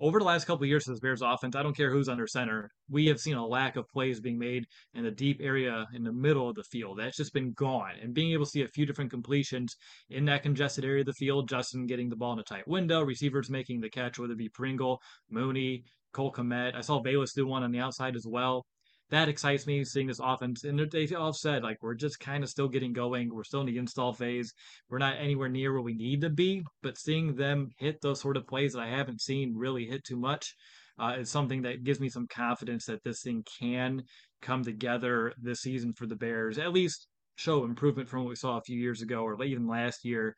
over 0.00 0.18
the 0.18 0.24
last 0.24 0.46
couple 0.46 0.64
of 0.64 0.68
years 0.68 0.84
for 0.84 0.90
this 0.90 1.00
Bears 1.00 1.22
offense, 1.22 1.54
I 1.54 1.62
don't 1.62 1.76
care 1.76 1.92
who's 1.92 2.08
under 2.08 2.26
center, 2.26 2.70
we 2.90 3.06
have 3.06 3.20
seen 3.20 3.36
a 3.36 3.46
lack 3.46 3.76
of 3.76 3.88
plays 3.90 4.20
being 4.20 4.38
made 4.38 4.64
in 4.92 5.04
the 5.04 5.10
deep 5.12 5.38
area 5.40 5.86
in 5.94 6.02
the 6.02 6.12
middle 6.12 6.48
of 6.48 6.56
the 6.56 6.64
field. 6.64 6.98
That's 6.98 7.16
just 7.16 7.32
been 7.32 7.52
gone. 7.52 7.92
And 8.02 8.12
being 8.12 8.32
able 8.32 8.44
to 8.44 8.50
see 8.50 8.62
a 8.62 8.68
few 8.68 8.84
different 8.84 9.12
completions 9.12 9.76
in 10.10 10.24
that 10.24 10.42
congested 10.42 10.84
area 10.84 11.00
of 11.00 11.06
the 11.06 11.12
field, 11.12 11.48
Justin 11.48 11.86
getting 11.86 12.08
the 12.08 12.16
ball 12.16 12.32
in 12.32 12.40
a 12.40 12.42
tight 12.42 12.66
window, 12.66 13.02
receivers 13.02 13.50
making 13.50 13.80
the 13.80 13.90
catch, 13.90 14.18
whether 14.18 14.32
it 14.32 14.38
be 14.38 14.48
Pringle, 14.48 15.00
Mooney, 15.30 15.84
Cole 16.12 16.32
Kmet. 16.32 16.74
I 16.74 16.80
saw 16.80 17.00
Velus 17.00 17.34
do 17.34 17.46
one 17.46 17.62
on 17.62 17.70
the 17.70 17.80
outside 17.80 18.16
as 18.16 18.26
well 18.26 18.64
that 19.10 19.28
excites 19.28 19.66
me 19.66 19.84
seeing 19.84 20.06
this 20.06 20.20
offense. 20.22 20.64
And 20.64 20.78
they 20.90 21.08
all 21.14 21.32
said 21.32 21.62
like 21.62 21.82
we're 21.82 21.94
just 21.94 22.20
kind 22.20 22.42
of 22.42 22.50
still 22.50 22.68
getting 22.68 22.92
going. 22.92 23.32
We're 23.32 23.44
still 23.44 23.60
in 23.60 23.66
the 23.66 23.78
install 23.78 24.12
phase. 24.12 24.52
We're 24.88 24.98
not 24.98 25.18
anywhere 25.18 25.48
near 25.48 25.72
where 25.72 25.82
we 25.82 25.94
need 25.94 26.22
to 26.22 26.30
be. 26.30 26.64
But 26.82 26.98
seeing 26.98 27.36
them 27.36 27.70
hit 27.78 28.00
those 28.00 28.20
sort 28.20 28.36
of 28.36 28.46
plays 28.46 28.72
that 28.72 28.82
I 28.82 28.88
haven't 28.88 29.20
seen 29.20 29.54
really 29.56 29.86
hit 29.86 30.04
too 30.04 30.16
much 30.16 30.54
uh, 30.98 31.16
is 31.18 31.30
something 31.30 31.62
that 31.62 31.84
gives 31.84 32.00
me 32.00 32.08
some 32.08 32.26
confidence 32.28 32.86
that 32.86 33.02
this 33.04 33.22
thing 33.22 33.44
can 33.58 34.02
come 34.40 34.62
together 34.62 35.32
this 35.40 35.60
season 35.60 35.92
for 35.92 36.06
the 36.06 36.16
Bears. 36.16 36.58
At 36.58 36.72
least 36.72 37.06
show 37.36 37.64
improvement 37.64 38.08
from 38.08 38.20
what 38.20 38.30
we 38.30 38.36
saw 38.36 38.58
a 38.58 38.62
few 38.62 38.78
years 38.78 39.02
ago 39.02 39.22
or 39.22 39.42
even 39.42 39.66
last 39.66 40.04
year. 40.04 40.36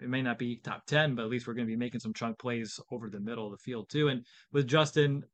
It 0.00 0.08
may 0.08 0.22
not 0.22 0.38
be 0.38 0.56
top 0.56 0.86
10, 0.86 1.14
but 1.14 1.24
at 1.24 1.28
least 1.28 1.46
we're 1.46 1.54
going 1.54 1.66
to 1.66 1.72
be 1.72 1.76
making 1.76 2.00
some 2.00 2.14
chunk 2.14 2.38
plays 2.38 2.80
over 2.90 3.10
the 3.10 3.20
middle 3.20 3.44
of 3.46 3.52
the 3.52 3.58
field, 3.58 3.90
too. 3.90 4.08
And 4.08 4.24
with 4.50 4.66
Justin, 4.66 5.24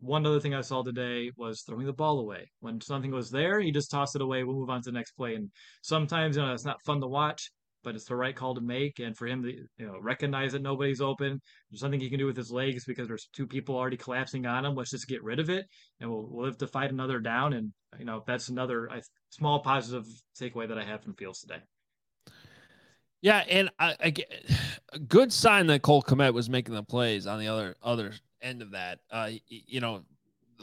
one 0.00 0.26
other 0.26 0.40
thing 0.40 0.54
I 0.54 0.60
saw 0.60 0.82
today 0.82 1.30
was 1.36 1.62
throwing 1.62 1.86
the 1.86 1.92
ball 1.92 2.20
away. 2.20 2.50
When 2.60 2.80
something 2.80 3.10
was 3.10 3.30
there, 3.30 3.60
he 3.60 3.72
just 3.72 3.90
tossed 3.90 4.16
it 4.16 4.22
away. 4.22 4.44
We'll 4.44 4.56
move 4.56 4.70
on 4.70 4.82
to 4.82 4.90
the 4.90 4.98
next 4.98 5.12
play. 5.12 5.34
And 5.34 5.50
sometimes, 5.82 6.36
you 6.36 6.42
know, 6.42 6.52
it's 6.52 6.64
not 6.64 6.82
fun 6.82 7.00
to 7.00 7.06
watch, 7.06 7.50
but 7.82 7.94
it's 7.94 8.06
the 8.06 8.16
right 8.16 8.34
call 8.34 8.54
to 8.54 8.60
make. 8.60 8.98
And 8.98 9.16
for 9.16 9.26
him 9.26 9.42
to, 9.42 9.52
you 9.52 9.86
know, 9.86 9.98
recognize 10.00 10.52
that 10.52 10.62
nobody's 10.62 11.00
open, 11.00 11.40
there's 11.70 11.80
something 11.80 12.00
he 12.00 12.10
can 12.10 12.18
do 12.18 12.26
with 12.26 12.36
his 12.36 12.50
legs 12.50 12.84
because 12.84 13.08
there's 13.08 13.28
two 13.32 13.46
people 13.46 13.76
already 13.76 13.96
collapsing 13.96 14.46
on 14.46 14.64
him. 14.64 14.74
Let's 14.74 14.90
just 14.90 15.08
get 15.08 15.22
rid 15.22 15.38
of 15.38 15.50
it, 15.50 15.66
and 16.00 16.10
we'll 16.10 16.26
we'll 16.30 16.46
have 16.46 16.58
to 16.58 16.66
fight 16.66 16.90
another 16.90 17.20
down. 17.20 17.52
And 17.52 17.72
you 17.98 18.04
know, 18.04 18.22
that's 18.26 18.48
another 18.48 18.88
small 19.30 19.60
positive 19.60 20.04
takeaway 20.40 20.68
that 20.68 20.78
I 20.78 20.84
have 20.84 21.02
from 21.02 21.14
Fields 21.14 21.40
today. 21.40 21.60
Yeah, 23.24 23.42
and 23.48 23.70
I, 23.78 23.96
I 24.00 24.14
a 24.92 24.98
good 24.98 25.32
sign 25.32 25.66
that 25.68 25.82
Cole 25.82 26.02
Kmet 26.02 26.34
was 26.34 26.50
making 26.50 26.74
the 26.74 26.82
plays 26.82 27.26
on 27.26 27.38
the 27.38 27.48
other 27.48 27.76
other 27.82 28.12
end 28.44 28.62
of 28.62 28.72
that. 28.72 29.00
Uh, 29.10 29.30
you 29.48 29.80
know, 29.80 30.02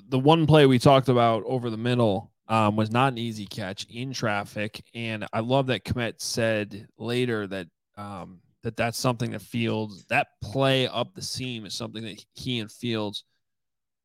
the 0.07 0.19
one 0.19 0.47
play 0.47 0.65
we 0.65 0.79
talked 0.79 1.09
about 1.09 1.43
over 1.45 1.69
the 1.69 1.77
middle 1.77 2.31
um, 2.47 2.75
was 2.75 2.91
not 2.91 3.13
an 3.13 3.17
easy 3.17 3.45
catch 3.45 3.85
in 3.89 4.13
traffic, 4.13 4.83
and 4.93 5.25
I 5.33 5.39
love 5.39 5.67
that 5.67 5.83
Kmet 5.83 6.21
said 6.21 6.87
later 6.97 7.47
that 7.47 7.67
um, 7.97 8.39
that 8.63 8.75
that's 8.75 8.99
something 8.99 9.31
that 9.31 9.41
Fields 9.41 10.05
that 10.09 10.27
play 10.41 10.87
up 10.87 11.13
the 11.13 11.21
seam 11.21 11.65
is 11.65 11.73
something 11.73 12.03
that 12.03 12.23
he 12.33 12.59
and 12.59 12.71
Fields 12.71 13.23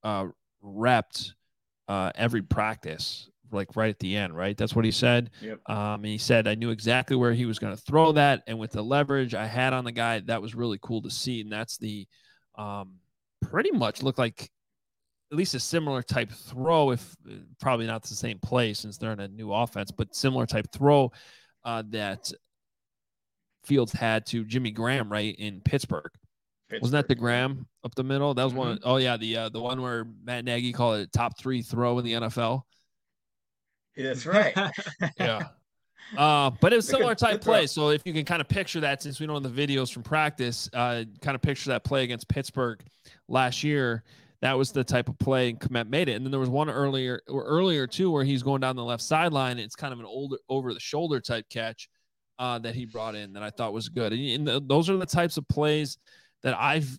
uh, 0.03 0.27
repped 0.65 1.33
uh, 1.89 2.13
every 2.15 2.43
practice, 2.43 3.29
like 3.53 3.75
right 3.77 3.91
at 3.91 3.99
the 3.99 4.17
end, 4.17 4.37
right? 4.37 4.57
That's 4.57 4.75
what 4.75 4.85
he 4.85 4.91
said. 4.91 5.31
Yep. 5.41 5.61
Um, 5.69 5.95
and 5.97 6.07
he 6.07 6.19
said 6.19 6.49
I 6.49 6.55
knew 6.55 6.71
exactly 6.71 7.17
where 7.17 7.33
he 7.33 7.47
was 7.47 7.59
going 7.59 7.75
to 7.75 7.83
throw 7.83 8.13
that, 8.13 8.43
and 8.47 8.59
with 8.59 8.73
the 8.73 8.83
leverage 8.83 9.35
I 9.35 9.47
had 9.47 9.73
on 9.73 9.85
the 9.85 9.93
guy, 9.93 10.21
that 10.21 10.43
was 10.43 10.55
really 10.55 10.79
cool 10.81 11.03
to 11.03 11.11
see, 11.11 11.41
and 11.41 11.51
that's 11.51 11.79
the 11.79 12.07
um, 12.57 12.95
pretty 13.51 13.71
much 13.71 14.03
looked 14.03 14.19
like 14.19 14.51
at 15.33 15.37
least 15.37 15.55
a 15.55 15.61
similar 15.61 16.03
type 16.03 16.31
throw, 16.31 16.91
if 16.91 17.17
probably 17.61 17.87
not 17.87 18.03
the 18.03 18.15
same 18.15 18.39
play 18.39 18.75
since 18.75 18.97
they're 18.97 19.13
in 19.13 19.21
a 19.21 19.29
new 19.29 19.53
offense, 19.53 19.91
but 19.91 20.15
similar 20.15 20.47
type 20.47 20.67
throw 20.73 21.11
uh, 21.65 21.83
that 21.91 22.31
Fields 23.65 23.93
had 23.93 24.25
to 24.27 24.45
Jimmy 24.45 24.71
Graham 24.71 25.11
right 25.11 25.35
in 25.37 25.61
Pittsburgh. 25.61 26.11
Pittsburgh. 26.69 26.83
Wasn't 26.83 26.93
that 26.93 27.09
the 27.09 27.15
Graham 27.15 27.67
up 27.85 27.95
the 27.95 28.05
middle? 28.05 28.35
That 28.35 28.45
was 28.45 28.53
mm-hmm. 28.53 28.61
one. 28.61 28.79
Oh 28.85 28.97
yeah, 28.97 29.17
the 29.17 29.37
uh, 29.37 29.49
the 29.49 29.61
one 29.61 29.83
where 29.83 30.07
Matt 30.25 30.45
Nagy 30.45 30.73
called 30.73 31.01
it 31.01 31.13
top 31.13 31.39
three 31.39 31.63
throw 31.63 31.99
in 31.99 32.05
the 32.05 32.13
NFL. 32.13 32.63
Yeah, 33.97 34.09
that's 34.09 34.27
right. 34.27 34.55
yeah. 35.19 35.49
Uh, 36.17 36.51
but 36.61 36.73
it 36.73 36.77
was 36.77 36.87
similar 36.87 37.15
type 37.15 37.41
play. 37.41 37.67
So 37.67 37.91
if 37.91 38.03
you 38.05 38.13
can 38.13 38.25
kind 38.25 38.41
of 38.41 38.49
picture 38.49 38.81
that, 38.81 39.03
since 39.03 39.19
we 39.19 39.27
don't 39.27 39.43
have 39.43 39.55
the 39.55 39.67
videos 39.67 39.93
from 39.93 40.03
practice, 40.03 40.69
uh, 40.73 41.05
kind 41.21 41.35
of 41.35 41.43
picture 41.43 41.71
that 41.71 41.85
play 41.85 42.05
against 42.05 42.29
Pittsburgh 42.29 42.81
last 43.29 43.65
year. 43.65 44.05
That 44.43 44.59
was 44.59 44.71
the 44.71 44.85
type 44.85 45.09
of 45.09 45.19
play 45.19 45.49
and 45.49 45.59
Kmet 45.59 45.89
made 45.89 46.09
it. 46.09 46.13
And 46.13 46.25
then 46.25 46.31
there 46.31 46.39
was 46.39 46.51
one 46.51 46.69
earlier 46.69 47.21
or 47.27 47.43
earlier 47.45 47.87
too 47.87 48.11
where 48.11 48.23
he's 48.23 48.43
going 48.43 48.61
down 48.61 48.77
the 48.77 48.85
left 48.85 49.03
sideline. 49.03 49.59
It's 49.59 49.75
kind 49.75 49.93
of 49.95 49.99
an 49.99 50.05
older 50.05 50.37
over 50.49 50.75
the 50.75 50.81
shoulder 50.81 51.21
type 51.21 51.47
catch 51.49 51.89
uh, 52.39 52.59
that 52.59 52.75
he 52.75 52.85
brought 52.85 53.15
in 53.15 53.33
that 53.33 53.43
I 53.43 53.51
thought 53.51 53.73
was 53.73 53.89
good. 53.89 54.13
And, 54.13 54.23
and 54.23 54.47
the, 54.47 54.63
those 54.65 54.91
are 54.91 54.97
the 54.99 55.07
types 55.07 55.39
of 55.39 55.49
plays 55.49 55.97
that 56.43 56.55
I've 56.57 56.99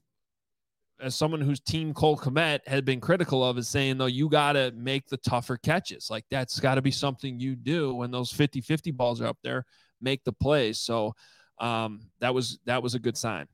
as 0.99 1.15
someone 1.15 1.41
whose 1.41 1.59
team 1.59 1.93
Cole 1.93 2.17
Kmet 2.17 2.67
had 2.67 2.85
been 2.85 2.99
critical 2.99 3.43
of 3.43 3.57
is 3.57 3.67
saying, 3.67 3.97
though, 3.97 4.05
you 4.05 4.29
got 4.29 4.53
to 4.53 4.71
make 4.75 5.07
the 5.07 5.17
tougher 5.17 5.57
catches. 5.57 6.09
Like 6.09 6.25
that's 6.31 6.59
got 6.59 6.75
to 6.75 6.81
be 6.81 6.91
something 6.91 7.39
you 7.39 7.55
do 7.55 7.93
when 7.93 8.11
those 8.11 8.31
50 8.31 8.61
50 8.61 8.91
balls 8.91 9.21
are 9.21 9.27
up 9.27 9.37
there, 9.43 9.65
make 10.01 10.23
the 10.23 10.33
plays. 10.33 10.79
So 10.79 11.13
um, 11.59 12.01
that 12.19 12.33
was 12.33 12.59
that 12.65 12.81
was 12.81 12.95
a 12.95 12.99
good 12.99 13.17
sign. 13.17 13.47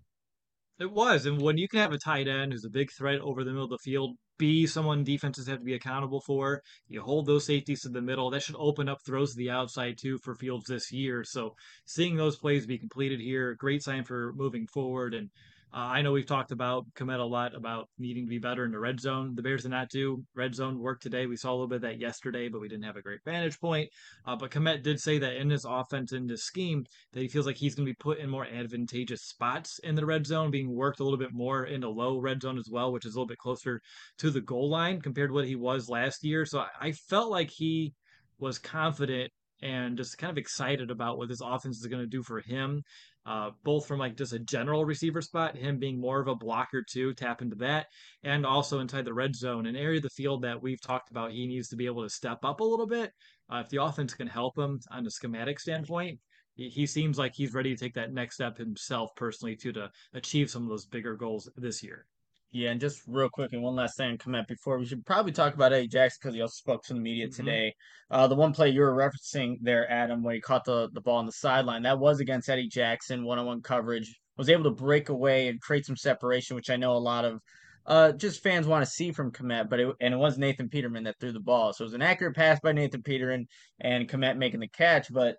It 0.80 0.92
was. 0.92 1.26
And 1.26 1.42
when 1.42 1.58
you 1.58 1.68
can 1.68 1.80
have 1.80 1.94
a 1.94 1.98
tight 1.98 2.28
end 2.28 2.52
who's 2.52 2.66
a 2.66 2.70
big 2.70 2.92
threat 2.92 3.22
over 3.22 3.44
the 3.44 3.52
middle 3.52 3.66
of 3.66 3.70
the 3.70 3.78
field, 3.78 4.18
be 4.40 4.66
someone 4.66 5.04
defenses 5.04 5.48
have 5.48 5.60
to 5.60 5.64
be 5.64 5.76
accountable 5.76 6.22
for, 6.22 6.62
you 6.88 7.02
hold 7.02 7.26
those 7.26 7.46
safeties 7.46 7.82
to 7.82 7.90
the 7.90 8.02
middle, 8.02 8.30
that 8.32 8.42
should 8.42 8.56
open 8.58 8.90
up 8.90 9.00
throws 9.06 9.32
to 9.32 9.38
the 9.38 9.52
outside 9.52 9.98
too 9.98 10.18
for 10.18 10.34
Fields 10.34 10.66
this 10.66 10.92
year. 10.92 11.24
So 11.24 11.56
seeing 11.86 12.16
those 12.16 12.38
plays 12.38 12.66
be 12.66 12.80
completed 12.80 13.20
here, 13.20 13.54
great 13.56 13.84
sign 13.84 14.04
for 14.04 14.34
moving 14.34 14.66
forward. 14.66 15.14
And 15.14 15.30
uh, 15.74 15.80
I 15.80 16.04
know 16.04 16.12
we've 16.12 16.26
talked 16.26 16.52
about 16.52 16.86
Kmet 16.94 17.20
a 17.20 17.24
lot 17.24 17.56
about 17.56 17.90
needing 17.98 18.26
to 18.26 18.30
be 18.30 18.38
better 18.38 18.64
in 18.64 18.72
the 18.72 18.80
red 18.80 19.00
zone. 19.00 19.34
The 19.34 19.42
Bears 19.42 19.64
did 19.64 19.72
not 19.72 19.90
do 19.90 20.24
red 20.36 20.54
zone 20.54 20.78
work 20.78 21.02
today. 21.02 21.26
We 21.26 21.36
saw 21.36 21.50
a 21.50 21.54
little 21.54 21.68
bit 21.68 21.78
of 21.78 21.82
that 21.82 22.00
yesterday, 22.00 22.48
but 22.48 22.62
we 22.62 22.68
didn't 22.68 22.84
have 22.84 22.96
a 22.96 23.02
great 23.02 23.24
vantage 23.26 23.60
point. 23.60 23.90
Uh, 24.26 24.36
but 24.36 24.52
Kmet 24.52 24.84
did 24.84 25.00
say 25.00 25.18
that 25.18 25.38
in 25.38 25.48
this 25.48 25.66
offense, 25.68 26.14
in 26.14 26.28
this 26.28 26.44
scheme, 26.44 26.86
that 27.14 27.22
he 27.22 27.28
feels 27.28 27.48
like 27.48 27.58
he's 27.58 27.74
going 27.74 27.88
to 27.88 27.92
be 27.92 27.96
put 27.96 28.20
in 28.20 28.30
more 28.30 28.46
advantageous 28.46 29.24
spots 29.24 29.80
in 29.80 29.96
the 29.96 30.06
red 30.06 30.28
zone, 30.28 30.52
being 30.52 30.76
worked 30.76 31.00
a 31.00 31.04
little 31.04 31.18
bit 31.18 31.34
more 31.34 31.66
in 31.66 31.82
the 31.82 31.90
low 31.90 32.20
red 32.20 32.42
zone 32.42 32.60
as 32.60 32.70
well, 32.72 32.92
which 32.92 33.06
is 33.06 33.16
a 33.16 33.18
little 33.18 33.28
bit 33.28 33.40
closer 33.40 33.82
to 34.20 34.30
the 34.30 34.42
goal 34.42 34.70
line 34.70 35.02
compared 35.02 35.30
to 35.30 35.34
what 35.34 35.48
he 35.48 35.56
was 35.56 35.90
last 35.90 36.24
year. 36.24 36.46
So 36.46 36.60
I, 36.60 36.68
I 36.80 36.92
felt 36.92 37.32
like 37.32 37.50
he 37.50 37.94
was 38.38 38.60
confident 38.60 39.32
and 39.64 39.98
just 39.98 40.18
kind 40.18 40.30
of 40.30 40.38
excited 40.38 40.92
about 40.92 41.18
what 41.18 41.30
this 41.30 41.42
offense 41.42 41.80
is 41.80 41.88
going 41.88 42.04
to 42.04 42.08
do 42.08 42.22
for 42.22 42.42
him. 42.42 42.84
Uh, 43.26 43.52
both 43.64 43.88
from 43.88 44.00
like 44.00 44.18
just 44.18 44.34
a 44.34 44.40
general 44.40 44.84
receiver 44.84 45.22
spot, 45.22 45.56
him 45.56 45.80
being 45.80 46.00
more 46.00 46.20
of 46.20 46.28
a 46.28 46.36
blocker 46.36 46.84
too, 46.84 47.14
tap 47.14 47.42
into 47.42 47.56
that, 47.56 47.88
and 48.24 48.46
also 48.46 48.80
inside 48.80 49.06
the 49.06 49.14
red 49.14 49.34
zone, 49.34 49.66
an 49.66 49.78
area 49.78 49.98
of 49.98 50.04
the 50.04 50.10
field 50.10 50.42
that 50.42 50.62
we've 50.62 50.82
talked 50.82 51.10
about. 51.10 51.32
He 51.32 51.48
needs 51.48 51.70
to 51.70 51.78
be 51.78 51.86
able 51.86 52.04
to 52.04 52.10
step 52.10 52.44
up 52.44 52.60
a 52.60 52.66
little 52.66 52.88
bit. 52.88 53.14
Uh, 53.50 53.62
if 53.64 53.70
the 53.70 53.82
offense 53.82 54.14
can 54.14 54.28
help 54.28 54.58
him 54.58 54.80
on 54.92 55.08
a 55.08 55.10
schematic 55.10 55.60
standpoint, 55.60 56.20
he, 56.56 56.68
he 56.70 56.86
seems 56.86 57.18
like 57.18 57.34
he's 57.34 57.54
ready 57.54 57.74
to 57.74 57.80
take 57.82 57.94
that 57.94 58.12
next 58.12 58.36
step 58.36 58.58
himself 58.58 59.16
personally 59.16 59.56
too 59.56 59.72
to 59.72 59.90
achieve 60.14 60.50
some 60.50 60.64
of 60.64 60.70
those 60.70 60.86
bigger 60.86 61.16
goals 61.16 61.50
this 61.56 61.82
year. 61.82 62.06
Yeah, 62.54 62.70
and 62.70 62.80
just 62.80 63.02
real 63.08 63.30
quick, 63.30 63.52
and 63.52 63.64
one 63.64 63.76
last 63.76 63.98
thing 63.98 64.20
on 64.28 64.46
before 64.48 64.78
we 64.78 64.86
should 64.86 65.04
probably 65.08 65.32
talk 65.32 65.56
about 65.56 65.74
Eddie 65.74 65.88
Jackson 65.88 66.20
because 66.22 66.36
he 66.36 66.42
also 66.42 66.54
spoke 66.54 66.84
to 66.84 66.94
the 66.94 67.00
media 67.00 67.26
mm-hmm. 67.26 67.36
today. 67.36 67.74
Uh, 68.12 68.28
the 68.28 68.36
one 68.36 68.54
play 68.54 68.70
you 68.70 68.82
were 68.82 68.94
referencing 68.94 69.58
there, 69.60 69.90
Adam, 69.92 70.22
where 70.22 70.36
he 70.36 70.40
caught 70.40 70.64
the, 70.64 70.88
the 70.94 71.02
ball 71.02 71.18
on 71.18 71.26
the 71.26 71.32
sideline, 71.32 71.82
that 71.82 71.98
was 71.98 72.20
against 72.20 72.50
Eddie 72.50 72.68
Jackson, 72.68 73.26
one 73.26 73.40
on 73.40 73.48
one 73.48 73.62
coverage. 73.64 74.20
Was 74.38 74.50
able 74.50 74.66
to 74.66 74.70
break 74.70 75.10
away 75.10 75.48
and 75.48 75.60
create 75.62 75.86
some 75.86 75.98
separation, 75.98 76.56
which 76.56 76.70
I 76.70 76.76
know 76.76 76.94
a 76.94 76.98
lot 76.98 77.26
of 77.26 77.40
uh, 77.88 78.12
just 78.12 78.44
fans 78.44 78.68
want 78.68 78.86
to 78.86 78.92
see 78.92 79.12
from 79.12 79.32
Kmet, 79.32 79.68
but 79.68 79.80
it, 79.80 79.96
and 80.00 80.14
it 80.14 80.18
was 80.18 80.38
Nathan 80.38 80.70
Peterman 80.70 81.04
that 81.06 81.20
threw 81.20 81.32
the 81.32 81.40
ball. 81.40 81.74
So 81.74 81.84
it 81.84 81.86
was 81.86 81.94
an 81.94 82.02
accurate 82.04 82.36
pass 82.36 82.60
by 82.60 82.72
Nathan 82.72 83.02
Peterman 83.02 83.48
and 83.80 84.08
Kmet 84.08 84.38
making 84.38 84.60
the 84.60 84.68
catch. 84.68 85.12
But 85.12 85.38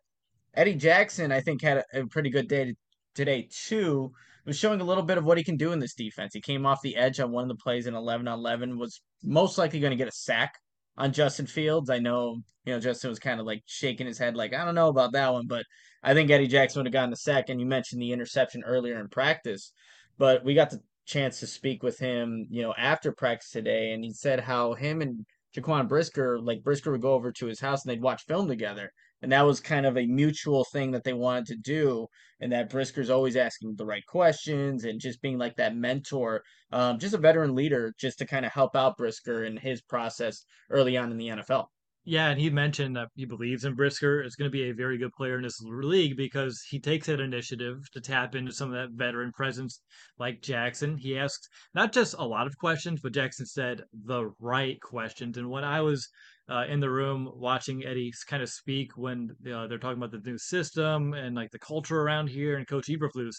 Eddie 0.55 0.75
Jackson, 0.75 1.31
I 1.31 1.41
think, 1.41 1.63
had 1.63 1.79
a, 1.79 2.03
a 2.03 2.07
pretty 2.07 2.31
good 2.31 2.49
day 2.49 2.75
today, 3.15 3.49
too 3.51 4.13
was 4.47 4.59
showing 4.59 4.81
a 4.81 4.85
little 4.85 5.03
bit 5.03 5.19
of 5.19 5.25
what 5.25 5.39
he 5.39 5.45
can 5.45 5.57
do 5.57 5.73
in 5.73 5.79
this 5.79 5.95
defense. 5.95 6.35
He 6.35 6.41
came 6.41 6.67
off 6.67 6.83
the 6.83 6.97
edge 6.97 7.21
on 7.21 7.33
one 7.33 7.45
of 7.45 7.49
the 7.49 7.63
plays 7.63 7.87
in 7.87 7.95
11 7.95 8.29
on 8.29 8.39
11, 8.39 8.79
was 8.79 9.01
most 9.23 9.59
likely 9.59 9.81
going 9.81 9.93
to 9.93 9.97
get 9.97 10.09
a 10.09 10.13
sack 10.13 10.55
on 10.97 11.13
Justin 11.13 11.47
Fields. 11.47 11.91
I 11.91 11.99
know, 11.99 12.41
you 12.65 12.73
know, 12.73 12.81
Justin 12.81 13.11
was 13.11 13.19
kind 13.19 13.41
of 13.41 13.47
like 13.47 13.63
shaking 13.67 14.07
his 14.07 14.19
head, 14.19 14.37
like, 14.37 14.55
I 14.55 14.65
don't 14.65 14.75
know 14.75 14.89
about 14.89 15.13
that 15.13 15.33
one, 15.33 15.47
but 15.47 15.65
I 16.03 16.15
think 16.15 16.31
Eddie 16.31 16.47
Jackson 16.47 16.81
would 16.81 16.87
have 16.87 16.93
gotten 16.93 17.11
the 17.11 17.17
sack. 17.17 17.49
And 17.49 17.61
you 17.61 17.67
mentioned 17.67 18.03
the 18.03 18.13
interception 18.13 18.63
earlier 18.65 19.01
in 19.01 19.09
practice, 19.09 19.73
but 20.19 20.45
we 20.45 20.55
got 20.55 20.71
the 20.71 20.81
chance 21.07 21.41
to 21.41 21.47
speak 21.47 21.83
with 21.83 21.99
him, 21.99 22.47
you 22.51 22.63
know, 22.63 22.75
after 22.77 23.13
practice 23.13 23.51
today, 23.51 23.93
and 23.93 24.05
he 24.05 24.13
said 24.13 24.41
how 24.41 24.75
him 24.75 25.01
and 25.03 25.25
Jaquan 25.55 25.89
Brisker, 25.89 26.41
like 26.41 26.63
Brisker 26.63 26.91
would 26.93 27.03
go 27.03 27.15
over 27.15 27.33
to 27.33 27.47
his 27.47 27.61
house 27.61 27.85
and 27.85 27.91
they'd 27.91 28.03
watch 28.03 28.25
film 28.25 28.49
together. 28.49 28.93
And 29.25 29.33
that 29.33 29.47
was 29.47 29.59
kind 29.59 29.87
of 29.87 29.97
a 29.97 30.05
mutual 30.05 30.67
thing 30.67 30.91
that 30.91 31.03
they 31.03 31.15
wanted 31.15 31.47
to 31.47 31.57
do. 31.57 32.09
And 32.41 32.53
that 32.53 32.69
Brisker's 32.69 33.09
always 33.09 33.37
asking 33.37 33.77
the 33.77 33.87
right 33.87 34.05
questions 34.07 34.85
and 34.85 35.01
just 35.01 35.23
being 35.23 35.39
like 35.39 35.57
that 35.57 35.75
mentor, 35.75 36.43
um, 36.71 36.99
just 36.99 37.15
a 37.15 37.19
veteran 37.19 37.55
leader, 37.55 37.95
just 37.99 38.19
to 38.19 38.27
kind 38.27 38.45
of 38.45 38.53
help 38.53 38.77
out 38.77 38.99
Brisker 38.99 39.45
in 39.45 39.57
his 39.57 39.81
process 39.81 40.45
early 40.69 40.99
on 40.99 41.11
in 41.11 41.17
the 41.17 41.29
NFL. 41.29 41.69
Yeah, 42.07 42.29
and 42.29 42.39
he 42.39 42.51
mentioned 42.51 42.97
that 42.97 43.09
he 43.15 43.25
believes 43.25 43.65
in 43.65 43.77
Brisker 43.77 44.23
is 44.23 44.37
going 44.37 44.51
to 44.51 44.53
be 44.53 44.69
a 44.69 44.75
very 44.75 44.99
good 44.99 45.15
player 45.15 45.39
in 45.39 45.43
this 45.43 45.59
league 45.63 46.19
because 46.19 46.61
he 46.69 46.79
takes 46.79 47.07
that 47.07 47.19
initiative 47.19 47.79
to 47.93 48.01
tap 48.03 48.35
into 48.35 48.53
some 48.53 48.69
of 48.69 48.75
that 48.75 48.95
veteran 48.95 49.33
presence 49.33 49.81
like 50.19 50.43
Jackson. 50.43 50.99
He 50.99 51.17
asked 51.17 51.49
not 51.75 51.95
just 51.95 52.15
a 52.19 52.27
lot 52.27 52.47
of 52.47 52.59
questions, 52.59 53.01
but 53.03 53.15
Jackson 53.15 53.47
said 53.47 53.85
the 53.95 54.35
right 54.39 54.79
questions. 54.83 55.39
And 55.39 55.49
when 55.49 55.65
I 55.65 55.81
was 55.81 56.11
uh, 56.49 56.65
in 56.69 56.81
the 56.81 56.91
room 56.91 57.31
watching 57.35 57.85
Eddie 57.85 58.13
kind 58.27 58.43
of 58.43 58.49
speak 58.49 58.97
when 58.97 59.31
uh, 59.53 59.67
they're 59.67 59.79
talking 59.79 60.03
about 60.03 60.11
the 60.11 60.31
new 60.31 60.39
system 60.39 61.15
and 61.15 61.35
like 61.35 61.51
the 61.51 61.59
culture 61.59 62.01
around 62.01 62.29
here 62.29 62.57
and 62.57 62.69
Coach 62.69 62.89
Eberflus. 62.89 63.37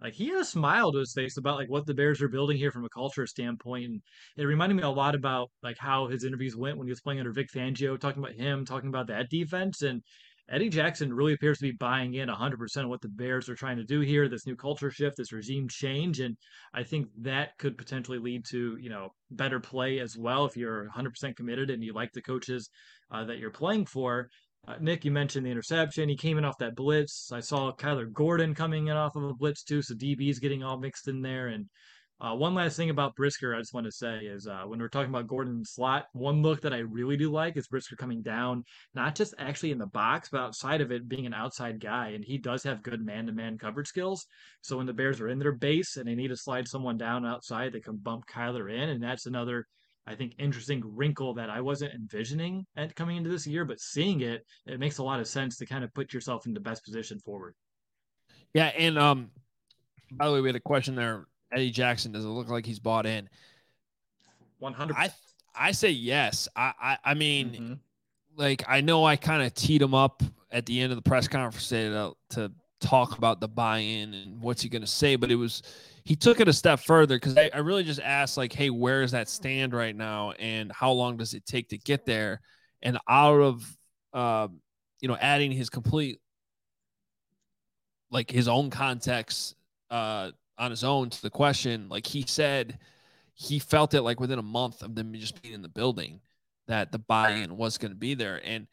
Like 0.00 0.14
he 0.14 0.28
had 0.28 0.40
a 0.40 0.44
smile 0.44 0.92
to 0.92 0.98
his 0.98 1.14
face 1.14 1.36
about 1.36 1.56
like 1.56 1.70
what 1.70 1.86
the 1.86 1.94
Bears 1.94 2.20
are 2.20 2.28
building 2.28 2.56
here 2.56 2.70
from 2.70 2.84
a 2.84 2.90
culture 2.90 3.26
standpoint, 3.26 3.84
and 3.86 4.02
it 4.36 4.44
reminded 4.44 4.74
me 4.74 4.82
a 4.82 4.88
lot 4.88 5.14
about 5.14 5.50
like 5.62 5.78
how 5.78 6.08
his 6.08 6.24
interviews 6.24 6.56
went 6.56 6.76
when 6.76 6.86
he 6.86 6.90
was 6.90 7.00
playing 7.00 7.20
under 7.20 7.32
Vic 7.32 7.48
Fangio, 7.54 7.98
talking 7.98 8.22
about 8.22 8.34
him, 8.34 8.64
talking 8.64 8.88
about 8.88 9.06
that 9.06 9.30
defense, 9.30 9.82
and 9.82 10.02
Eddie 10.50 10.68
Jackson 10.68 11.12
really 11.12 11.32
appears 11.32 11.58
to 11.58 11.64
be 11.64 11.72
buying 11.72 12.14
in 12.14 12.28
100% 12.28 12.76
of 12.76 12.88
what 12.88 13.00
the 13.00 13.08
Bears 13.08 13.48
are 13.48 13.54
trying 13.54 13.78
to 13.78 13.84
do 13.84 14.00
here, 14.00 14.28
this 14.28 14.46
new 14.46 14.56
culture 14.56 14.90
shift, 14.90 15.16
this 15.16 15.32
regime 15.32 15.68
change. 15.68 16.20
And 16.20 16.36
I 16.74 16.82
think 16.82 17.08
that 17.22 17.56
could 17.58 17.78
potentially 17.78 18.18
lead 18.18 18.44
to, 18.50 18.76
you 18.78 18.90
know, 18.90 19.14
better 19.30 19.58
play 19.58 20.00
as 20.00 20.16
well 20.18 20.44
if 20.44 20.56
you're 20.56 20.88
100% 20.94 21.36
committed 21.36 21.70
and 21.70 21.82
you 21.82 21.94
like 21.94 22.12
the 22.12 22.22
coaches 22.22 22.68
uh, 23.10 23.24
that 23.24 23.38
you're 23.38 23.50
playing 23.50 23.86
for. 23.86 24.28
Uh, 24.66 24.76
Nick, 24.80 25.04
you 25.04 25.10
mentioned 25.10 25.46
the 25.46 25.50
interception. 25.50 26.08
He 26.08 26.16
came 26.16 26.38
in 26.38 26.44
off 26.44 26.58
that 26.58 26.76
blitz. 26.76 27.30
I 27.32 27.40
saw 27.40 27.72
Kyler 27.72 28.10
Gordon 28.12 28.54
coming 28.54 28.88
in 28.88 28.96
off 28.96 29.16
of 29.16 29.24
a 29.24 29.34
blitz 29.34 29.62
too, 29.62 29.82
so 29.82 29.94
DB's 29.94 30.38
getting 30.38 30.62
all 30.62 30.78
mixed 30.78 31.08
in 31.08 31.22
there. 31.22 31.48
And 31.48 31.66
uh, 32.20 32.34
one 32.34 32.54
last 32.54 32.76
thing 32.76 32.90
about 32.90 33.16
Brisker, 33.16 33.54
I 33.54 33.58
just 33.58 33.74
want 33.74 33.86
to 33.86 33.92
say 33.92 34.18
is 34.18 34.46
uh, 34.46 34.62
when 34.66 34.78
we're 34.78 34.88
talking 34.88 35.10
about 35.10 35.26
Gordon 35.26 35.64
slot, 35.64 36.06
one 36.12 36.42
look 36.42 36.60
that 36.62 36.72
I 36.72 36.78
really 36.78 37.16
do 37.16 37.30
like 37.30 37.56
is 37.56 37.66
Brisker 37.66 37.96
coming 37.96 38.22
down, 38.22 38.64
not 38.94 39.16
just 39.16 39.34
actually 39.38 39.72
in 39.72 39.78
the 39.78 39.86
box, 39.86 40.28
but 40.30 40.40
outside 40.40 40.80
of 40.80 40.92
it, 40.92 41.08
being 41.08 41.26
an 41.26 41.34
outside 41.34 41.80
guy, 41.80 42.10
and 42.10 42.24
he 42.24 42.38
does 42.38 42.62
have 42.62 42.84
good 42.84 43.04
man-to-man 43.04 43.58
coverage 43.58 43.88
skills. 43.88 44.26
So 44.62 44.76
when 44.76 44.86
the 44.86 44.92
Bears 44.92 45.20
are 45.20 45.28
in 45.28 45.40
their 45.40 45.52
base 45.52 45.96
and 45.96 46.06
they 46.06 46.14
need 46.14 46.28
to 46.28 46.36
slide 46.36 46.68
someone 46.68 46.96
down 46.96 47.26
outside, 47.26 47.72
they 47.72 47.80
can 47.80 47.96
bump 47.96 48.24
Kyler 48.32 48.72
in, 48.72 48.90
and 48.90 49.02
that's 49.02 49.26
another. 49.26 49.66
I 50.06 50.14
think 50.14 50.34
interesting 50.38 50.82
wrinkle 50.84 51.34
that 51.34 51.48
I 51.48 51.62
wasn't 51.62 51.94
envisioning 51.94 52.66
at 52.76 52.94
coming 52.94 53.16
into 53.16 53.30
this 53.30 53.46
year, 53.46 53.64
but 53.64 53.80
seeing 53.80 54.20
it, 54.20 54.44
it 54.66 54.78
makes 54.78 54.98
a 54.98 55.02
lot 55.02 55.18
of 55.18 55.26
sense 55.26 55.56
to 55.56 55.66
kind 55.66 55.82
of 55.82 55.94
put 55.94 56.12
yourself 56.12 56.46
in 56.46 56.52
the 56.52 56.60
best 56.60 56.84
position 56.84 57.18
forward. 57.20 57.54
Yeah, 58.52 58.66
and 58.66 58.98
um, 58.98 59.30
by 60.12 60.26
the 60.26 60.34
way, 60.34 60.42
we 60.42 60.48
had 60.48 60.56
a 60.56 60.60
question 60.60 60.94
there 60.94 61.26
Eddie 61.54 61.70
Jackson? 61.70 62.12
Does 62.12 62.24
it 62.24 62.28
look 62.28 62.48
like 62.48 62.66
he's 62.66 62.78
bought 62.78 63.06
in? 63.06 63.28
One 64.58 64.72
hundred. 64.72 64.96
I 64.96 65.10
I 65.54 65.72
say 65.72 65.90
yes. 65.90 66.48
I 66.56 66.72
I, 66.80 66.98
I 67.04 67.14
mean, 67.14 67.50
mm-hmm. 67.50 67.74
like 68.36 68.64
I 68.68 68.80
know 68.80 69.04
I 69.04 69.16
kind 69.16 69.42
of 69.42 69.54
teed 69.54 69.80
him 69.80 69.94
up 69.94 70.22
at 70.50 70.66
the 70.66 70.80
end 70.80 70.92
of 70.92 70.96
the 70.96 71.02
press 71.02 71.28
conference 71.28 71.68
to, 71.68 72.14
to 72.30 72.52
talk 72.80 73.18
about 73.18 73.40
the 73.40 73.48
buy-in 73.48 74.14
and 74.14 74.40
what's 74.40 74.62
he 74.62 74.68
going 74.68 74.82
to 74.82 74.88
say, 74.88 75.16
but 75.16 75.30
it 75.30 75.36
was 75.36 75.62
he 76.04 76.14
took 76.14 76.40
it 76.40 76.48
a 76.48 76.52
step 76.52 76.80
further 76.80 77.16
because 77.16 77.36
I, 77.36 77.50
I 77.54 77.58
really 77.58 77.82
just 77.82 78.00
asked 78.00 78.36
like, 78.36 78.52
hey, 78.52 78.70
where 78.70 79.02
is 79.02 79.12
that 79.12 79.28
stand 79.28 79.72
right 79.72 79.96
now, 79.96 80.32
and 80.32 80.70
how 80.72 80.92
long 80.92 81.16
does 81.16 81.34
it 81.34 81.46
take 81.46 81.68
to 81.70 81.78
get 81.78 82.04
there? 82.04 82.40
And 82.82 82.98
out 83.08 83.40
of 83.40 83.78
uh, 84.12 84.48
you 85.00 85.08
know, 85.08 85.16
adding 85.20 85.50
his 85.50 85.70
complete 85.70 86.20
like 88.10 88.30
his 88.30 88.48
own 88.48 88.70
context 88.70 89.56
uh 89.90 90.30
on 90.58 90.70
his 90.70 90.84
own 90.84 91.10
to 91.10 91.22
the 91.22 91.30
question, 91.30 91.88
like 91.88 92.06
he 92.06 92.24
said, 92.26 92.78
he 93.34 93.58
felt 93.58 93.94
it 93.94 94.02
like 94.02 94.20
within 94.20 94.38
a 94.38 94.42
month 94.42 94.82
of 94.82 94.94
them 94.94 95.12
just 95.14 95.42
being 95.42 95.54
in 95.54 95.62
the 95.62 95.68
building 95.68 96.20
that 96.66 96.92
the 96.92 96.98
buy-in 96.98 97.56
was 97.56 97.78
going 97.78 97.90
to 97.90 97.96
be 97.96 98.14
there. 98.14 98.40
And 98.44 98.66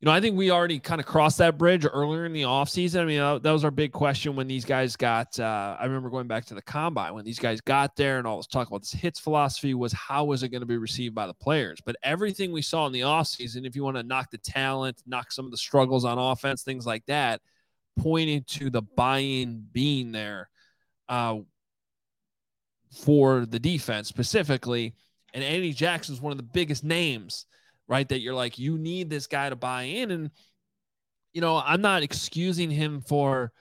you 0.00 0.06
know, 0.06 0.12
I 0.12 0.20
think 0.20 0.36
we 0.36 0.50
already 0.50 0.78
kind 0.78 1.00
of 1.00 1.06
crossed 1.06 1.38
that 1.38 1.56
bridge 1.56 1.86
earlier 1.90 2.26
in 2.26 2.34
the 2.34 2.42
offseason. 2.42 3.00
I 3.00 3.04
mean, 3.06 3.18
uh, 3.18 3.38
that 3.38 3.50
was 3.50 3.64
our 3.64 3.70
big 3.70 3.92
question 3.92 4.36
when 4.36 4.46
these 4.46 4.66
guys 4.66 4.94
got. 4.94 5.40
Uh, 5.40 5.74
I 5.80 5.86
remember 5.86 6.10
going 6.10 6.26
back 6.26 6.44
to 6.46 6.54
the 6.54 6.60
combine 6.60 7.14
when 7.14 7.24
these 7.24 7.38
guys 7.38 7.62
got 7.62 7.96
there 7.96 8.18
and 8.18 8.26
all 8.26 8.36
this 8.36 8.46
talk 8.46 8.68
about 8.68 8.82
this 8.82 8.92
hits 8.92 9.18
philosophy 9.18 9.72
was 9.72 9.94
how 9.94 10.24
was 10.24 10.42
it 10.42 10.50
going 10.50 10.60
to 10.60 10.66
be 10.66 10.76
received 10.76 11.14
by 11.14 11.26
the 11.26 11.32
players? 11.32 11.80
But 11.82 11.96
everything 12.02 12.52
we 12.52 12.60
saw 12.60 12.86
in 12.86 12.92
the 12.92 13.00
offseason, 13.00 13.66
if 13.66 13.74
you 13.74 13.84
want 13.84 13.96
to 13.96 14.02
knock 14.02 14.30
the 14.30 14.38
talent, 14.38 15.02
knock 15.06 15.32
some 15.32 15.46
of 15.46 15.50
the 15.50 15.56
struggles 15.56 16.04
on 16.04 16.18
offense, 16.18 16.62
things 16.62 16.84
like 16.84 17.06
that, 17.06 17.40
pointed 17.98 18.46
to 18.48 18.68
the 18.68 18.82
buy 18.82 19.20
in 19.20 19.66
being 19.72 20.12
there 20.12 20.50
uh, 21.08 21.38
for 22.90 23.46
the 23.46 23.58
defense 23.58 24.08
specifically. 24.08 24.94
And 25.34 25.44
Eddie 25.44 25.72
Jackson 25.72 26.14
is 26.14 26.20
one 26.20 26.32
of 26.32 26.38
the 26.38 26.44
biggest 26.44 26.84
names, 26.84 27.46
right? 27.88 28.08
That 28.08 28.20
you're 28.20 28.34
like, 28.34 28.58
you 28.58 28.78
need 28.78 29.10
this 29.10 29.26
guy 29.26 29.50
to 29.50 29.56
buy 29.56 29.82
in. 29.82 30.10
And, 30.10 30.30
you 31.32 31.40
know, 31.40 31.62
I'm 31.64 31.82
not 31.82 32.02
excusing 32.02 32.70
him 32.70 33.00
for 33.00 33.52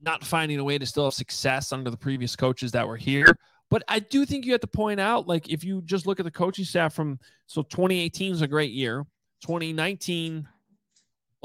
not 0.00 0.24
finding 0.24 0.58
a 0.58 0.64
way 0.64 0.78
to 0.78 0.86
still 0.86 1.04
have 1.04 1.14
success 1.14 1.72
under 1.72 1.90
the 1.90 1.96
previous 1.96 2.34
coaches 2.34 2.72
that 2.72 2.86
were 2.86 2.96
here. 2.96 3.36
But 3.70 3.82
I 3.88 3.98
do 3.98 4.24
think 4.24 4.44
you 4.44 4.52
have 4.52 4.60
to 4.60 4.66
point 4.66 5.00
out, 5.00 5.26
like, 5.26 5.48
if 5.48 5.64
you 5.64 5.82
just 5.82 6.06
look 6.06 6.20
at 6.20 6.24
the 6.24 6.30
coaching 6.30 6.64
staff 6.64 6.94
from 6.94 7.18
so 7.46 7.62
2018 7.62 8.32
is 8.32 8.42
a 8.42 8.46
great 8.46 8.72
year, 8.72 9.04
2019 9.42 10.46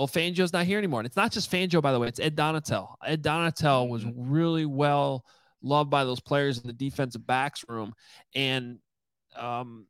well, 0.01 0.07
Fangio's 0.07 0.51
not 0.51 0.65
here 0.65 0.79
anymore. 0.79 0.99
And 0.99 1.05
it's 1.05 1.15
not 1.15 1.31
just 1.31 1.51
Fangio, 1.51 1.79
by 1.79 1.91
the 1.91 1.99
way, 1.99 2.07
it's 2.07 2.19
Ed 2.19 2.35
Donatell. 2.35 2.95
Ed 3.05 3.21
Donatell 3.21 3.87
was 3.87 4.03
mm-hmm. 4.03 4.31
really 4.31 4.65
well 4.65 5.23
loved 5.61 5.91
by 5.91 6.03
those 6.03 6.19
players 6.19 6.57
in 6.57 6.65
the 6.65 6.73
defensive 6.73 7.27
backs 7.27 7.63
room 7.69 7.93
and 8.33 8.79
um, 9.35 9.85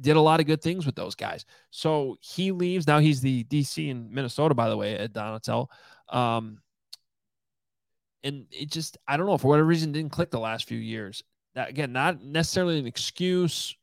did 0.00 0.16
a 0.16 0.20
lot 0.22 0.40
of 0.40 0.46
good 0.46 0.62
things 0.62 0.86
with 0.86 0.94
those 0.94 1.14
guys. 1.14 1.44
So 1.68 2.16
he 2.22 2.50
leaves. 2.50 2.86
Now 2.86 2.98
he's 2.98 3.20
the 3.20 3.44
DC 3.44 3.90
in 3.90 4.08
Minnesota, 4.10 4.54
by 4.54 4.70
the 4.70 4.76
way, 4.78 4.96
Ed 4.96 5.12
Donatell. 5.12 5.66
Um, 6.08 6.62
and 8.24 8.46
it 8.52 8.70
just, 8.70 8.96
I 9.06 9.18
don't 9.18 9.26
know, 9.26 9.36
for 9.36 9.48
whatever 9.48 9.68
reason, 9.68 9.92
didn't 9.92 10.12
click 10.12 10.30
the 10.30 10.40
last 10.40 10.66
few 10.66 10.78
years. 10.78 11.22
That, 11.56 11.68
again, 11.68 11.92
not 11.92 12.22
necessarily 12.24 12.78
an 12.78 12.86
excuse 12.86 13.76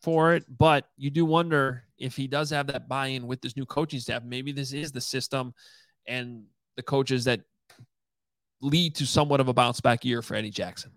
for 0.00 0.32
it, 0.32 0.46
but 0.48 0.88
you 0.96 1.10
do 1.10 1.26
wonder 1.26 1.84
if 2.02 2.16
he 2.16 2.26
does 2.26 2.50
have 2.50 2.66
that 2.66 2.88
buy-in 2.88 3.28
with 3.28 3.40
this 3.40 3.56
new 3.56 3.64
coaching 3.64 4.00
staff. 4.00 4.24
Maybe 4.24 4.50
this 4.50 4.72
is 4.72 4.90
the 4.90 5.00
system 5.00 5.54
and 6.06 6.42
the 6.76 6.82
coaches 6.82 7.24
that 7.26 7.42
lead 8.60 8.96
to 8.96 9.06
somewhat 9.06 9.40
of 9.40 9.46
a 9.46 9.52
bounce 9.52 9.80
back 9.80 10.04
year 10.04 10.20
for 10.20 10.34
Eddie 10.34 10.50
Jackson. 10.50 10.90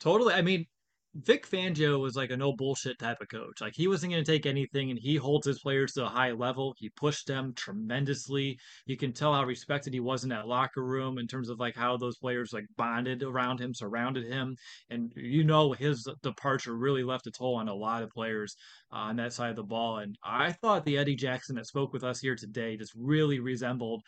Totally. 0.00 0.32
I 0.32 0.40
mean, 0.40 0.66
Vic 1.14 1.46
Fangio 1.46 2.00
was 2.00 2.16
like 2.16 2.30
a 2.30 2.36
no 2.36 2.54
bullshit 2.54 2.98
type 2.98 3.20
of 3.20 3.28
coach. 3.28 3.60
Like 3.60 3.74
he 3.74 3.86
wasn't 3.86 4.12
going 4.12 4.24
to 4.24 4.30
take 4.30 4.46
anything 4.46 4.90
and 4.90 4.98
he 4.98 5.16
holds 5.16 5.46
his 5.46 5.60
players 5.60 5.92
to 5.92 6.06
a 6.06 6.08
high 6.08 6.32
level. 6.32 6.74
He 6.78 6.88
pushed 6.88 7.26
them 7.26 7.52
tremendously. 7.54 8.58
You 8.86 8.96
can 8.96 9.12
tell 9.12 9.34
how 9.34 9.44
respected 9.44 9.92
he 9.92 10.00
was 10.00 10.22
in 10.22 10.30
that 10.30 10.48
locker 10.48 10.82
room 10.82 11.18
in 11.18 11.26
terms 11.26 11.50
of 11.50 11.60
like 11.60 11.76
how 11.76 11.98
those 11.98 12.16
players 12.16 12.54
like 12.54 12.64
bonded 12.78 13.22
around 13.22 13.60
him, 13.60 13.74
surrounded 13.74 14.24
him. 14.24 14.56
And 14.88 15.12
you 15.14 15.44
know 15.44 15.72
his 15.72 16.08
departure 16.22 16.74
really 16.74 17.04
left 17.04 17.26
a 17.26 17.30
toll 17.30 17.56
on 17.56 17.68
a 17.68 17.74
lot 17.74 18.02
of 18.02 18.10
players 18.10 18.56
uh, 18.90 18.96
on 18.96 19.16
that 19.16 19.34
side 19.34 19.50
of 19.50 19.56
the 19.56 19.64
ball. 19.64 19.98
And 19.98 20.16
I 20.24 20.52
thought 20.52 20.86
the 20.86 20.96
Eddie 20.96 21.16
Jackson 21.16 21.56
that 21.56 21.66
spoke 21.66 21.92
with 21.92 22.04
us 22.04 22.20
here 22.20 22.36
today 22.36 22.78
just 22.78 22.92
really 22.96 23.38
resembled 23.38 24.02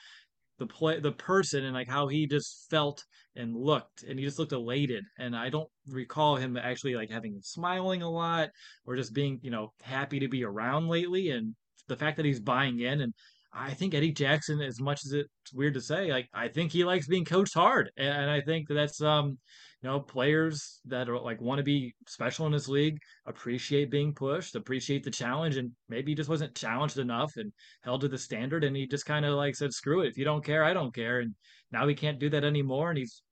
the 0.59 0.67
play 0.67 1.01
the 1.01 1.13
person 1.13 1.65
and 1.65 1.75
like 1.75 1.89
how 1.89 2.07
he 2.07 2.27
just 2.27 2.67
felt 2.71 3.05
and 3.37 3.55
looked 3.57 4.05
and 4.05 4.19
he 4.19 4.25
just 4.25 4.39
looked 4.39 4.53
elated. 4.53 5.05
And 5.19 5.37
i 5.37 5.49
don't 5.49 5.69
recall 5.89 6.37
him 6.37 6.57
actually 6.57 6.95
like 6.95 7.11
having 7.11 7.41
smiling 7.43 8.03
a 8.03 8.11
lot 8.11 8.51
or 8.87 8.97
just 8.97 9.15
being 9.15 9.41
you 9.43 9.51
know 9.51 9.73
happy 9.83 10.21
to 10.21 10.29
be 10.29 10.45
around 10.45 10.89
lately. 10.89 11.31
And 11.31 11.55
the 11.89 11.97
fact 11.97 12.17
that 12.17 12.27
he's 12.27 12.41
buying 12.41 12.81
in 12.81 13.01
and 13.01 13.13
I 13.57 13.73
think 13.73 13.95
Eddie 13.95 14.13
Jackson, 14.13 14.61
as 14.61 14.81
much 14.81 15.05
as 15.05 15.13
it's 15.13 15.53
weird 15.53 15.75
to 15.75 15.81
say, 15.81 16.11
like 16.11 16.29
I 16.35 16.49
think 16.49 16.73
he 16.73 16.85
likes 16.85 17.07
being 17.07 17.25
coached 17.25 17.55
hard, 17.55 17.91
and 17.97 18.29
I 18.29 18.41
think 18.41 18.67
that 18.69 18.75
that's 18.75 19.01
um, 19.01 19.39
you 19.85 19.91
know, 19.91 20.01
players 20.01 20.81
that 20.87 21.11
are 21.11 21.21
like 21.21 21.43
want 21.43 21.59
to 21.59 21.63
be 21.63 21.95
special 22.09 22.47
in 22.47 22.53
this 22.53 22.69
league 22.69 22.97
appreciate 23.27 23.91
being 23.91 24.15
pushed, 24.15 24.55
appreciate 24.55 25.05
the 25.05 25.11
challenge, 25.11 25.59
and 25.59 25.73
maybe 25.91 26.13
he 26.13 26.17
just 26.17 26.31
wasn't 26.31 26.55
challenged 26.55 26.97
enough 26.97 27.33
and 27.37 27.53
held 27.83 28.01
to 28.01 28.09
the 28.09 28.17
standard, 28.17 28.65
and 28.65 28.75
he 28.75 28.87
just 28.87 29.05
kind 29.05 29.27
of 29.27 29.35
like 29.35 29.55
said, 29.55 29.75
"Screw 29.75 30.01
it, 30.01 30.09
if 30.09 30.17
you 30.17 30.25
don't 30.25 30.43
care, 30.43 30.65
I 30.65 30.73
don't 30.73 30.95
care," 30.95 31.21
and 31.21 31.35
now 31.71 31.87
he 31.87 31.95
can't 31.95 32.19
do 32.19 32.31
that 32.31 32.45
anymore, 32.45 32.89
and 32.89 32.99
he's 32.99 33.23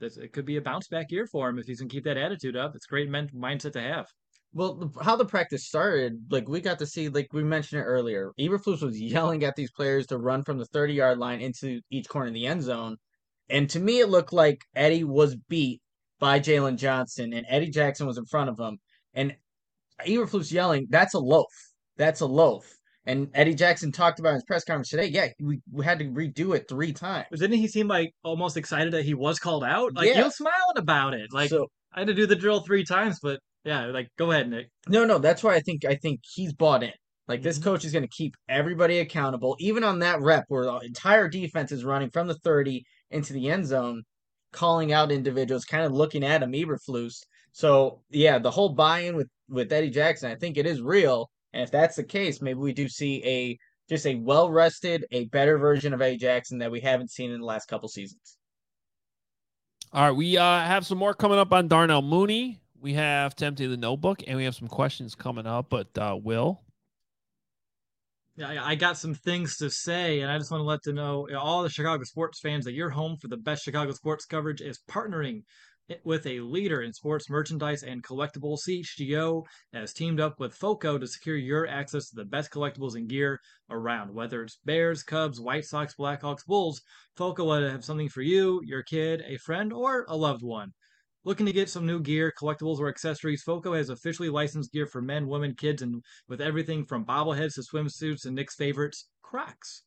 it 0.00 0.34
could 0.34 0.44
be 0.44 0.58
a 0.58 0.60
bounce 0.60 0.86
back 0.88 1.10
year 1.10 1.26
for 1.26 1.48
him 1.48 1.58
if 1.58 1.66
he 1.66 1.76
can 1.76 1.88
keep 1.88 2.04
that 2.04 2.18
attitude 2.18 2.56
up. 2.56 2.72
It's 2.74 2.86
great 2.86 3.08
men- 3.08 3.30
mindset 3.34 3.72
to 3.72 3.80
have. 3.80 4.06
Well, 4.52 4.92
how 5.00 5.16
the 5.16 5.24
practice 5.24 5.66
started, 5.66 6.26
like 6.30 6.46
we 6.46 6.60
got 6.60 6.78
to 6.80 6.86
see, 6.86 7.08
like 7.08 7.32
we 7.32 7.42
mentioned 7.42 7.80
it 7.80 7.84
earlier, 7.84 8.32
Eberflus 8.38 8.82
was 8.82 9.00
yelling 9.00 9.44
at 9.44 9.56
these 9.56 9.70
players 9.70 10.06
to 10.08 10.18
run 10.18 10.42
from 10.42 10.58
the 10.58 10.66
30 10.66 10.92
yard 10.92 11.16
line 11.18 11.40
into 11.40 11.80
each 11.90 12.06
corner 12.06 12.28
of 12.28 12.34
the 12.34 12.46
end 12.46 12.62
zone. 12.62 12.98
And 13.48 13.70
to 13.70 13.80
me, 13.80 14.00
it 14.00 14.08
looked 14.08 14.32
like 14.32 14.62
Eddie 14.74 15.04
was 15.04 15.36
beat 15.48 15.81
by 16.22 16.38
Jaylon 16.38 16.76
Johnson 16.76 17.32
and 17.32 17.44
Eddie 17.48 17.68
Jackson 17.70 18.06
was 18.06 18.16
in 18.16 18.24
front 18.26 18.48
of 18.48 18.56
him. 18.56 18.78
And 19.12 19.34
Eberflus 20.06 20.52
yelling, 20.52 20.86
that's 20.88 21.14
a 21.14 21.18
loaf. 21.18 21.52
That's 21.96 22.20
a 22.20 22.26
loaf. 22.26 22.64
And 23.06 23.28
Eddie 23.34 23.56
Jackson 23.56 23.90
talked 23.90 24.20
about 24.20 24.28
in 24.28 24.34
his 24.36 24.44
press 24.44 24.62
conference 24.64 24.90
today. 24.90 25.06
Yeah, 25.06 25.26
we, 25.40 25.58
we 25.72 25.84
had 25.84 25.98
to 25.98 26.04
redo 26.04 26.54
it 26.56 26.66
three 26.68 26.92
times. 26.92 27.26
Didn't 27.32 27.58
he 27.58 27.66
seem 27.66 27.88
like 27.88 28.12
almost 28.22 28.56
excited 28.56 28.92
that 28.92 29.04
he 29.04 29.14
was 29.14 29.40
called 29.40 29.64
out? 29.64 29.96
Like 29.96 30.06
Yeah. 30.10 30.18
he 30.18 30.22
was 30.22 30.36
smiling 30.36 30.76
about 30.76 31.12
it. 31.14 31.32
Like 31.32 31.50
so, 31.50 31.66
I 31.92 31.98
had 32.02 32.06
to 32.06 32.14
do 32.14 32.26
the 32.26 32.36
drill 32.36 32.60
three 32.60 32.84
times, 32.84 33.18
but 33.20 33.40
yeah, 33.64 33.86
like 33.86 34.06
go 34.16 34.30
ahead, 34.30 34.48
Nick. 34.48 34.68
No, 34.88 35.04
no, 35.04 35.18
that's 35.18 35.42
why 35.42 35.56
I 35.56 35.60
think 35.60 35.84
I 35.84 35.96
think 35.96 36.20
he's 36.22 36.52
bought 36.52 36.84
in. 36.84 36.92
Like 37.26 37.42
this 37.42 37.58
Mhm. 37.58 37.64
coach 37.64 37.84
is 37.84 37.90
going 37.92 38.04
to 38.04 38.16
keep 38.16 38.34
everybody 38.48 39.00
accountable, 39.00 39.56
even 39.58 39.82
on 39.82 39.98
that 39.98 40.20
rep 40.20 40.44
where 40.46 40.66
the 40.66 40.78
entire 40.84 41.28
defense 41.28 41.72
is 41.72 41.84
running 41.84 42.10
from 42.10 42.28
the 42.28 42.34
thirty 42.44 42.84
into 43.10 43.32
the 43.32 43.50
end 43.50 43.66
zone, 43.66 44.04
calling 44.52 44.92
out 44.92 45.12
individuals, 45.12 45.64
kind 45.64 45.84
of 45.84 45.92
looking 45.92 46.24
at 46.24 46.42
him, 46.42 46.52
Eberflus. 46.52 47.22
So 47.52 48.00
yeah, 48.10 48.38
the 48.38 48.50
whole 48.50 48.70
buy-in 48.70 49.16
with 49.16 49.28
with 49.48 49.72
Eddie 49.72 49.90
Jackson, 49.90 50.30
I 50.30 50.36
think 50.36 50.56
it 50.56 50.66
is 50.66 50.80
real. 50.80 51.30
And 51.52 51.62
if 51.62 51.70
that's 51.70 51.96
the 51.96 52.04
case, 52.04 52.40
maybe 52.40 52.58
we 52.58 52.72
do 52.72 52.88
see 52.88 53.22
a 53.24 53.58
just 53.88 54.06
a 54.06 54.14
well 54.14 54.50
rested, 54.50 55.04
a 55.10 55.26
better 55.26 55.58
version 55.58 55.92
of 55.92 56.00
Eddie 56.00 56.16
Jackson 56.16 56.58
that 56.58 56.70
we 56.70 56.80
haven't 56.80 57.10
seen 57.10 57.30
in 57.30 57.40
the 57.40 57.46
last 57.46 57.66
couple 57.66 57.88
seasons. 57.88 58.38
All 59.92 60.04
right, 60.04 60.16
we 60.16 60.38
uh, 60.38 60.60
have 60.60 60.86
some 60.86 60.96
more 60.96 61.12
coming 61.12 61.38
up 61.38 61.52
on 61.52 61.68
Darnell 61.68 62.00
Mooney. 62.00 62.58
We 62.80 62.94
have 62.94 63.36
to 63.36 63.46
empty 63.46 63.66
the 63.66 63.76
notebook, 63.76 64.22
and 64.26 64.38
we 64.38 64.44
have 64.44 64.54
some 64.54 64.68
questions 64.68 65.14
coming 65.14 65.46
up. 65.46 65.66
But 65.68 65.88
uh, 65.98 66.16
Will, 66.20 66.62
I 68.40 68.74
got 68.76 68.96
some 68.96 69.14
things 69.14 69.56
to 69.58 69.68
say, 69.68 70.20
and 70.20 70.30
I 70.30 70.38
just 70.38 70.50
want 70.50 70.62
to 70.62 70.66
let 70.66 70.82
to 70.84 70.92
know 70.92 71.26
know, 71.26 71.38
all 71.38 71.62
the 71.62 71.68
Chicago 71.68 72.02
sports 72.04 72.40
fans 72.40 72.64
that 72.64 72.72
your 72.72 72.90
home 72.90 73.16
for 73.20 73.28
the 73.28 73.36
best 73.36 73.62
Chicago 73.62 73.92
sports 73.92 74.24
coverage 74.24 74.60
is 74.60 74.80
partnering 74.88 75.42
with 76.04 76.26
a 76.26 76.40
leader 76.40 76.80
in 76.80 76.92
sports 76.92 77.28
merchandise 77.28 77.82
and 77.82 78.02
collectibles. 78.02 78.60
CHGO 78.66 79.42
has 79.74 79.92
teamed 79.92 80.20
up 80.20 80.40
with 80.40 80.54
FOCO 80.54 80.96
to 80.96 81.06
secure 81.06 81.36
your 81.36 81.66
access 81.66 82.08
to 82.08 82.16
the 82.16 82.24
best 82.24 82.50
collectibles 82.50 82.94
and 82.94 83.08
gear 83.08 83.38
around. 83.68 84.14
Whether 84.14 84.44
it's 84.44 84.58
Bears, 84.64 85.02
Cubs, 85.02 85.40
White 85.40 85.64
Sox, 85.64 85.94
Blackhawks, 85.98 86.46
Bulls, 86.46 86.80
FOCO 87.16 87.44
will 87.44 87.68
have 87.68 87.84
something 87.84 88.08
for 88.08 88.22
you, 88.22 88.62
your 88.64 88.82
kid, 88.82 89.22
a 89.26 89.36
friend, 89.38 89.72
or 89.72 90.06
a 90.08 90.16
loved 90.16 90.42
one. 90.42 90.72
Looking 91.24 91.46
to 91.46 91.52
get 91.52 91.70
some 91.70 91.86
new 91.86 92.00
gear, 92.00 92.32
collectibles, 92.36 92.80
or 92.80 92.88
accessories, 92.88 93.44
FOCO 93.44 93.74
has 93.74 93.88
officially 93.88 94.28
licensed 94.28 94.72
gear 94.72 94.86
for 94.86 95.00
men, 95.00 95.28
women, 95.28 95.54
kids, 95.54 95.80
and 95.80 96.02
with 96.28 96.40
everything 96.40 96.84
from 96.84 97.06
bobbleheads 97.06 97.54
to 97.54 97.62
swimsuits 97.62 98.26
and 98.26 98.34
Nick's 98.34 98.56
favorites, 98.56 99.08
Crocs. 99.22 99.84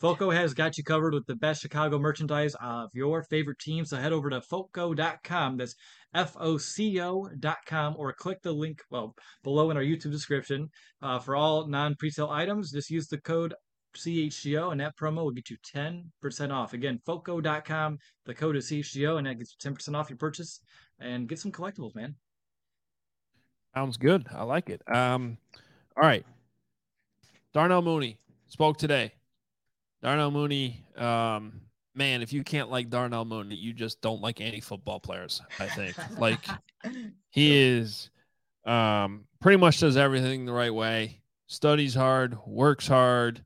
FOCO 0.00 0.30
has 0.30 0.54
got 0.54 0.76
you 0.76 0.82
covered 0.82 1.14
with 1.14 1.26
the 1.26 1.36
best 1.36 1.62
Chicago 1.62 2.00
merchandise 2.00 2.56
of 2.60 2.90
your 2.92 3.22
favorite 3.22 3.60
team, 3.60 3.84
so 3.84 3.96
head 3.96 4.12
over 4.12 4.28
to 4.28 4.40
FOCO.com. 4.40 5.58
That's 5.58 5.76
F 6.12 6.36
O 6.40 6.58
C 6.58 7.00
O.com 7.00 7.94
or 7.96 8.12
click 8.12 8.42
the 8.42 8.50
link 8.50 8.80
well 8.90 9.14
below 9.44 9.70
in 9.70 9.76
our 9.76 9.84
YouTube 9.84 10.10
description. 10.10 10.68
Uh, 11.00 11.20
for 11.20 11.36
all 11.36 11.68
non 11.68 11.94
presale 11.94 12.30
items, 12.30 12.72
just 12.72 12.90
use 12.90 13.06
the 13.06 13.20
code 13.20 13.54
CHGO 13.94 14.72
and 14.72 14.80
that 14.80 14.96
promo 14.96 15.24
will 15.24 15.30
get 15.30 15.50
you 15.50 15.56
10% 15.74 16.52
off. 16.52 16.72
Again, 16.72 17.00
FOCO.com. 17.06 17.98
The 18.26 18.34
code 18.34 18.56
is 18.56 18.68
CHGO 18.70 19.18
and 19.18 19.26
that 19.26 19.38
gets 19.38 19.56
you 19.62 19.70
10% 19.70 19.94
off 19.96 20.10
your 20.10 20.16
purchase 20.16 20.60
and 21.00 21.28
get 21.28 21.38
some 21.38 21.52
collectibles, 21.52 21.94
man. 21.94 22.14
sounds 23.74 23.96
good. 23.96 24.26
I 24.30 24.44
like 24.44 24.70
it. 24.70 24.82
Um, 24.92 25.38
all 25.96 26.08
right, 26.08 26.24
Darnell 27.52 27.82
Mooney 27.82 28.18
spoke 28.48 28.78
today. 28.78 29.12
Darnell 30.02 30.30
Mooney, 30.30 30.84
um, 30.96 31.60
man, 31.94 32.22
if 32.22 32.32
you 32.32 32.42
can't 32.42 32.70
like 32.70 32.90
Darnell 32.90 33.24
Mooney, 33.24 33.54
you 33.54 33.72
just 33.72 34.00
don't 34.00 34.20
like 34.20 34.40
any 34.40 34.60
football 34.60 35.00
players. 35.00 35.42
I 35.60 35.66
think 35.66 35.96
like 36.18 36.44
he 37.30 37.56
is 37.56 38.10
um 38.64 39.24
pretty 39.40 39.56
much 39.56 39.80
does 39.80 39.96
everything 39.96 40.46
the 40.46 40.52
right 40.52 40.72
way 40.72 41.20
studies 41.48 41.94
hard 41.94 42.38
works 42.46 42.86
hard 42.86 43.44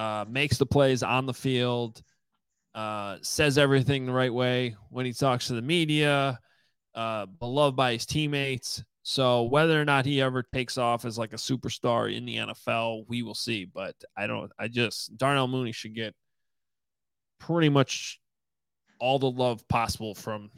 uh 0.00 0.24
makes 0.26 0.56
the 0.56 0.64
plays 0.64 1.02
on 1.02 1.26
the 1.26 1.34
field 1.34 2.00
uh 2.74 3.18
says 3.20 3.58
everything 3.58 4.06
the 4.06 4.12
right 4.12 4.32
way 4.32 4.74
when 4.88 5.04
he 5.04 5.12
talks 5.12 5.48
to 5.48 5.52
the 5.52 5.60
media 5.60 6.38
uh 6.94 7.26
beloved 7.26 7.76
by 7.76 7.92
his 7.92 8.06
teammates. 8.06 8.82
So 9.02 9.42
whether 9.42 9.80
or 9.80 9.84
not 9.84 10.06
he 10.06 10.22
ever 10.22 10.42
takes 10.42 10.78
off 10.78 11.04
as 11.04 11.18
like 11.18 11.34
a 11.34 11.36
superstar 11.36 12.14
in 12.14 12.24
the 12.24 12.36
NFL 12.36 13.04
we 13.08 13.22
will 13.22 13.34
see. 13.34 13.66
But 13.66 13.94
I 14.16 14.26
don't 14.26 14.50
I 14.58 14.68
just 14.68 15.16
Darnell 15.18 15.48
Mooney 15.48 15.72
should 15.72 15.94
get 15.94 16.14
pretty 17.38 17.68
much 17.68 18.20
all 19.00 19.18
the 19.18 19.30
love 19.30 19.66
possible 19.68 20.14
from 20.14 20.50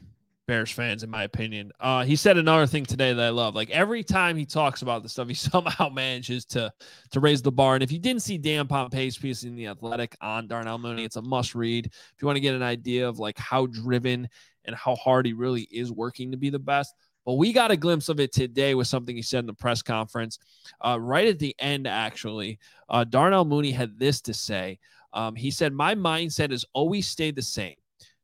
Bears 0.47 0.70
fans, 0.70 1.03
in 1.03 1.11
my 1.11 1.22
opinion. 1.22 1.70
Uh, 1.78 2.05
he 2.05 2.16
said 2.16 2.36
another 2.36 2.66
thing 2.66 2.84
today 2.84 3.12
that 3.12 3.24
I 3.24 3.28
love. 3.28 3.55
Like 3.55 3.70
every 3.70 4.03
time 4.03 4.36
he 4.36 4.45
talks 4.45 4.82
about 4.82 5.03
this 5.03 5.12
stuff, 5.12 5.28
he 5.28 5.34
somehow 5.53 5.88
manages 5.88 6.45
to 6.47 6.72
to 7.11 7.20
raise 7.20 7.43
the 7.43 7.53
bar. 7.53 7.74
And 7.74 7.82
if 7.82 7.93
you 7.93 7.99
didn't 7.99 8.22
see 8.22 8.38
Dan 8.38 8.66
Pompei's 8.66 9.16
piece 9.16 9.45
in 9.45 9.55
the 9.55 9.68
Athletic 9.68 10.16
on 10.20 10.49
Darnell 10.49 10.78
Mooney, 10.78 11.05
it's 11.05 11.16
a 11.16 11.22
must 11.22 11.55
read. 11.55 11.86
If 11.86 12.14
you 12.20 12.26
want 12.26 12.36
to 12.36 12.40
get 12.40 12.55
an 12.55 12.62
idea 12.62 13.09
of 13.09 13.18
like 13.18 13.38
how 13.38 13.66
driven 13.66 14.28
and 14.64 14.76
how 14.76 14.97
hard 14.97 15.26
he 15.26 15.32
really 15.32 15.62
is 15.70 15.93
working 15.93 16.30
to 16.32 16.36
be 16.36 16.51
the 16.51 16.59
best. 16.59 16.95
But 17.24 17.34
we 17.34 17.53
got 17.53 17.70
a 17.70 17.76
glimpse 17.76 18.09
of 18.09 18.18
it 18.18 18.32
today 18.32 18.74
with 18.74 18.88
something 18.88 19.14
he 19.14 19.22
said 19.22 19.40
in 19.40 19.47
the 19.47 19.55
press 19.55 19.80
conference. 19.80 20.38
Uh, 20.84 20.99
right 21.01 21.28
at 21.28 21.38
the 21.38 21.55
end, 21.61 21.86
actually, 21.86 22.59
uh, 22.88 23.05
Darnell 23.05 23.45
Mooney 23.45 23.70
had 23.70 23.99
this 23.99 24.20
to 24.22 24.34
say. 24.34 24.80
Um, 25.12 25.36
he 25.36 25.51
said, 25.51 25.72
My 25.72 25.95
mindset 25.95 26.51
has 26.51 26.64
always 26.72 27.07
stayed 27.07 27.36
the 27.36 27.43
same 27.43 27.76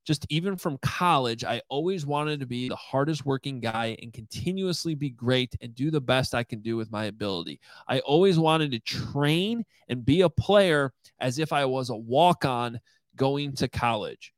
just 0.09 0.25
even 0.31 0.57
from 0.57 0.79
college, 0.79 1.45
I 1.45 1.61
always 1.69 2.07
wanted 2.07 2.41
to 2.41 2.47
be 2.47 2.71
the 2.71 2.77
hardest 2.77 3.27
working 3.27 3.61
guy 3.61 3.95
and 4.01 4.11
continuously 4.11 4.95
be 4.95 5.11
great 5.11 5.55
and 5.61 5.75
do 5.75 5.91
the 5.91 6.01
best 6.01 6.35
I 6.35 6.45
can 6.45 6.63
do 6.63 6.79
with 6.79 6.91
my 6.91 7.05
ability. 7.05 7.61
I 7.87 7.99
always 8.01 8.39
wanted 8.39 8.71
to 8.71 8.79
train 8.79 9.67
and 9.87 10.07
be 10.07 10.23
a 10.23 10.31
player 10.31 10.95
as 11.21 11.39
if 11.39 11.53
I 11.53 11.67
was 11.67 11.91
a 11.91 11.95
walk 11.95 12.47
on 12.47 12.81
going 13.17 13.53
to 13.57 13.69
college. 13.69 14.33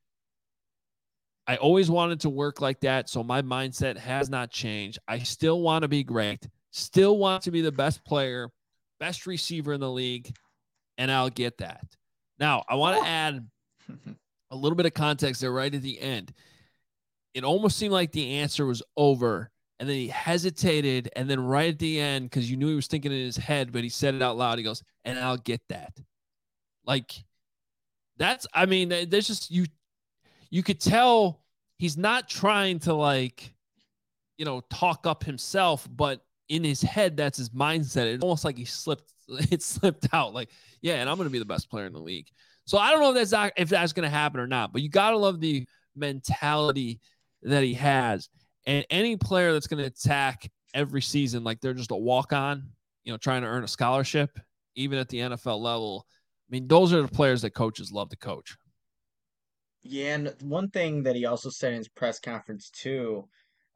I 1.47 1.55
always 1.55 1.89
wanted 1.89 2.19
to 2.23 2.31
work 2.31 2.61
like 2.61 2.81
that. 2.81 3.09
So 3.09 3.23
my 3.23 3.41
mindset 3.41 3.97
has 3.97 4.29
not 4.29 4.51
changed. 4.51 4.99
I 5.07 5.21
still 5.21 5.61
want 5.61 5.83
to 5.83 5.89
be 5.89 6.03
great, 6.03 6.49
still 6.73 7.17
want 7.17 7.45
to 7.45 7.53
be 7.53 7.61
the 7.61 7.71
best 7.71 8.05
player, 8.05 8.49
best 8.99 9.25
receiver 9.25 9.75
in 9.75 9.81
the 9.81 9.89
league, 9.89 10.35
and 10.99 11.13
I'll 11.13 11.31
get 11.31 11.59
that. 11.59 11.87
Now, 12.41 12.65
I 12.69 12.75
want 12.75 13.01
to 13.01 13.09
add 13.09 13.49
a 14.51 14.57
little 14.57 14.77
bit 14.77 14.87
of 14.87 14.95
context 14.95 15.41
there 15.41 15.53
right 15.53 15.75
at 15.75 15.83
the 15.83 16.01
end. 16.01 16.33
It 17.35 17.45
almost 17.45 17.79
seemed 17.79 17.93
like 17.93 18.13
the 18.13 18.35
answer 18.35 18.67
was 18.67 18.83
over. 18.97 19.51
And 19.79 19.89
then 19.89 19.97
he 19.97 20.09
hesitated. 20.09 21.11
And 21.17 21.31
then 21.31 21.41
right 21.41 21.73
at 21.73 21.79
the 21.79 22.01
end, 22.01 22.29
because 22.29 22.51
you 22.51 22.57
knew 22.57 22.69
he 22.69 22.75
was 22.75 22.87
thinking 22.87 23.13
in 23.13 23.19
his 23.19 23.37
head, 23.37 23.73
but 23.73 23.83
he 23.83 23.89
said 23.89 24.15
it 24.15 24.23
out 24.23 24.37
loud. 24.37 24.59
He 24.59 24.65
goes, 24.65 24.83
and 25.05 25.19
I'll 25.19 25.37
get 25.37 25.63
that. 25.69 25.93
Like, 26.85 27.13
that's, 28.19 28.47
I 28.53 28.67
mean, 28.67 28.89
there's 28.89 29.27
just, 29.27 29.51
you, 29.51 29.67
you 30.51 30.63
could 30.63 30.81
tell 30.81 31.41
he's 31.79 31.97
not 31.97 32.29
trying 32.29 32.81
to 32.81 32.93
like, 32.93 33.55
you 34.37 34.45
know, 34.45 34.63
talk 34.71 35.07
up 35.07 35.25
himself, 35.25 35.89
but 35.91 36.23
in 36.49 36.65
his 36.65 36.83
head, 36.83 37.17
that's 37.17 37.39
his 37.39 37.51
mindset. 37.51 38.13
It's 38.13 38.23
almost 38.23 38.45
like 38.45 38.59
he 38.59 38.65
slipped, 38.65 39.13
it 39.29 39.63
slipped 39.63 40.09
out. 40.13 40.35
Like, 40.35 40.51
yeah, 40.83 40.97
and 40.97 41.09
I'm 41.09 41.17
going 41.17 41.29
to 41.29 41.33
be 41.33 41.39
the 41.39 41.45
best 41.45 41.71
player 41.71 41.87
in 41.87 41.93
the 41.93 42.01
league. 42.01 42.27
So 42.71 42.79
I 42.79 42.93
don't 42.93 43.01
know 43.01 43.09
if 43.09 43.17
that's 43.17 43.33
not, 43.33 43.53
if 43.57 43.69
that's 43.69 43.93
going 43.93 44.09
to 44.09 44.17
happen 44.17 44.39
or 44.39 44.47
not, 44.47 44.73
but 44.73 44.81
you 44.81 44.89
got 44.89 45.11
to 45.11 45.19
love 45.19 45.41
the 45.41 45.67
mentality 45.97 47.01
that 47.43 47.65
he 47.65 47.75
has. 47.75 48.29
And 48.65 48.87
any 48.91 49.17
player 49.17 49.53
that's 49.53 49.67
going 49.67 49.83
to 49.83 49.89
attack 49.89 50.49
every 50.73 51.03
season 51.03 51.43
like 51.43 51.61
they're 51.61 51.75
just 51.75 51.91
a 51.91 51.97
walk 51.97 52.33
on, 52.33 52.63
you 53.03 53.13
know, 53.13 53.17
trying 53.17 53.43
to 53.43 53.49
earn 53.49 53.65
a 53.65 53.69
scholarship, 53.69 54.39
even 54.77 55.01
at 55.01 55.09
the 55.09 55.19
NFL 55.19 55.59
level. 55.59 56.07
I 56.09 56.49
mean, 56.49 56.69
those 56.69 56.93
are 56.93 57.03
the 57.03 57.09
players 57.09 57.43
that 57.43 57.55
coaches 57.55 57.91
love 57.91 58.09
to 58.11 58.17
coach. 58.17 58.57
Yeah, 59.83 60.15
and 60.15 60.35
one 60.41 60.71
thing 60.71 61.03
that 61.03 61.17
he 61.17 61.27
also 61.27 61.51
said 61.51 61.73
in 61.73 61.79
his 61.79 61.89
press 61.89 62.21
conference 62.21 62.71
too, 62.71 63.29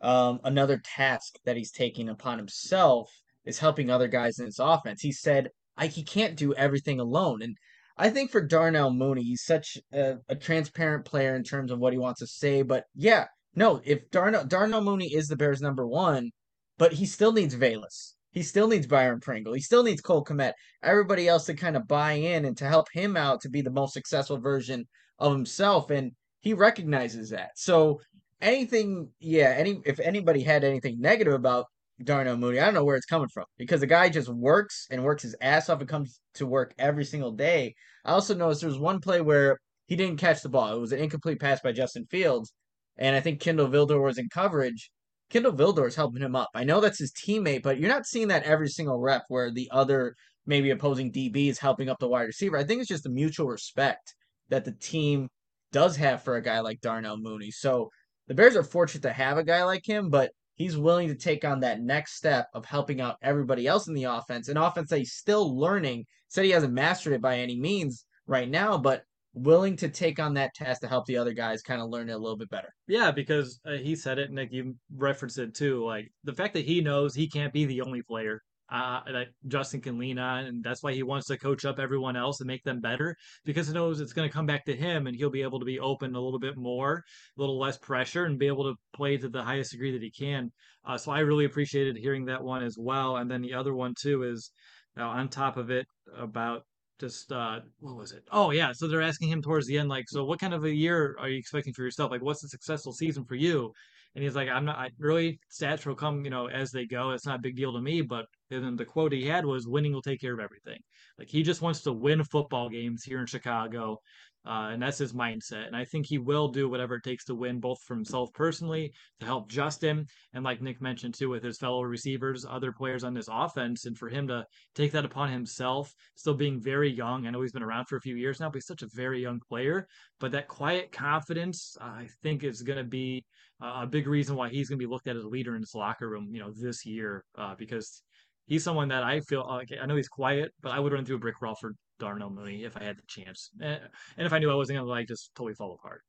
um, 0.03 0.39
another 0.45 0.81
task 0.85 1.35
that 1.45 1.57
he's 1.57 1.73
taking 1.73 2.11
upon 2.11 2.39
himself 2.39 3.11
is 3.45 3.59
helping 3.59 3.91
other 3.91 4.07
guys 4.07 4.39
in 4.39 4.47
his 4.47 4.61
offense. 4.61 5.03
He 5.03 5.11
said, 5.11 5.51
"I 5.77 5.89
he 5.89 6.05
can't 6.05 6.37
do 6.37 6.55
everything 6.55 7.01
alone," 7.01 7.43
and 7.43 7.57
I 7.97 8.11
think 8.11 8.31
for 8.31 8.41
Darnell 8.41 8.91
Mooney, 8.93 9.23
he's 9.23 9.45
such 9.45 9.79
a, 9.93 10.17
a 10.29 10.35
transparent 10.35 11.05
player 11.05 11.37
in 11.37 11.45
terms 11.45 11.71
of 11.71 11.79
what 11.79 11.93
he 11.93 11.99
wants 11.99 12.21
to 12.21 12.27
say. 12.27 12.63
But 12.63 12.85
yeah, 12.95 13.27
no, 13.55 13.81
if 13.85 14.11
Darnell 14.11 14.45
Darnell 14.45 14.83
Mooney 14.83 15.13
is 15.15 15.29
the 15.29 15.37
Bears' 15.37 15.61
number 15.61 15.87
one, 15.87 16.31
but 16.77 16.93
he 16.95 17.07
still 17.07 17.33
needs 17.33 17.55
Velus. 17.55 18.15
He 18.33 18.43
still 18.43 18.67
needs 18.67 18.89
Byron 18.89 19.21
Pringle. 19.21 19.55
He 19.55 19.61
still 19.61 19.85
needs 19.85 20.01
Cole 20.01 20.25
Kmet. 20.25 20.55
Everybody 20.83 21.29
else 21.29 21.47
to 21.47 21.55
kind 21.55 21.77
of 21.77 21.87
buy 21.87 22.13
in 22.15 22.45
and 22.45 22.57
to 22.57 22.67
help 22.67 22.89
him 22.93 23.17
out 23.17 23.41
to 23.43 23.49
be 23.49 23.63
the 23.63 23.71
most 23.71 23.95
successful 23.95 24.39
version 24.39 24.87
of 25.21 25.33
himself. 25.33 25.91
And 25.91 26.13
he 26.41 26.53
recognizes 26.53 27.31
that. 27.31 27.51
So 27.55 28.01
anything, 28.41 29.11
yeah, 29.21 29.55
any 29.57 29.81
if 29.85 30.01
anybody 30.01 30.43
had 30.43 30.65
anything 30.65 31.01
negative 31.01 31.35
about 31.35 31.67
Darnell 32.03 32.37
Mooney, 32.37 32.59
I 32.59 32.65
don't 32.65 32.75
know 32.75 32.85
where 32.85 32.97
it's 32.97 33.07
coming 33.07 33.29
from 33.29 33.45
because 33.57 33.81
the 33.81 33.87
guy 33.87 34.09
just 34.09 34.29
works 34.29 34.87
and 34.91 35.05
works 35.05 35.23
his 35.23 35.37
ass 35.41 35.69
off 35.69 35.81
and 35.81 35.89
comes 35.89 36.21
to 36.35 36.47
work 36.47 36.75
every 36.79 37.05
single 37.05 37.33
day. 37.33 37.75
I 38.05 38.13
also 38.13 38.35
noticed 38.35 38.63
there 38.63 38.69
was 38.69 38.79
one 38.79 39.01
play 39.01 39.21
where 39.21 39.59
he 39.87 39.97
didn't 39.97 40.17
catch 40.17 40.43
the 40.43 40.49
ball. 40.49 40.75
It 40.75 40.81
was 40.81 40.93
an 40.93 40.99
incomplete 40.99 41.41
pass 41.41 41.61
by 41.61 41.73
Justin 41.73 42.07
Fields. 42.11 42.53
And 42.97 43.15
I 43.15 43.21
think 43.21 43.41
Kindle 43.41 43.69
Vildor 43.69 44.03
was 44.03 44.19
in 44.19 44.29
coverage 44.29 44.91
Kindle 45.31 45.53
Vildor 45.53 45.89
is 45.89 45.97
helping 45.97 46.23
him 46.23 46.37
up. 46.37 46.51
I 46.55 46.65
know 46.65 46.81
that's 46.81 46.99
his 46.99 47.13
teammate, 47.13 47.63
but 47.63 47.79
you're 47.79 47.89
not 47.89 48.07
seeing 48.07 48.29
that 48.29 48.45
every 48.45 48.69
single 48.69 49.01
rep 49.01 49.25
where 49.29 49.51
the 49.51 49.69
other 49.73 50.15
maybe 50.47 50.71
opposing 50.71 51.11
DB 51.11 51.49
is 51.49 51.59
helping 51.59 51.89
up 51.89 51.99
the 51.99 52.09
wide 52.09 52.23
receiver. 52.23 52.57
I 52.57 52.65
think 52.65 52.81
it's 52.81 52.89
just 52.89 53.05
the 53.05 53.11
mutual 53.11 53.49
respect 53.49 54.15
that 54.51 54.65
the 54.65 54.73
team 54.73 55.29
does 55.73 55.97
have 55.97 56.23
for 56.23 56.37
a 56.37 56.43
guy 56.43 56.61
like 56.61 56.81
Darnell 56.81 57.17
Mooney. 57.17 57.51
So 57.51 57.89
the 58.29 58.35
Bears 58.35 58.55
are 58.57 58.63
fortunate 58.63 59.03
to 59.03 59.13
have 59.13 59.39
a 59.39 59.45
guy 59.45 59.65
like 59.65 59.85
him, 59.85 60.11
but 60.11 60.31
he's 60.57 60.77
willing 60.77 61.09
to 61.09 61.15
take 61.15 61.45
on 61.45 61.61
that 61.61 61.81
next 61.81 62.15
step 62.15 62.49
of 62.55 62.65
helping 62.65 63.01
out 63.01 63.17
everybody 63.23 63.67
else 63.67 63.89
in 63.89 63.95
the 63.95 64.05
offense, 64.05 64.49
an 64.49 64.57
offense 64.57 64.91
that 64.91 64.99
he's 64.99 65.15
still 65.15 65.59
learning. 65.59 66.07
Said 66.29 66.45
he 66.45 66.51
hasn't 66.51 66.73
mastered 66.73 67.13
it 67.13 67.23
by 67.23 67.39
any 67.39 67.59
means 67.59 68.07
right 68.27 68.49
now, 68.49 68.77
but 68.77 69.05
willing 69.35 69.77
to 69.77 69.89
take 69.89 70.19
on 70.19 70.35
that 70.35 70.55
task 70.55 70.81
to 70.81 70.89
help 70.89 71.07
the 71.07 71.17
other 71.17 71.33
guys 71.33 71.63
kind 71.63 71.81
of 71.81 71.91
learn 71.91 72.09
it 72.09 72.13
a 72.15 72.19
little 72.19 72.37
bit 72.37 72.51
better. 72.51 72.73
Yeah, 72.87 73.11
because 73.11 73.61
uh, 73.67 73.73
he 73.73 73.95
said 73.97 74.19
it, 74.19 74.31
Nick. 74.31 74.53
You 74.53 74.75
referenced 74.97 75.39
it 75.39 75.55
too. 75.55 75.85
Like 75.85 76.11
the 76.25 76.33
fact 76.33 76.55
that 76.55 76.65
he 76.65 76.81
knows 76.81 77.15
he 77.15 77.29
can't 77.29 77.53
be 77.53 77.65
the 77.65 77.83
only 77.83 78.03
player 78.03 78.43
uh, 78.71 79.01
that 79.13 79.29
Justin 79.47 79.81
can 79.81 79.99
lean 79.99 80.19
on, 80.19 80.45
and 80.45 80.65
that's 80.65 80.83
why 80.83 80.93
he 80.93 81.03
wants 81.03 81.27
to 81.29 81.39
coach 81.39 81.65
up 81.65 81.79
everyone 81.79 82.17
else 82.17 82.41
and 82.41 82.47
make 82.47 82.65
them 82.65 82.81
better 82.81 83.17
because 83.45 83.69
he 83.69 83.75
knows 83.75 84.01
it's 84.01 84.13
going 84.13 84.29
to 84.29 84.33
come 84.33 84.47
back 84.47 84.65
to 84.65 84.77
him, 84.77 85.07
and 85.07 85.17
he'll 85.17 85.31
be 85.31 85.43
able 85.43 85.59
to 85.59 85.67
be 85.67 85.79
open 85.79 86.15
a 86.15 86.21
little 86.21 86.39
bit 86.39 86.57
more, 86.57 87.03
a 87.37 87.41
little 87.41 87.59
less 87.59 87.79
pressure, 87.79 88.25
and 88.25 88.39
be 88.39 88.47
able 88.47 88.65
to 88.65 88.75
play 88.95 89.17
to 89.17 89.29
the 89.29 89.43
highest 89.43 89.73
degree 89.73 89.93
that 89.93 90.03
he 90.03 90.11
can. 90.11 90.51
Uh, 90.87 90.97
so 90.97 91.13
I 91.13 91.21
really 91.21 91.45
appreciated 91.45 91.97
hearing 91.97 92.27
that 92.27 92.43
one 92.43 92.63
as 92.63 92.77
well. 92.79 93.17
And 93.17 93.31
then 93.31 93.43
the 93.43 93.55
other 93.55 93.75
one 93.75 93.95
too 94.01 94.23
is 94.23 94.51
on 94.97 95.29
top 95.29 95.57
of 95.57 95.71
it 95.71 95.87
about 96.17 96.63
just 97.01 97.33
uh 97.33 97.59
what 97.81 97.97
was 97.97 98.13
it 98.13 98.23
oh 98.31 98.51
yeah 98.53 98.71
so 98.73 98.87
they're 98.87 99.03
asking 99.03 99.29
him 99.29 99.43
towards 99.43 99.67
the 99.67 99.77
end 99.77 99.89
like 99.89 100.05
so 100.09 100.25
what 100.25 100.39
kind 100.39 100.55
of 100.55 100.65
a 100.65 100.73
year 100.73 101.17
are 101.19 101.29
you 101.29 101.39
expecting 101.39 101.73
for 101.73 101.83
yourself 101.83 102.11
like 102.11 102.23
what's 102.23 102.45
a 102.45 102.49
successful 102.49 102.93
season 102.93 103.25
for 103.25 103.35
you 103.35 103.73
and 104.15 104.25
he's 104.25 104.37
like 104.37 104.49
i'm 104.49 104.65
not 104.65 104.79
I, 104.79 104.91
really 104.99 105.39
stats 105.53 105.87
will 105.87 105.95
come 105.95 106.25
you 106.25 106.31
know 106.31 106.49
as 106.49 106.71
they 106.71 106.87
go. 106.87 107.11
It's 107.11 107.27
not 107.27 107.39
a 107.39 107.43
big 107.43 107.57
deal 107.57 107.73
to 107.73 107.81
me. 107.81 108.03
But 108.03 108.27
then 108.51 108.77
the 108.77 108.85
quote 108.85 109.13
he 109.13 109.27
had 109.27 109.45
was 109.45 109.67
winning 109.67 109.93
will 109.93 110.03
take 110.03 110.21
care 110.21 110.35
of 110.35 110.41
everything. 110.41 110.81
Like 111.19 111.29
he 111.29 111.43
just 111.43 111.63
wants 111.63 111.83
to 111.83 111.93
win 111.93 112.25
football 112.25 112.69
games 112.69 113.05
here 113.05 113.21
in 113.21 113.27
chicago 113.27 113.99
uh, 114.47 114.71
and 114.73 114.83
that's 114.83 114.99
his 114.99 115.13
mindset. 115.13 115.67
And 115.67 115.77
I 115.77 115.85
think 115.85 116.07
he 116.07 116.19
will 116.19 116.49
do 116.49 116.69
whatever 116.69 116.97
it 116.97 117.05
takes 117.05 117.25
to 117.27 117.35
win, 117.35 117.61
both 117.61 117.79
for 117.87 117.95
himself 117.95 118.31
personally, 118.35 118.93
to 119.21 119.27
help 119.27 119.49
Justin, 119.49 120.07
and 120.33 120.45
like 120.45 120.61
Nick 120.61 120.81
mentioned 120.81 121.15
too, 121.15 121.31
with 121.31 121.43
his 121.43 121.59
fellow 121.59 121.83
receivers, 121.83 122.45
other 122.49 122.73
players 122.73 123.05
on 123.05 123.15
this 123.15 123.29
offense, 123.31 123.87
and 123.87 123.97
for 123.97 124.09
him 124.09 124.29
to 124.29 124.45
take 124.75 124.93
that 124.93 125.05
upon 125.05 125.31
himself, 125.31 125.93
still 126.15 126.35
being 126.35 126.61
very 126.61 126.91
young. 126.91 127.27
I 127.27 127.31
know 127.31 127.43
he's 127.43 127.53
been 127.53 127.63
around 127.63 127.87
for 127.87 127.97
a 127.97 128.01
few 128.01 128.17
years 128.17 128.41
now, 128.41 128.49
but 128.49 128.57
he's 128.57 128.67
such 128.67 128.83
a 128.83 128.89
very 128.95 129.23
young 129.23 129.41
player. 129.49 129.87
But 130.21 130.33
that 130.33 130.49
quiet 130.49 130.93
confidence, 130.93 131.77
I 131.81 132.09
think, 132.23 132.45
is 132.45 132.63
going 132.63 132.79
to 132.79 132.85
be 132.85 133.25
a 133.61 133.87
big 133.87 134.07
reason 134.07 134.37
why 134.37 134.49
he's 134.49 134.69
going 134.69 134.79
to 134.79 134.87
be 134.87 134.91
looked 134.91 135.09
at 135.09 135.17
as 135.17 135.25
a 135.25 135.29
leader 135.29 135.55
in 135.55 135.63
this 135.63 135.75
locker 135.75 136.09
room, 136.09 136.29
you 136.33 136.41
know, 136.41 136.53
this 136.55 136.85
year, 136.85 137.25
uh, 137.39 137.55
because 137.57 138.03
he's 138.47 138.65
someone 138.65 138.89
that 138.89 139.03
I 139.03 139.21
feel 139.21 139.47
like 139.47 139.69
I 139.81 139.87
know 139.87 139.97
he's 139.97 140.09
quiet, 140.09 140.53
but 140.61 140.73
I 140.73 140.81
would 140.81 140.93
run 140.93 141.05
through 141.05 141.17
a 141.17 141.21
brick 141.21 141.41
wall 141.41 141.57
for 141.59 141.75
Darnell 141.99 142.31
Mooney 142.31 142.65
if 142.65 142.77
I 142.77 142.83
had 142.83 142.97
the 142.97 143.03
chance, 143.07 143.51
and 143.61 143.81
if 144.19 144.33
I 144.33 144.39
knew 144.39 144.51
I 144.51 144.55
wasn't 144.55 144.79
gonna 144.79 144.89
like 144.89 145.09
just 145.09 145.35
totally 145.35 145.55
fall 145.55 145.75
apart. 145.75 146.03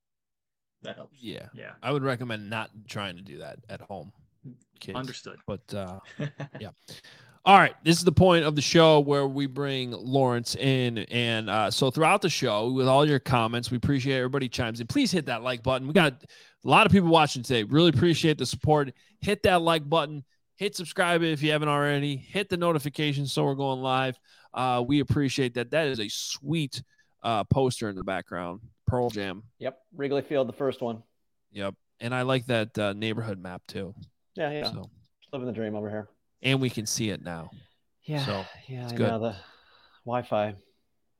That 0.84 0.98
helps. 0.98 1.18
Yeah, 1.20 1.48
yeah. 1.54 1.72
I 1.82 1.92
would 1.92 2.04
recommend 2.04 2.50
not 2.50 2.70
trying 2.88 3.16
to 3.16 3.22
do 3.22 3.40
that 3.40 3.60
at 3.70 3.82
home. 3.82 4.12
Kids. 4.80 4.98
Understood. 4.98 5.38
But 5.48 5.74
uh, 5.74 6.00
yeah. 6.60 6.70
All 7.46 7.60
right, 7.60 7.76
this 7.84 7.98
is 7.98 8.04
the 8.04 8.12
point 8.12 8.44
of 8.44 8.56
the 8.56 8.62
show 8.62 9.00
where 9.00 9.28
we 9.28 9.46
bring 9.46 9.92
Lawrence 9.92 10.56
in, 10.56 10.98
and 10.98 11.48
uh, 11.48 11.70
so 11.70 11.92
throughout 11.92 12.24
the 12.24 12.30
show, 12.30 12.72
with 12.72 12.88
all 12.88 13.08
your 13.08 13.20
comments, 13.20 13.70
we 13.70 13.78
appreciate 13.78 14.18
everybody 14.18 14.50
chimes 14.50 14.82
in. 14.82 14.88
Please 14.88 15.12
hit 15.12 15.28
that 15.28 15.44
like 15.44 15.62
button. 15.62 15.88
We 15.88 15.94
got 15.94 16.14
a 16.14 16.68
lot 16.68 16.88
of 16.88 16.92
people 16.92 17.10
watching 17.10 17.44
today. 17.44 17.62
Really 17.62 17.90
appreciate 17.90 18.40
the 18.40 18.48
support. 18.48 18.92
Hit 19.22 19.44
that 19.44 19.62
like 19.62 19.88
button. 19.88 20.24
Hit 20.58 20.76
subscribe 20.76 21.22
if 21.22 21.44
you 21.44 21.52
haven't 21.52 21.68
already. 21.68 22.16
Hit 22.16 22.50
the 22.50 22.58
notification 22.58 23.28
so 23.28 23.44
we're 23.44 23.56
going 23.56 23.82
live. 23.82 24.18
Uh, 24.54 24.84
we 24.86 25.02
appreciate 25.02 25.54
that. 25.56 25.72
That 25.72 25.88
is 25.88 26.00
a 26.00 26.08
sweet 26.08 26.82
uh, 27.24 27.44
poster 27.46 27.90
in 27.90 27.96
the 27.96 28.04
background. 28.04 28.62
Pearl 28.88 29.10
Jam. 29.10 29.44
Yep. 29.60 29.78
Wrigley 29.96 30.22
Field, 30.22 30.48
the 30.48 30.54
first 30.54 30.82
one. 30.82 31.04
Yep. 31.52 31.76
And 32.00 32.14
I 32.14 32.22
like 32.22 32.46
that 32.46 32.78
uh, 32.78 32.94
neighborhood 32.94 33.40
map 33.40 33.64
too. 33.68 33.94
Yeah, 34.36 34.52
yeah. 34.52 34.72
So, 34.72 34.90
living 35.34 35.48
the 35.48 35.54
dream 35.54 35.76
over 35.76 35.90
here. 35.90 36.08
And 36.42 36.62
we 36.62 36.70
can 36.70 36.86
see 36.86 37.10
it 37.10 37.24
now. 37.24 37.52
Yeah. 38.04 38.26
So 38.26 38.46
yeah, 38.68 38.84
it's 38.84 38.94
good. 38.94 39.10
The 39.10 39.36
Wi-Fi. 40.06 40.56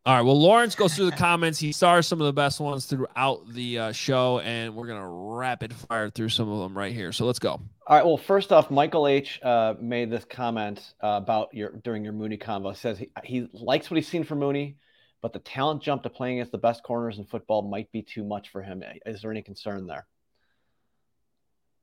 All 0.08 0.16
right. 0.16 0.22
Well, 0.22 0.40
Lawrence 0.40 0.76
goes 0.76 0.96
through 0.96 1.10
the 1.10 1.16
comments. 1.16 1.58
He 1.58 1.72
stars 1.72 2.06
some 2.06 2.22
of 2.22 2.28
the 2.28 2.34
best 2.34 2.60
ones 2.60 2.86
throughout 2.86 3.52
the 3.52 3.80
uh, 3.80 3.92
show, 3.92 4.38
and 4.40 4.76
we're 4.76 4.86
gonna 4.86 5.10
rapid 5.10 5.74
fire 5.74 6.12
through 6.12 6.30
some 6.30 6.48
of 6.48 6.60
them 6.60 6.78
right 6.78 6.94
here. 6.94 7.12
So 7.12 7.26
let's 7.26 7.40
go. 7.40 7.54
All 7.54 7.98
right. 7.98 8.06
Well, 8.06 8.18
first 8.18 8.52
off, 8.52 8.70
Michael 8.70 9.08
H 9.08 9.40
uh, 9.42 9.74
made 9.82 10.12
this 10.12 10.24
comment 10.24 10.94
uh, 11.02 11.20
about 11.24 11.56
your 11.56 11.72
during 11.84 12.04
your 12.04 12.14
Mooney 12.14 12.38
convo. 12.38 12.70
He 12.70 12.78
says 12.78 13.00
he, 13.00 13.10
he 13.24 13.50
likes 13.52 13.90
what 13.90 13.96
he's 13.96 14.08
seen 14.08 14.24
from 14.24 14.38
Mooney, 14.40 14.78
but 15.24 15.34
the 15.34 15.40
talent 15.40 15.82
jump 15.82 16.04
to 16.04 16.10
playing 16.12 16.38
against 16.38 16.52
the 16.52 16.60
best 16.60 16.84
corners 16.84 17.18
in 17.18 17.26
football 17.26 17.64
might 17.64 17.92
be 17.92 18.04
too 18.04 18.24
much 18.24 18.50
for 18.50 18.62
him. 18.62 18.84
Is 19.08 19.24
there 19.24 19.32
any 19.32 19.42
concern 19.42 19.88
there? 19.88 20.06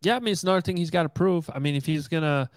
Yeah, 0.03 0.15
I 0.15 0.21
mean 0.21 0.31
it's 0.31 0.45
another 0.45 0.61
thing 0.61 0.77
he's 0.77 0.91
got 0.91 1.03
to 1.03 1.09
prove. 1.09 1.51
I 1.53 1.59
mean, 1.59 1.75
if 1.75 1.87
he's 1.87 2.07
gonna, 2.07 2.49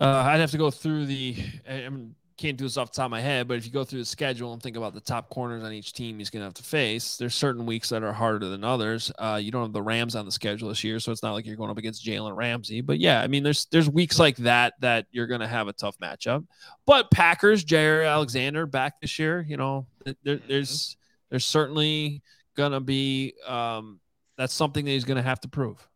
uh, 0.00 0.04
I'd 0.04 0.38
have 0.38 0.52
to 0.52 0.58
go 0.58 0.70
through 0.70 1.06
the. 1.06 1.36
I 1.68 1.88
mean, 1.88 2.14
can't 2.40 2.56
do 2.56 2.64
this 2.64 2.78
off 2.78 2.90
the 2.90 2.96
top 2.96 3.04
of 3.04 3.10
my 3.10 3.20
head, 3.20 3.46
but 3.46 3.58
if 3.58 3.66
you 3.66 3.70
go 3.70 3.84
through 3.84 3.98
the 3.98 4.04
schedule 4.04 4.54
and 4.54 4.62
think 4.62 4.76
about 4.76 4.94
the 4.94 5.00
top 5.00 5.28
corners 5.28 5.62
on 5.62 5.72
each 5.72 5.92
team 5.92 6.18
he's 6.18 6.30
going 6.30 6.40
to 6.40 6.44
have 6.44 6.54
to 6.54 6.62
face, 6.62 7.18
there's 7.18 7.34
certain 7.34 7.66
weeks 7.66 7.90
that 7.90 8.02
are 8.02 8.14
harder 8.14 8.48
than 8.48 8.64
others. 8.64 9.12
Uh, 9.18 9.38
you 9.40 9.50
don't 9.50 9.62
have 9.62 9.72
the 9.74 9.82
Rams 9.82 10.16
on 10.16 10.24
the 10.24 10.32
schedule 10.32 10.70
this 10.70 10.82
year, 10.82 10.98
so 10.98 11.12
it's 11.12 11.22
not 11.22 11.34
like 11.34 11.44
you're 11.44 11.56
going 11.56 11.70
up 11.70 11.76
against 11.76 12.04
Jalen 12.04 12.34
Ramsey. 12.34 12.80
But 12.80 12.98
yeah, 12.98 13.20
I 13.20 13.26
mean, 13.26 13.42
there's 13.42 13.66
there's 13.66 13.90
weeks 13.90 14.18
like 14.18 14.36
that 14.38 14.72
that 14.80 15.06
you're 15.10 15.26
going 15.26 15.42
to 15.42 15.46
have 15.46 15.68
a 15.68 15.74
tough 15.74 15.98
matchup. 15.98 16.46
But 16.86 17.10
Packers, 17.10 17.62
Jaire 17.62 18.10
Alexander 18.10 18.64
back 18.64 19.00
this 19.02 19.18
year, 19.18 19.44
you 19.46 19.58
know, 19.58 19.86
there, 20.24 20.40
there's 20.48 20.96
there's 21.28 21.44
certainly 21.44 22.22
going 22.56 22.72
to 22.72 22.80
be 22.80 23.34
um, 23.46 24.00
that's 24.38 24.54
something 24.54 24.86
that 24.86 24.90
he's 24.90 25.04
going 25.04 25.18
to 25.18 25.22
have 25.22 25.40
to 25.40 25.48
prove. 25.48 25.86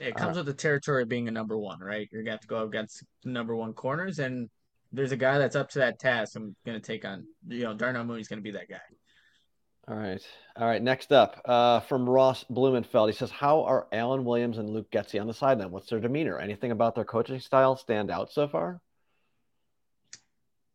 It 0.00 0.16
comes 0.16 0.36
uh, 0.36 0.40
with 0.40 0.46
the 0.46 0.54
territory 0.54 1.02
of 1.02 1.08
being 1.08 1.28
a 1.28 1.30
number 1.30 1.56
one, 1.56 1.78
right? 1.78 2.08
You're 2.10 2.22
going 2.22 2.26
to 2.26 2.32
have 2.32 2.40
to 2.40 2.48
go 2.48 2.58
up 2.58 2.68
against 2.68 3.04
number 3.24 3.54
one 3.54 3.72
corners, 3.72 4.18
and 4.18 4.50
there's 4.92 5.12
a 5.12 5.16
guy 5.16 5.38
that's 5.38 5.56
up 5.56 5.70
to 5.70 5.80
that 5.80 5.98
task. 5.98 6.36
I'm 6.36 6.54
gonna 6.64 6.80
take 6.80 7.04
on. 7.04 7.26
You 7.48 7.64
know, 7.64 7.74
Darnell 7.74 8.04
Mooney's 8.04 8.28
gonna 8.28 8.42
be 8.42 8.52
that 8.52 8.68
guy. 8.68 8.80
All 9.88 9.96
right, 9.96 10.20
all 10.56 10.66
right. 10.66 10.82
Next 10.82 11.12
up, 11.12 11.40
uh, 11.44 11.80
from 11.80 12.08
Ross 12.08 12.44
Blumenfeld, 12.50 13.08
he 13.08 13.16
says, 13.16 13.30
"How 13.30 13.62
are 13.64 13.86
Alan 13.92 14.24
Williams 14.24 14.58
and 14.58 14.68
Luke 14.68 14.90
Getsy 14.90 15.20
on 15.20 15.28
the 15.28 15.34
sideline? 15.34 15.70
What's 15.70 15.88
their 15.88 16.00
demeanor? 16.00 16.38
Anything 16.38 16.72
about 16.72 16.96
their 16.96 17.04
coaching 17.04 17.38
style 17.38 17.76
stand 17.76 18.10
out 18.10 18.32
so 18.32 18.48
far?" 18.48 18.80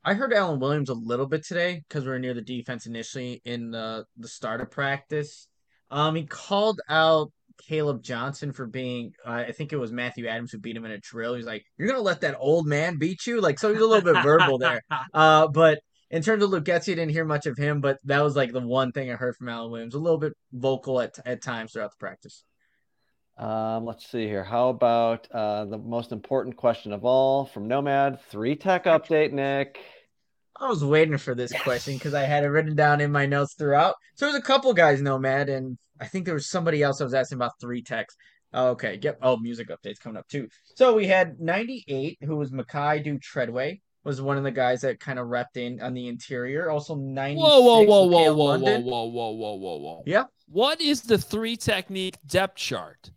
I 0.03 0.13
heard 0.15 0.33
Alan 0.33 0.59
Williams 0.59 0.89
a 0.89 0.95
little 0.95 1.27
bit 1.27 1.45
today 1.45 1.83
because 1.87 2.05
we 2.05 2.11
are 2.11 2.19
near 2.19 2.33
the 2.33 2.41
defense 2.41 2.85
initially 2.85 3.41
in 3.45 3.71
the 3.71 4.05
the 4.17 4.27
start 4.27 4.61
of 4.61 4.71
practice. 4.71 5.47
Um, 5.91 6.15
he 6.15 6.25
called 6.25 6.79
out 6.87 7.31
Caleb 7.61 8.01
Johnson 8.01 8.51
for 8.51 8.65
being. 8.65 9.13
Uh, 9.25 9.43
I 9.47 9.51
think 9.51 9.73
it 9.73 9.77
was 9.77 9.91
Matthew 9.91 10.27
Adams 10.27 10.51
who 10.51 10.57
beat 10.57 10.75
him 10.75 10.85
in 10.85 10.91
a 10.91 10.97
drill. 10.97 11.35
He's 11.35 11.45
like, 11.45 11.65
"You're 11.77 11.87
gonna 11.87 12.01
let 12.01 12.21
that 12.21 12.35
old 12.39 12.67
man 12.67 12.97
beat 12.97 13.25
you?" 13.25 13.41
Like, 13.41 13.59
so 13.59 13.71
he's 13.71 13.81
a 13.81 13.85
little 13.85 14.13
bit 14.13 14.21
verbal 14.23 14.57
there. 14.57 14.81
Uh, 15.13 15.47
but 15.47 15.79
in 16.09 16.21
terms 16.21 16.43
of 16.43 16.49
Luke 16.49 16.65
Getsy, 16.65 16.91
I 16.91 16.95
didn't 16.95 17.09
hear 17.09 17.25
much 17.25 17.45
of 17.45 17.57
him, 17.57 17.81
but 17.81 17.99
that 18.05 18.21
was 18.21 18.35
like 18.35 18.51
the 18.51 18.59
one 18.59 18.91
thing 18.91 19.11
I 19.11 19.15
heard 19.15 19.35
from 19.35 19.49
Alan 19.49 19.71
Williams. 19.71 19.95
A 19.95 19.99
little 19.99 20.17
bit 20.17 20.33
vocal 20.51 20.99
at 20.99 21.17
at 21.25 21.41
times 21.41 21.73
throughout 21.73 21.91
the 21.91 21.97
practice. 21.97 22.43
Um, 23.37 23.85
let's 23.85 24.05
see 24.05 24.25
here. 24.27 24.43
How 24.43 24.69
about 24.69 25.27
uh, 25.31 25.65
the 25.65 25.77
most 25.77 26.11
important 26.11 26.57
question 26.57 26.93
of 26.93 27.05
all 27.05 27.45
from 27.45 27.67
Nomad? 27.67 28.21
Three 28.29 28.55
tech 28.55 28.85
update, 28.85 29.31
Nick. 29.31 29.79
I 30.61 30.67
was 30.69 30.85
waiting 30.85 31.17
for 31.17 31.33
this 31.33 31.51
question 31.63 31.95
because 31.95 32.13
I 32.13 32.21
had 32.23 32.43
it 32.43 32.47
written 32.49 32.75
down 32.75 33.01
in 33.01 33.11
my 33.11 33.25
notes 33.25 33.55
throughout. 33.55 33.95
So 34.15 34.25
there's 34.25 34.37
a 34.37 34.41
couple 34.41 34.71
guys, 34.73 35.01
Nomad, 35.01 35.49
and 35.49 35.77
I 35.99 36.05
think 36.07 36.25
there 36.25 36.35
was 36.35 36.49
somebody 36.49 36.83
else 36.83 37.01
I 37.01 37.03
was 37.03 37.15
asking 37.15 37.37
about 37.37 37.59
three 37.59 37.81
techs. 37.81 38.15
Okay, 38.53 38.99
yep. 39.01 39.17
Oh, 39.23 39.37
music 39.37 39.69
updates 39.69 39.99
coming 39.99 40.17
up 40.17 40.27
too. 40.27 40.47
So 40.75 40.93
we 40.93 41.07
had 41.07 41.39
98, 41.39 42.19
who 42.21 42.35
was 42.35 42.51
Micah 42.51 42.99
Dew-Treadway, 43.03 43.81
was 44.03 44.21
one 44.21 44.37
of 44.37 44.43
the 44.43 44.51
guys 44.51 44.81
that 44.81 44.99
kind 44.99 45.17
of 45.19 45.27
repped 45.27 45.55
in 45.57 45.81
on 45.81 45.93
the 45.93 46.07
interior. 46.07 46.69
Also 46.69 46.95
96. 46.95 47.41
Whoa, 47.41 47.59
whoa, 47.61 47.81
whoa, 47.83 48.05
whoa, 48.05 48.33
whoa, 48.33 48.57
whoa, 48.59 48.79
whoa, 48.79 49.05
whoa, 49.05 49.31
whoa, 49.31 49.53
whoa, 49.55 49.77
whoa. 49.77 50.03
Yeah. 50.05 50.25
What 50.47 50.79
is 50.81 51.01
the 51.01 51.17
three 51.17 51.55
technique 51.55 52.17
depth 52.27 52.55
chart? 52.57 53.09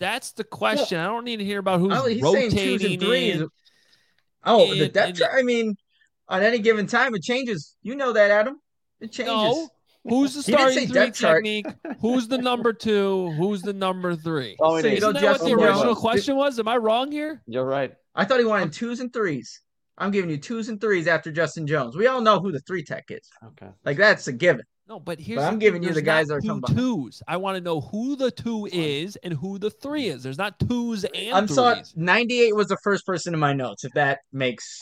That's 0.00 0.32
the 0.32 0.44
question. 0.44 0.98
I 0.98 1.06
don't 1.06 1.24
need 1.24 1.36
to 1.38 1.44
hear 1.44 1.60
about 1.60 1.80
who's 1.80 1.92
Oh, 1.96 2.06
he's 2.06 2.20
saying 2.20 2.34
rotating 2.34 2.58
twos 2.58 2.84
and 2.84 3.00
threes. 3.00 3.40
in. 3.42 3.48
Oh, 4.44 4.74
the 4.74 4.88
depth 4.88 5.10
in- 5.10 5.14
chart. 5.16 5.32
I 5.38 5.42
mean, 5.42 5.76
on 6.28 6.42
any 6.42 6.58
given 6.58 6.86
time, 6.86 7.14
it 7.14 7.22
changes. 7.22 7.76
You 7.82 7.94
know 7.96 8.12
that, 8.12 8.30
Adam. 8.30 8.60
It 9.00 9.12
changes. 9.12 9.32
No. 9.32 9.68
Who's 10.04 10.34
the 10.34 10.42
He 10.42 10.56
didn't 10.56 11.14
starting 11.14 11.62
three 11.62 11.64
technique? 11.64 11.66
Who's 12.00 12.26
the 12.26 12.38
number 12.38 12.72
two? 12.72 13.30
Who's 13.32 13.62
the 13.62 13.72
number 13.72 14.16
three? 14.16 14.56
Oh, 14.60 14.80
So 14.80 14.86
you 14.88 14.96
it 14.96 15.00
go 15.00 15.10
Isn't 15.10 15.16
is. 15.16 15.22
that 15.22 15.40
what 15.40 15.44
the 15.44 15.54
original 15.54 15.94
question 15.94 16.36
was? 16.36 16.58
Am 16.58 16.66
I 16.66 16.76
wrong 16.76 17.12
here? 17.12 17.40
You're 17.46 17.64
right. 17.64 17.92
I 18.14 18.24
thought 18.24 18.40
he 18.40 18.44
wanted 18.44 18.72
twos 18.72 19.00
and 19.00 19.12
threes. 19.12 19.60
I'm 19.98 20.10
giving 20.10 20.30
you 20.30 20.38
twos 20.38 20.68
and 20.68 20.80
threes 20.80 21.06
after 21.06 21.30
Justin 21.30 21.66
Jones. 21.66 21.96
We 21.96 22.08
all 22.08 22.20
know 22.20 22.40
who 22.40 22.50
the 22.50 22.60
three 22.60 22.82
tech 22.82 23.04
is. 23.10 23.28
Okay. 23.48 23.68
Like 23.84 23.96
that's 23.96 24.26
a 24.26 24.32
given. 24.32 24.64
No, 24.88 24.98
but 24.98 25.20
here's 25.20 25.38
but 25.38 25.44
I'm 25.46 25.58
giving 25.60 25.82
you 25.82 25.92
the 25.92 26.02
guys 26.02 26.26
not 26.28 26.34
that 26.34 26.38
are 26.38 26.40
two 26.40 26.48
coming 26.48 26.60
behind. 26.62 26.78
twos. 26.78 27.22
I 27.28 27.36
want 27.36 27.56
to 27.56 27.60
know 27.60 27.80
who 27.80 28.16
the 28.16 28.30
two 28.32 28.68
is 28.72 29.16
and 29.22 29.32
who 29.32 29.58
the 29.58 29.70
three 29.70 30.06
is. 30.06 30.24
There's 30.24 30.38
not 30.38 30.58
twos 30.58 31.04
and 31.04 31.32
I'm 31.34 31.46
sorry. 31.46 31.82
98 31.94 32.56
was 32.56 32.66
the 32.68 32.76
first 32.82 33.06
person 33.06 33.34
in 33.34 33.40
my 33.40 33.52
notes. 33.52 33.84
If 33.84 33.92
that 33.92 34.20
makes 34.32 34.80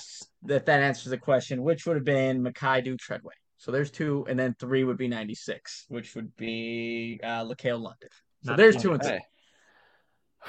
if 0.49 0.64
that 0.64 0.82
answers 0.82 1.11
the 1.11 1.18
question, 1.18 1.62
which 1.62 1.86
would 1.86 1.97
have 1.97 2.05
been 2.05 2.43
Micah 2.43 2.82
Dew-Treadway. 2.82 3.34
So 3.59 3.70
there's 3.70 3.91
two, 3.91 4.26
and 4.28 4.38
then 4.38 4.55
three 4.59 4.84
would 4.84 4.97
be 4.97 5.07
96, 5.07 5.86
which 5.88 6.14
would 6.14 6.34
be 6.36 7.20
uh, 7.22 7.45
LaCale 7.45 7.80
London. 7.80 8.09
So 8.43 8.53
Not 8.53 8.57
there's 8.57 8.76
two 8.76 8.93
and 8.93 9.03
three. 9.03 9.12
Okay. 9.12 9.24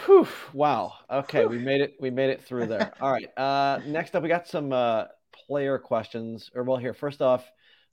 Whew, 0.05 0.27
wow. 0.53 0.93
Okay, 1.09 1.45
we 1.45 1.57
made 1.57 1.81
it. 1.81 1.95
We 1.99 2.09
made 2.09 2.29
it 2.29 2.41
through 2.41 2.67
there. 2.67 2.93
All 3.01 3.11
right. 3.11 3.27
Uh, 3.37 3.81
next 3.85 4.15
up, 4.15 4.23
we 4.23 4.29
got 4.29 4.47
some 4.47 4.71
uh, 4.71 5.05
player 5.47 5.77
questions. 5.77 6.49
Or 6.55 6.63
well, 6.63 6.77
here 6.77 6.93
first 6.93 7.21
off, 7.21 7.43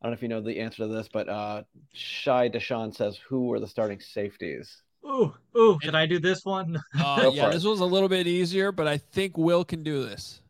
I 0.01 0.07
don't 0.07 0.13
know 0.13 0.15
if 0.15 0.23
you 0.23 0.29
know 0.29 0.41
the 0.41 0.61
answer 0.61 0.85
to 0.85 0.87
this, 0.87 1.09
but 1.13 1.29
uh, 1.29 1.65
Shy 1.93 2.49
Deshaun 2.49 2.95
says, 2.95 3.19
"Who 3.29 3.47
were 3.47 3.59
the 3.59 3.67
starting 3.67 3.99
safeties?" 3.99 4.83
Ooh, 5.05 5.35
ooh, 5.57 5.79
did 5.81 5.97
I 5.97 6.07
do 6.07 6.21
this 6.21 6.45
one? 6.45 6.79
Uh, 6.99 7.31
yeah, 7.33 7.51
this 7.51 7.65
was 7.65 7.81
a 7.81 7.85
little 7.85 8.09
bit 8.09 8.29
easier, 8.29 8.71
but 8.71 8.87
I 8.87 8.99
think 8.99 9.37
Will 9.37 9.65
can 9.65 9.83
do 9.83 10.07
this. 10.07 10.41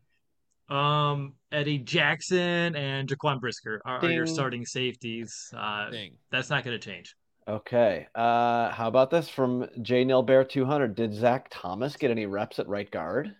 Um, 0.69 1.35
Eddie 1.51 1.79
Jackson 1.79 2.77
and 2.77 3.09
Jaquan 3.09 3.41
Brisker 3.41 3.81
are, 3.85 4.05
are 4.05 4.11
your 4.11 4.27
starting 4.27 4.67
safeties. 4.67 5.53
Uh, 5.57 5.91
Thing. 5.91 6.13
that's 6.31 6.51
not 6.51 6.65
going 6.65 6.79
to 6.79 6.85
change. 6.85 7.15
Okay. 7.49 8.07
Uh, 8.15 8.71
how 8.71 8.89
about 8.89 9.11
this 9.11 9.29
from 9.29 9.67
J 9.81 10.05
Nil 10.05 10.23
Bear 10.23 10.45
200? 10.45 10.95
Did 10.95 11.15
Zach 11.15 11.49
Thomas 11.51 11.97
get 11.97 12.11
any 12.11 12.27
reps 12.27 12.59
at 12.59 12.69
right 12.69 12.91
guard? 12.91 13.35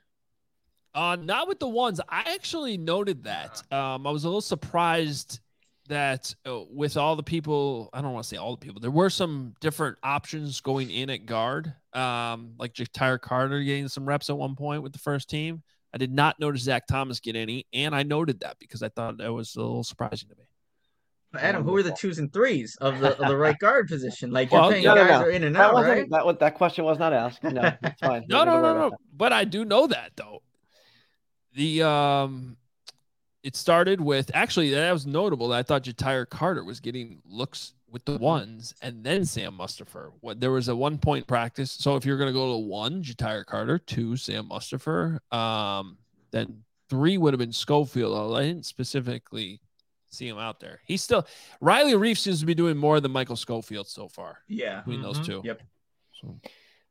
Uh, 0.95 1.17
not 1.17 1.47
with 1.47 1.61
the 1.61 1.69
ones. 1.69 2.01
I 2.09 2.23
actually 2.35 2.79
noted 2.79 3.25
that. 3.25 3.63
Um, 3.71 4.07
I 4.07 4.11
was 4.11 4.25
a 4.25 4.29
little 4.29 4.41
surprised 4.41 5.41
that 5.89 6.35
uh, 6.47 6.61
with 6.71 6.97
all 6.97 7.17
the 7.17 7.23
people, 7.23 7.91
I 7.93 8.01
don't 8.01 8.13
want 8.13 8.25
to 8.25 8.29
say 8.29 8.37
all 8.37 8.53
the 8.53 8.65
people, 8.65 8.81
there 8.81 8.91
were 8.91 9.11
some 9.11 9.55
different 9.61 9.99
options 10.03 10.61
going 10.61 10.91
in 10.91 11.11
at 11.11 11.27
guard. 11.27 11.75
Um, 11.93 12.55
like 12.59 12.75
Tyre 12.93 13.19
Carter 13.19 13.63
getting 13.63 13.89
some 13.89 14.07
reps 14.07 14.31
at 14.31 14.39
one 14.39 14.55
point 14.55 14.83
with 14.83 14.93
the 14.93 14.99
first 14.99 15.29
team. 15.29 15.63
I 15.93 15.99
did 15.99 16.13
not 16.13 16.39
notice 16.39 16.63
Zach 16.63 16.87
Thomas 16.87 17.21
get 17.21 17.37
any, 17.37 17.67
and 17.73 17.95
I 17.95 18.03
noted 18.03 18.41
that 18.41 18.59
because 18.59 18.83
I 18.83 18.89
thought 18.91 19.19
that 19.19 19.33
was 19.33 19.57
a 19.57 19.61
little 19.61 19.85
surprising 19.85 20.29
to 20.29 20.37
me. 20.37 20.45
Adam, 21.39 21.63
who 21.63 21.77
are 21.77 21.83
the 21.83 21.93
twos 21.93 22.19
and 22.19 22.33
threes 22.33 22.77
of 22.81 23.01
the 23.01 23.19
of 23.21 23.29
the 23.29 23.37
right 23.37 23.59
guard 23.61 23.87
position? 23.89 24.31
Like 24.31 24.51
Well, 24.51 24.65
you're 24.65 24.73
saying 24.73 24.85
no, 24.85 24.95
no, 24.95 25.03
guys 25.07 25.21
no. 25.21 25.27
are 25.27 25.31
in 25.31 25.45
and 25.45 25.55
That 25.57 25.67
out, 25.67 25.75
wasn't 25.75 25.99
right? 25.99 26.11
that. 26.11 26.25
What 26.25 26.41
that 26.41 26.55
question 26.55 26.85
was 26.85 26.99
not 26.99 27.13
asked. 27.13 27.43
No, 27.43 27.73
it's 27.83 28.01
fine. 28.01 28.25
No, 28.29 28.45
no, 28.45 28.63
no, 28.63 28.73
no. 28.75 28.93
But 29.15 29.33
I 29.33 29.45
do 29.45 29.65
know 29.65 29.87
that 29.89 30.13
though. 30.17 30.43
The 31.55 31.83
um, 31.83 32.57
it 33.43 33.57
started 33.57 34.01
with 34.01 34.31
actually 34.35 34.71
that 34.71 34.93
was 34.93 35.07
notable. 35.07 35.49
That 35.49 35.59
I 35.59 35.63
thought 35.63 35.85
Ja'Tyre 35.85 36.29
Carter 36.29 36.65
was 36.65 36.81
getting 36.81 37.21
looks 37.27 37.75
with 37.91 38.05
the 38.05 38.19
ones, 38.19 38.75
and 38.83 39.03
then 39.03 39.25
Sam 39.25 39.57
Mustipher. 39.59 40.13
What 40.21 40.41
there 40.41 40.51
was 40.51 40.69
a 40.69 40.77
one 40.77 40.99
point 40.99 41.27
practice. 41.27 41.71
So 41.71 41.97
if 41.97 42.05
you're 42.05 42.19
gonna 42.19 42.33
go 42.33 42.53
to 42.53 42.59
one, 42.59 43.03
Ja'Tyre 43.03 43.45
Carter, 43.47 43.79
two, 43.79 44.17
Sam 44.17 44.49
Mustipher, 44.49 45.21
um, 45.33 45.99
then 46.31 46.63
three 46.91 47.17
would 47.19 47.33
have 47.33 47.39
been 47.39 47.53
Schofield. 47.53 48.37
I 48.37 48.43
didn't 48.45 48.67
specifically 48.67 49.61
see 50.11 50.27
him 50.29 50.39
out 50.39 50.59
there. 50.61 50.81
He's 50.87 51.03
still 51.03 51.27
Riley 51.61 51.93
Reiff 51.93 52.19
seems 52.19 52.41
to 52.41 52.47
be 52.47 52.55
doing 52.55 52.77
more 52.77 53.01
than 53.01 53.11
Michael 53.13 53.37
Schofield 53.37 53.87
so 53.89 54.09
far 54.09 54.39
Yeah. 54.49 54.81
between 54.81 55.03
those 55.03 55.19
Mhm. 55.21 55.25
two. 55.27 55.43
Yep. 55.45 55.63
So, 56.21 56.41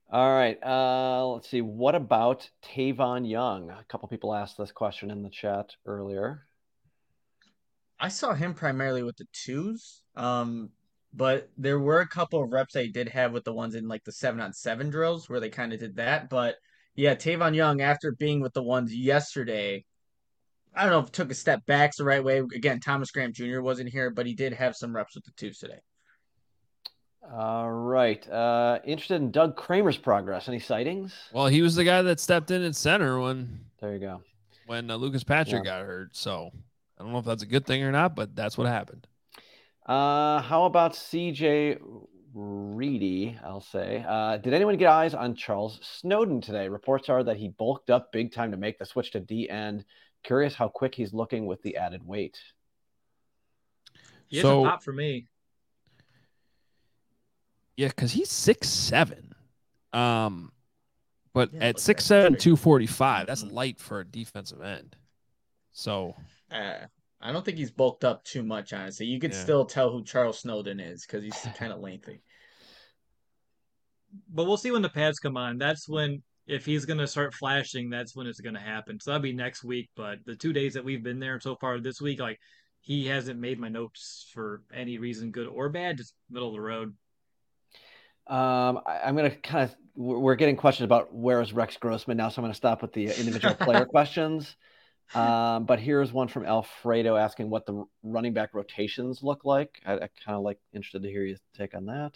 All 0.09 0.29
right. 0.33 0.57
Uh, 0.63 1.25
let's 1.27 1.49
see. 1.49 1.59
What 1.61 1.93
about 1.93 2.49
Tavon 2.63 3.29
Young? 3.29 3.71
A 3.71 3.83
couple 3.89 4.07
people 4.07 4.33
asked 4.33 4.57
this 4.57 4.71
question 4.71 5.11
in 5.11 5.21
the 5.21 5.29
chat 5.29 5.75
earlier. 5.85 6.47
I 7.99 8.07
saw 8.09 8.33
him 8.33 8.53
primarily 8.53 9.03
with 9.03 9.17
the 9.17 9.27
twos. 9.33 10.03
Um, 10.15 10.71
but 11.17 11.49
there 11.57 11.79
were 11.79 11.99
a 12.01 12.07
couple 12.07 12.41
of 12.43 12.51
reps 12.53 12.75
I 12.75 12.87
did 12.87 13.09
have 13.09 13.33
with 13.33 13.43
the 13.43 13.53
ones 13.53 13.75
in 13.75 13.87
like 13.87 14.03
the 14.03 14.11
seven 14.11 14.39
on 14.39 14.53
seven 14.53 14.89
drills 14.89 15.27
where 15.29 15.39
they 15.39 15.49
kind 15.49 15.73
of 15.73 15.79
did 15.79 15.95
that. 15.97 16.29
But 16.29 16.55
yeah, 16.95 17.15
Tavon 17.15 17.55
Young, 17.55 17.81
after 17.81 18.11
being 18.13 18.39
with 18.39 18.53
the 18.53 18.63
ones 18.63 18.93
yesterday, 18.95 19.83
I 20.75 20.83
don't 20.83 20.91
know 20.91 20.99
if 20.99 21.11
took 21.11 21.31
a 21.31 21.35
step 21.35 21.65
back 21.65 21.95
the 21.95 22.03
right 22.05 22.23
way. 22.23 22.37
Again, 22.55 22.79
Thomas 22.79 23.11
Graham 23.11 23.33
Jr. 23.33 23.61
wasn't 23.61 23.89
here, 23.89 24.09
but 24.11 24.25
he 24.27 24.33
did 24.35 24.53
have 24.53 24.75
some 24.75 24.95
reps 24.95 25.15
with 25.15 25.25
the 25.25 25.31
twos 25.35 25.57
today. 25.57 25.79
All 27.33 27.69
right. 27.71 28.27
Uh, 28.29 28.79
interested 28.85 29.15
in 29.21 29.31
Doug 29.31 29.57
Kramer's 29.57 29.97
progress. 29.97 30.47
Any 30.47 30.59
sightings? 30.59 31.13
well, 31.33 31.47
he 31.47 31.61
was 31.61 31.75
the 31.75 31.83
guy 31.83 32.01
that 32.03 32.19
stepped 32.19 32.51
in 32.51 32.63
at 32.63 32.75
center 32.75 33.19
when 33.19 33.59
There 33.81 33.93
you 33.93 33.99
go. 33.99 34.21
when 34.65 34.89
uh, 34.89 34.95
Lucas 34.95 35.23
Patrick 35.23 35.65
Yeah. 35.65 35.79
got 35.79 35.85
hurt. 35.85 36.15
So 36.15 36.51
I 36.97 37.03
don't 37.03 37.11
know 37.11 37.19
if 37.19 37.25
that's 37.25 37.43
a 37.43 37.47
good 37.47 37.65
thing 37.65 37.83
or 37.83 37.91
not, 37.91 38.15
but 38.15 38.35
that's 38.35 38.57
what 38.57 38.67
happened. 38.67 39.07
Uh, 39.87 40.41
how 40.41 40.65
about 40.65 40.93
CJ 40.93 41.79
Reedy? 42.33 43.37
I'll 43.43 43.61
say. 43.61 44.03
Uh, 44.07 44.37
did 44.37 44.53
anyone 44.53 44.77
get 44.77 44.89
eyes 44.89 45.13
on 45.13 45.33
Charles 45.35 45.79
Snowden 45.81 46.41
today? 46.41 46.67
Reports 46.67 47.09
are 47.09 47.23
that 47.23 47.37
he 47.37 47.47
bulked 47.49 47.89
up 47.89 48.11
big 48.11 48.33
time 48.33 48.51
to 48.51 48.57
make 48.57 48.77
the 48.79 48.85
switch 48.85 49.11
to 49.11 49.19
D 49.19 49.49
end. 49.49 49.85
Curious 50.23 50.53
how 50.55 50.67
quick 50.67 50.93
he's 50.93 51.13
looking 51.13 51.45
with 51.45 51.61
the 51.63 51.77
added 51.77 52.05
weight. 52.05 52.37
He 54.27 54.41
So- 54.41 54.47
hasn't 54.63 54.71
popped 54.71 54.83
for 54.83 54.93
me. 54.93 55.27
Yeah, 57.77 57.87
because 57.89 58.11
he's 58.11 58.29
six 58.31 58.67
seven. 58.67 59.33
Um, 59.93 60.51
but 61.33 61.53
Yeah, 61.53 61.59
at 61.65 61.75
but 61.75 61.81
six 61.81 61.99
that's 62.03 62.07
seven, 62.07 62.33
great. 62.33 62.41
two 62.41 62.55
forty 62.57 62.87
five, 62.87 63.27
that's 63.27 63.43
Mhm. 63.43 63.51
light 63.53 63.79
for 63.79 63.99
a 64.01 64.05
defensive 64.05 64.61
end. 64.61 64.97
So 65.71 66.15
Uh, 66.51 66.87
I 67.19 67.31
don't 67.31 67.43
think 67.43 67.57
he's 67.57 67.71
bulked 67.71 68.03
up 68.03 68.23
too 68.23 68.43
much, 68.43 68.73
honestly. 68.73 69.07
You 69.07 69.19
could 69.19 69.31
Yeah. 69.31 69.41
still 69.41 69.65
tell 69.65 69.91
who 69.91 70.03
Charles 70.03 70.39
Snowden 70.39 70.79
is 70.79 71.05
because 71.05 71.23
he's 71.23 71.33
kind 71.55 71.71
of 71.73 71.79
lengthy. 71.79 72.21
But 74.29 74.45
we'll 74.45 74.57
see 74.57 74.71
when 74.71 74.81
the 74.81 74.89
pads 74.89 75.19
come 75.19 75.37
on. 75.37 75.57
That's 75.57 75.87
when, 75.89 76.21
if 76.45 76.65
he's 76.65 76.85
going 76.85 76.99
to 76.99 77.07
start 77.07 77.33
flashing, 77.33 77.89
that's 77.89 78.15
when 78.15 78.27
it's 78.27 78.39
going 78.39 78.55
to 78.55 78.61
happen. 78.61 78.99
So 78.99 79.11
that'll 79.11 79.21
be 79.23 79.33
next 79.33 79.63
week. 79.63 79.89
But 79.95 80.19
the 80.25 80.35
two 80.35 80.53
days 80.53 80.73
that 80.75 80.85
we've 80.85 81.03
been 81.03 81.19
there 81.19 81.39
so 81.39 81.55
far 81.55 81.79
this 81.79 81.99
week, 81.99 82.19
like 82.19 82.39
he 82.81 83.07
hasn't 83.07 83.39
made 83.39 83.59
my 83.59 83.69
notes 83.69 84.29
for 84.33 84.61
any 84.73 84.97
reason, 84.97 85.31
good 85.31 85.47
or 85.47 85.69
bad, 85.69 85.97
just 85.97 86.13
middle 86.29 86.49
of 86.49 86.53
the 86.53 86.61
road. 86.61 86.95
Um, 88.27 88.81
I, 88.85 89.01
I'm 89.05 89.15
going 89.15 89.29
to 89.31 89.37
kind 89.37 89.63
of, 89.63 89.75
we're 89.95 90.19
we're 90.19 90.35
getting 90.35 90.55
questions 90.55 90.85
about 90.85 91.13
where 91.13 91.41
is 91.41 91.53
Rex 91.53 91.75
Grossman 91.77 92.17
now, 92.17 92.29
so 92.29 92.39
I'm 92.39 92.43
going 92.43 92.51
to 92.53 92.57
stop 92.57 92.81
with 92.81 92.93
the 92.93 93.05
individual 93.19 93.55
player 93.55 93.85
questions. 93.89 94.55
Um, 95.15 95.65
but 95.65 95.79
here's 95.79 96.11
one 96.11 96.27
from 96.27 96.45
Alfredo 96.45 97.15
asking 97.15 97.49
what 97.49 97.65
the 97.65 97.85
running 98.03 98.33
back 98.33 98.53
rotations 98.53 99.23
look 99.23 99.45
like. 99.45 99.81
I, 99.85 99.93
I 99.93 100.09
kind 100.25 100.35
of 100.35 100.41
like 100.41 100.59
interested 100.73 101.03
to 101.03 101.09
hear 101.09 101.23
your 101.23 101.37
take 101.55 101.75
on 101.75 101.85
that. 101.85 102.13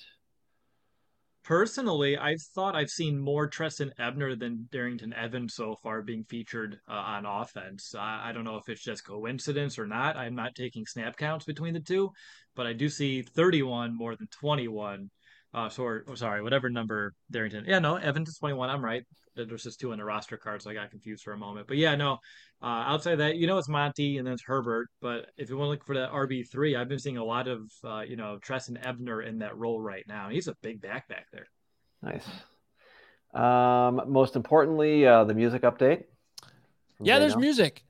Personally, 1.44 2.20
I 2.20 2.36
thought 2.54 2.76
I've 2.76 2.92
seen 2.92 3.18
more 3.18 3.48
Trestan 3.48 3.92
Ebner 3.98 4.36
than 4.36 4.68
Darrington 4.72 5.12
Evans 5.14 5.56
so 5.56 5.76
far 5.82 6.04
being 6.04 6.24
featured 6.26 6.80
uh, 6.88 6.94
on 6.94 7.26
offense. 7.26 7.96
I, 7.98 8.30
I 8.30 8.32
don't 8.32 8.44
know 8.44 8.58
if 8.58 8.70
it's 8.70 8.84
just 8.84 9.08
coincidence 9.08 9.80
or 9.80 9.88
not. 9.88 10.18
I'm 10.18 10.36
not 10.36 10.54
taking 10.54 10.86
snap 10.86 11.18
counts 11.18 11.46
between 11.46 11.74
the 11.74 11.80
two, 11.80 12.12
but 12.56 12.68
I 12.68 12.74
do 12.74 12.90
see 12.90 13.24
31 13.24 13.98
more 13.98 14.16
than 14.16 14.28
21. 14.28 15.10
Uh, 15.54 15.68
sorry, 15.70 16.02
oh, 16.08 16.16
sorry, 16.16 16.42
whatever 16.42 16.70
number 16.70 17.14
Darrington. 17.30 17.66
Yeah, 17.68 17.80
no, 17.80 17.98
Evans 17.98 18.30
is 18.30 18.38
21. 18.38 18.70
I'm 18.70 18.84
right. 18.84 19.04
There's 19.36 19.64
just 19.64 19.80
two 19.80 19.92
on 19.92 19.98
the 19.98 20.06
roster 20.06 20.38
card, 20.38 20.62
so 20.62 20.70
I 20.70 20.74
got 20.74 20.92
confused 20.92 21.24
for 21.24 21.34
a 21.34 21.38
moment. 21.38 21.68
But 21.68 21.78
yeah, 21.78 21.96
no. 21.96 22.14
Uh, 22.62 22.66
outside 22.88 23.16
that, 23.16 23.36
you 23.38 23.48
know, 23.48 23.58
it's 23.58 23.68
Monty 23.70 24.18
and 24.18 24.26
then 24.28 24.34
it's 24.34 24.44
Herbert. 24.44 24.88
But 25.02 25.28
if 25.38 25.50
you 25.50 25.58
want 25.58 25.68
to 25.68 25.72
look 25.72 25.86
for 25.86 25.96
that 25.96 26.12
RB 26.12 26.48
three, 26.50 26.76
I've 26.76 26.88
been 26.90 27.00
seeing 27.00 27.18
a 27.18 27.24
lot 27.24 27.48
of 27.48 27.70
uh, 27.84 28.02
you 28.02 28.16
know 28.18 28.38
Trestan 28.42 28.78
Ebner 28.78 29.22
in 29.22 29.40
that 29.40 29.58
role 29.58 29.82
right 29.82 30.04
now. 30.08 30.30
He's 30.30 30.48
a 30.48 30.56
big 30.62 30.82
back 30.82 31.08
back 31.08 31.28
there. 31.32 31.48
Nice. 32.04 32.26
Um, 33.34 34.02
most 34.08 34.36
importantly, 34.36 35.06
uh, 35.06 35.24
the 35.24 35.34
music 35.34 35.62
update. 35.64 36.04
Yeah, 37.02 37.20
there's 37.20 37.32
Daniel. 37.34 37.40
music. 37.48 37.84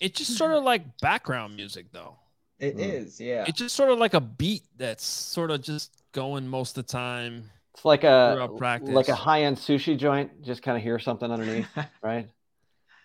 It's 0.00 0.18
just 0.18 0.36
sort 0.36 0.52
of 0.52 0.64
like 0.72 0.98
background 1.00 1.56
music, 1.56 1.86
though. 1.92 2.16
It 2.58 2.74
Hmm. 2.74 2.80
is, 2.80 3.20
yeah. 3.20 3.44
It's 3.46 3.58
just 3.58 3.76
sort 3.76 3.90
of 3.90 3.98
like 3.98 4.14
a 4.14 4.20
beat 4.20 4.62
that's 4.76 5.04
sort 5.04 5.50
of 5.50 5.62
just 5.62 5.99
going 6.12 6.46
most 6.48 6.76
of 6.76 6.86
the 6.86 6.92
time. 6.92 7.50
It's 7.74 7.84
like 7.84 8.04
a 8.04 8.48
like 8.82 9.08
a 9.08 9.14
high 9.14 9.42
end 9.42 9.56
sushi 9.56 9.96
joint. 9.96 10.42
Just 10.42 10.62
kind 10.62 10.76
of 10.76 10.82
hear 10.82 10.98
something 10.98 11.30
underneath, 11.30 11.68
right? 12.02 12.28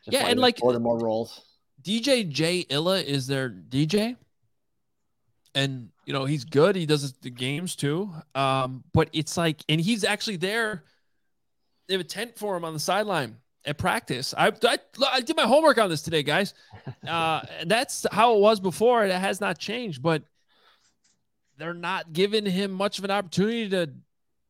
Just 0.03 0.13
Yeah, 0.13 0.27
and 0.27 0.39
like- 0.39 0.59
order 0.63 0.79
more 0.79 0.99
rolls. 0.99 1.41
DJ 1.81 2.27
J 2.27 2.65
Illa 2.69 2.99
is 2.99 3.27
their 3.27 3.49
DJ, 3.49 4.15
and 5.53 5.89
you 6.05 6.13
know 6.13 6.25
he's 6.25 6.43
good. 6.43 6.75
He 6.75 6.85
does 6.85 7.13
the 7.13 7.29
games 7.29 7.75
too. 7.75 8.11
Um, 8.33 8.83
but 8.93 9.09
it's 9.13 9.37
like, 9.37 9.61
and 9.69 9.79
he's 9.79 10.03
actually 10.03 10.37
there. 10.37 10.83
They 11.87 11.93
have 11.93 12.01
a 12.01 12.05
tent 12.05 12.37
for 12.37 12.57
him 12.57 12.65
on 12.65 12.73
the 12.73 12.79
sideline 12.79 13.37
at 13.65 13.77
practice. 13.77 14.33
I 14.35 14.47
I, 14.63 14.79
I 15.11 15.21
did 15.21 15.35
my 15.37 15.43
homework 15.43 15.77
on 15.77 15.89
this 15.89 16.01
today, 16.01 16.23
guys. 16.23 16.53
Uh, 17.07 17.41
that's 17.67 18.05
how 18.11 18.35
it 18.35 18.39
was 18.39 18.59
before. 18.59 19.05
It 19.05 19.11
has 19.11 19.39
not 19.39 19.59
changed, 19.59 20.01
but 20.01 20.23
they're 21.57 21.73
not 21.73 22.13
giving 22.13 22.45
him 22.45 22.71
much 22.71 22.99
of 22.99 23.05
an 23.05 23.11
opportunity 23.11 23.69
to 23.69 23.89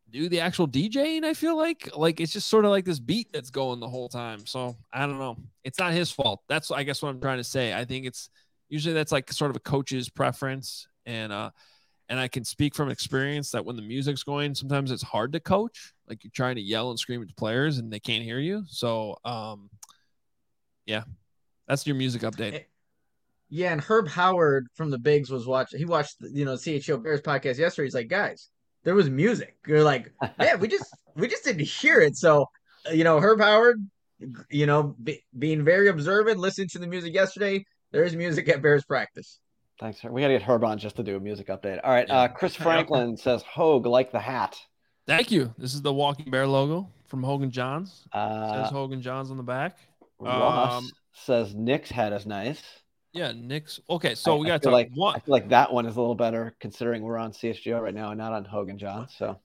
do 0.10 0.30
the 0.30 0.40
actual 0.40 0.68
DJing. 0.68 1.24
I 1.24 1.34
feel 1.34 1.58
like 1.58 1.90
like 1.96 2.20
it's 2.20 2.34
just 2.34 2.48
sort 2.48 2.66
of 2.66 2.72
like 2.72 2.86
this 2.86 3.00
beat 3.00 3.32
that's 3.34 3.50
going 3.50 3.80
the 3.80 3.90
whole 3.90 4.10
time. 4.10 4.46
So 4.46 4.76
I 4.94 5.06
don't 5.06 5.20
know. 5.20 5.38
It's 5.64 5.80
not 5.80 5.94
his 5.94 6.12
fault. 6.12 6.42
That's 6.48 6.72
I 6.72 6.84
guess 6.84 7.02
what 7.02 7.10
I'm 7.10 7.22
trying 7.22 7.38
to 7.38 7.44
say. 7.44 7.74
I 7.74 7.86
think 7.86 8.06
it's 8.06 8.30
usually 8.70 8.94
that's 8.94 9.12
like 9.12 9.32
sort 9.32 9.52
of 9.52 9.58
a 9.58 9.62
coach's 9.62 10.10
preference, 10.10 10.88
and 11.06 11.32
uh, 11.34 11.52
and 12.10 12.20
I 12.20 12.28
can 12.28 12.44
speak 12.44 12.76
from 12.76 12.90
experience 12.90 13.52
that 13.52 13.66
when 13.66 13.76
the 13.76 13.82
music's 13.82 14.24
going, 14.24 14.56
sometimes 14.56 14.92
it's 14.92 15.04
hard 15.04 15.34
to 15.34 15.40
coach. 15.40 15.94
Like 16.08 16.24
you're 16.24 16.32
trying 16.34 16.56
to 16.56 16.62
yell 16.62 16.92
and 16.92 17.00
scream 17.00 17.22
at 17.22 17.28
the 17.28 17.34
players 17.34 17.78
and 17.80 17.92
they 17.92 18.00
can't 18.00 18.24
hear 18.24 18.40
you. 18.40 18.64
So 18.68 19.18
um, 19.26 19.70
yeah, 20.86 21.04
that's 21.68 21.86
your 21.88 21.96
music 21.96 22.22
update. 22.22 22.66
Yeah, 23.56 23.72
and 23.72 23.80
Herb 23.80 24.10
Howard 24.10 24.68
from 24.74 24.90
the 24.90 24.98
Bigs 24.98 25.30
was 25.30 25.48
watching. 25.48 25.80
He 25.80 25.86
watched, 25.86 26.20
the, 26.20 26.30
you 26.30 26.44
know, 26.44 26.58
CHO 26.58 26.98
Bears 26.98 27.22
podcast 27.22 27.58
yesterday. 27.58 27.86
He's 27.86 27.96
like, 27.96 28.10
guys, 28.10 28.50
there 28.84 28.96
was 28.96 29.10
music. 29.10 29.56
You're 29.66 29.82
like, 29.82 30.12
yeah, 30.42 30.56
we 30.56 30.68
just 30.68 30.94
we 31.16 31.30
just 31.30 31.46
didn't 31.46 31.66
hear 31.66 32.02
it. 32.02 32.18
So, 32.18 32.50
you 32.92 33.06
know, 33.06 33.22
Herb 33.22 33.40
Howard, 33.40 33.78
you 34.50 34.66
know, 34.66 34.94
be, 35.02 35.24
being 35.40 35.64
very 35.64 35.88
observant, 35.88 36.38
listening 36.38 36.68
to 36.74 36.80
the 36.80 36.88
music 36.88 37.14
yesterday. 37.14 37.66
There's 37.92 38.14
music 38.14 38.50
at 38.50 38.62
Bears 38.62 38.84
practice. 38.84 39.40
Thanks. 39.80 40.02
Herb. 40.02 40.12
We 40.12 40.20
got 40.20 40.28
to 40.28 40.34
get 40.34 40.44
Herb 40.44 40.66
on 40.66 40.78
just 40.78 40.98
to 40.98 41.04
do 41.04 41.16
a 41.16 41.20
music 41.22 41.48
update. 41.48 41.80
All 41.82 41.92
right. 41.92 42.10
Uh, 42.10 42.28
Chris 42.28 42.56
Franklin 42.56 43.16
says 43.16 43.42
Hoge 43.44 43.86
like 43.86 44.12
the 44.12 44.20
hat. 44.20 44.58
Thank 45.08 45.32
you. 45.32 45.54
This 45.58 45.74
is 45.74 45.82
the 45.82 45.94
Walking 45.94 46.30
Bear 46.30 46.46
logo 46.46 46.90
from 47.06 47.24
Hoge 47.24 47.44
and 47.44 47.54
Jahns. 47.54 48.02
Uh, 48.12 48.64
Says 48.64 48.72
Hoge 48.72 48.92
and 48.92 49.02
Jahns 49.02 49.32
on 49.32 49.38
the 49.38 49.44
back. 49.44 49.78
Ross 50.20 50.84
um, 50.84 50.90
says 51.14 51.56
Nick's 51.56 51.90
hat 51.90 52.12
is 52.12 52.26
nice. 52.26 52.62
Yeah, 53.16 53.32
Nick's 53.34 53.80
okay. 53.90 54.14
So 54.14 54.36
I- 54.36 54.38
we 54.38 54.46
got 54.48 54.62
to 54.62 54.66
talk 54.66 54.74
like 54.74 54.92
one. 54.94 55.16
I 55.16 55.20
feel 55.20 55.32
like 55.32 55.50
that 55.50 55.72
one 55.72 55.86
is 55.86 55.96
a 55.96 56.00
little 56.00 56.16
better 56.16 56.54
considering 56.60 57.02
we're 57.02 57.18
on 57.18 57.32
CHGO 57.32 57.82
right 57.82 57.94
now 57.94 58.12
and 58.12 58.18
not 58.18 58.34
on 58.34 58.44
Hogan 58.44 58.78
John. 58.78 59.08
So 59.10 59.40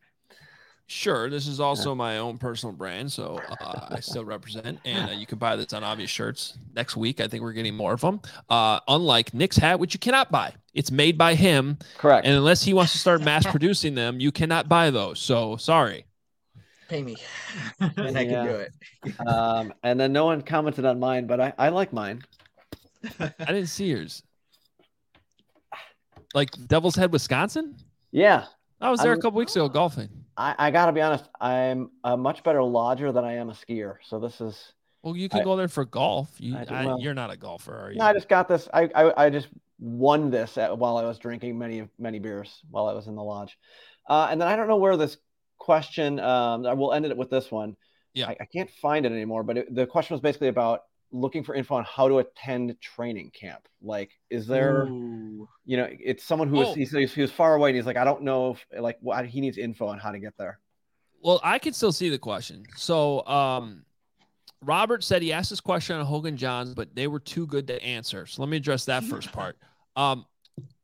Sure, 0.89 1.31
this 1.31 1.47
is 1.47 1.61
also 1.61 1.95
my 1.95 2.19
own 2.19 2.37
personal 2.37 2.75
brand, 2.75 3.13
so 3.13 3.41
uh, 3.61 3.87
I 3.91 4.01
still 4.01 4.25
represent, 4.25 4.81
and 4.85 5.11
uh, 5.11 5.13
you 5.13 5.25
can 5.25 5.39
buy 5.39 5.55
this 5.55 5.73
on 5.73 5.85
Obvious 5.85 6.11
Shirts 6.11 6.59
next 6.75 6.97
week. 6.97 7.21
I 7.21 7.29
think 7.29 7.45
we're 7.45 7.53
getting 7.53 7.77
more 7.77 7.93
of 7.93 8.01
them. 8.01 8.21
Uh, 8.49 8.81
unlike 8.89 9.33
Nick's 9.33 9.57
hat, 9.57 9.79
which 9.79 9.95
you 9.95 10.01
cannot 10.01 10.33
buy, 10.33 10.53
it's 10.75 10.91
made 10.91 11.17
by 11.17 11.37
him, 11.37 11.79
correct. 11.97 12.27
and 12.27 12.35
unless 12.35 12.65
he 12.65 12.75
wants 12.75 12.91
to 12.91 12.99
start 12.99 13.23
mass 13.23 13.47
producing 13.47 13.95
them, 13.95 14.19
you 14.19 14.33
cannot 14.33 14.69
buy 14.69 14.91
those. 14.91 15.21
So 15.21 15.57
sorry. 15.59 16.07
Pay 16.89 17.05
me, 17.05 17.15
and 17.79 17.93
I 18.19 18.25
can 18.27 18.45
do 18.47 18.55
it. 18.57 18.73
um, 19.29 19.73
and 19.85 20.01
then 20.01 20.13
no 20.13 20.25
one 20.25 20.43
commented 20.43 20.85
on 20.87 20.99
mine, 20.99 21.29
but 21.29 21.41
I, 21.41 21.53
I 21.57 21.69
like 21.69 21.93
mine. 21.93 22.25
I 23.21 23.33
didn't 23.47 23.67
see 23.67 23.87
yours. 23.87 24.23
Like 26.35 26.51
Devil's 26.69 26.95
Head, 26.97 27.13
Wisconsin. 27.13 27.77
Yeah, 28.13 28.45
I 28.81 28.91
was 28.91 29.01
there 29.01 29.11
a 29.13 29.15
I'm- 29.15 29.21
couple 29.21 29.39
weeks 29.39 29.57
ago 29.57 29.69
golfing. 29.69 30.09
I, 30.37 30.55
I 30.59 30.71
gotta 30.71 30.93
be 30.93 31.01
honest. 31.03 31.29
I'm 31.41 31.91
a 32.05 32.17
much 32.17 32.43
better 32.45 32.63
lodger 32.63 33.13
than 33.13 33.25
I 33.25 33.35
am 33.35 33.51
a 33.51 33.53
skier. 33.53 33.97
So 34.03 34.19
this 34.19 34.41
is 34.41 34.73
Well, 35.03 35.17
you 35.17 35.29
can 35.29 35.41
I- 35.41 35.45
go 35.45 35.57
there 35.57 35.69
for 35.69 35.85
golf. 35.85 36.31
You, 36.39 36.57
I, 36.57 36.87
well- 36.87 37.01
you're 37.01 37.15
not 37.15 37.31
a 37.31 37.37
golfer, 37.37 37.77
are 37.77 37.91
you? 37.93 37.99
No, 37.99 38.05
I 38.07 38.13
just 38.13 38.29
got 38.29 38.49
this. 38.49 38.69
I, 38.73 38.89
I, 38.95 39.27
I 39.27 39.31
just 39.31 39.49
won 39.79 40.31
this 40.31 40.57
at, 40.57 40.77
while 40.79 40.97
I 40.99 41.05
was 41.05 41.19
drinking 41.19 41.59
many 41.59 41.89
many 41.99 42.19
beers 42.19 42.61
while 42.71 42.87
I 42.87 42.93
was 42.93 43.07
in 43.07 43.17
the 43.17 43.23
lodge, 43.23 43.59
uh, 44.09 44.29
and 44.31 44.41
then 44.41 44.49
I 44.49 44.57
don't 44.57 44.69
know 44.69 44.77
where 44.77 44.97
this 44.97 45.17
question. 45.59 46.21
Um, 46.21 46.65
I 46.65 46.73
will 46.75 46.93
end 46.93 47.05
it 47.07 47.17
with 47.17 47.29
this 47.31 47.51
one. 47.51 47.77
Yeah. 48.15 48.29
I, 48.29 48.37
I 48.41 48.45
can't 48.47 48.71
find 48.83 49.05
it 49.05 49.13
anymore. 49.13 49.43
But 49.43 49.59
it, 49.59 49.75
the 49.75 49.87
question 49.87 50.15
was 50.15 50.21
basically 50.21 50.49
about 50.49 50.83
looking 51.13 51.43
for 51.43 51.55
info 51.55 51.75
on 51.75 51.85
how 51.85 52.09
to 52.09 52.19
attend 52.19 52.81
training 52.81 53.31
camp. 53.31 53.67
Like, 53.83 54.11
is 54.31 54.47
there, 54.47 54.85
Ooh. 54.85 55.49
you 55.65 55.77
know, 55.77 55.89
it's 55.91 56.25
someone 56.25 56.49
who 56.49 56.57
Oh. 56.57 56.69
was 56.69 56.75
he, 56.75 56.85
said 56.85 57.09
he 57.09 57.23
was 57.23 57.33
far 57.33 57.55
away 57.55 57.71
and 57.71 57.77
he's 57.77 57.87
like, 57.87 57.97
I 57.97 58.05
don't 58.05 58.23
know 58.23 58.53
if 58.53 58.67
like 58.81 58.99
what 59.01 59.27
he 59.27 59.41
needs 59.41 59.59
info 59.59 59.87
on 59.87 59.99
how 59.99 60.13
to 60.13 60.19
get 60.19 60.37
there. 60.39 60.61
Well, 61.23 61.41
I 61.43 61.59
can 61.59 61.73
still 61.73 61.93
see 61.93 62.09
the 62.09 62.19
question. 62.19 62.65
So, 62.77 63.27
um, 63.27 63.85
Robert 64.63 65.03
said 65.03 65.23
he 65.23 65.33
asked 65.33 65.51
this 65.51 65.61
question 65.61 65.97
on 65.97 66.05
Hoge 66.05 66.27
and 66.27 66.39
Jahns, 66.39 66.75
but 66.75 66.95
they 66.95 67.07
were 67.07 67.21
too 67.21 67.47
good 67.47 67.67
to 67.69 67.83
answer. 67.83 68.27
So 68.27 68.43
let 68.43 68.49
me 68.49 68.57
address 68.59 68.85
that 68.87 69.05
first 69.11 69.33
part. 69.33 69.57
Um, 69.97 70.27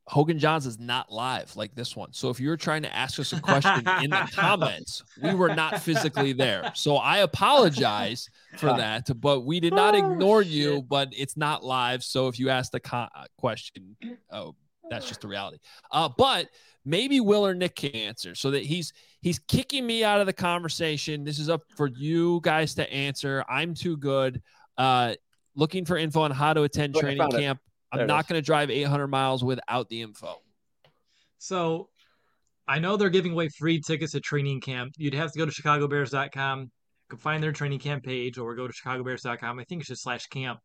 Hoge 0.09 0.31
and 0.31 0.41
Jahns 0.41 0.67
is 0.67 0.79
not 0.79 1.11
live 1.11 1.57
like 1.57 1.75
this 1.75 1.97
one. 1.97 2.13
So 2.13 2.31
if 2.31 2.39
you're 2.39 2.57
trying 2.57 2.83
to 2.83 2.95
ask 2.95 3.19
us 3.19 3.33
a 3.33 3.41
question 3.41 3.87
in 4.03 4.11
the 4.11 4.29
comments, 4.35 5.03
we 5.21 5.35
were 5.35 5.53
not 5.55 5.81
physically 5.83 6.33
there. 6.33 6.71
So 6.75 6.97
I 6.97 7.19
apologize 7.19 8.29
for 8.57 8.69
that, 8.69 9.09
but 9.21 9.41
we 9.41 9.59
did 9.59 9.75
not 9.75 9.95
Oh, 9.95 10.13
ignore 10.13 10.43
you, 10.43 10.83
but 10.83 11.09
it's 11.17 11.37
not 11.37 11.65
live. 11.65 12.05
So 12.05 12.29
if 12.29 12.39
you 12.39 12.51
asked 12.51 12.75
a 12.75 12.81
co- 12.81 13.09
uh, 13.15 13.25
question, 13.37 13.97
oh, 14.31 14.55
that's 14.89 15.09
just 15.09 15.23
the 15.23 15.29
reality. 15.29 15.59
Uh, 15.91 16.09
but 16.17 16.49
maybe 16.85 17.19
Will 17.19 17.45
or 17.45 17.55
Nick 17.55 17.75
can 17.75 17.91
answer 17.91 18.37
so 18.37 18.53
that 18.53 18.63
he's 18.63 18.93
he's 19.23 19.41
kicking 19.41 19.85
me 19.85 20.05
out 20.05 20.21
of 20.21 20.27
the 20.27 20.33
conversation. 20.33 21.25
This 21.25 21.41
is 21.41 21.49
up 21.49 21.63
for 21.77 21.89
you 21.89 22.41
guys 22.45 22.75
to 22.75 22.89
answer. 22.93 23.45
I'm 23.49 23.75
too 23.75 23.97
good. 23.97 24.41
Uh, 24.79 25.15
looking 25.57 25.85
for 25.85 25.97
info 25.97 26.21
on 26.21 26.31
how 26.31 26.53
to 26.53 26.63
attend 26.63 26.95
Look, 26.95 27.03
training 27.03 27.29
camp. 27.33 27.61
There 27.93 28.03
I'm 28.03 28.05
it 28.05 28.13
not 28.13 28.29
going 28.29 28.39
to 28.41 28.45
drive 28.45 28.71
800 28.71 29.07
miles 29.09 29.45
without 29.45 29.89
the 29.89 30.03
info. 30.03 30.37
So 31.39 31.89
I 32.67 32.79
know 32.79 32.97
they're 32.97 33.11
giving 33.11 33.33
away 33.33 33.49
free 33.49 33.81
tickets 33.81 34.15
at 34.15 34.23
training 34.23 34.61
camp. 34.61 34.95
You'd 34.97 35.15
have 35.15 35.33
to 35.33 35.39
go 35.39 35.47
to 35.47 35.53
chicagobears.com, 35.53 36.61
you 36.61 36.69
can 37.09 37.19
find 37.19 37.43
their 37.43 37.53
training 37.53 37.79
camp 37.79 38.05
page, 38.05 38.39
or 38.39 38.55
go 38.57 38.67
to 38.67 38.73
chicagobears.com. 38.73 39.59
I 39.59 39.65
think 39.65 39.83
it's 39.83 39.89
just 39.89 40.03
slash 40.03 40.27
camp. 40.27 40.59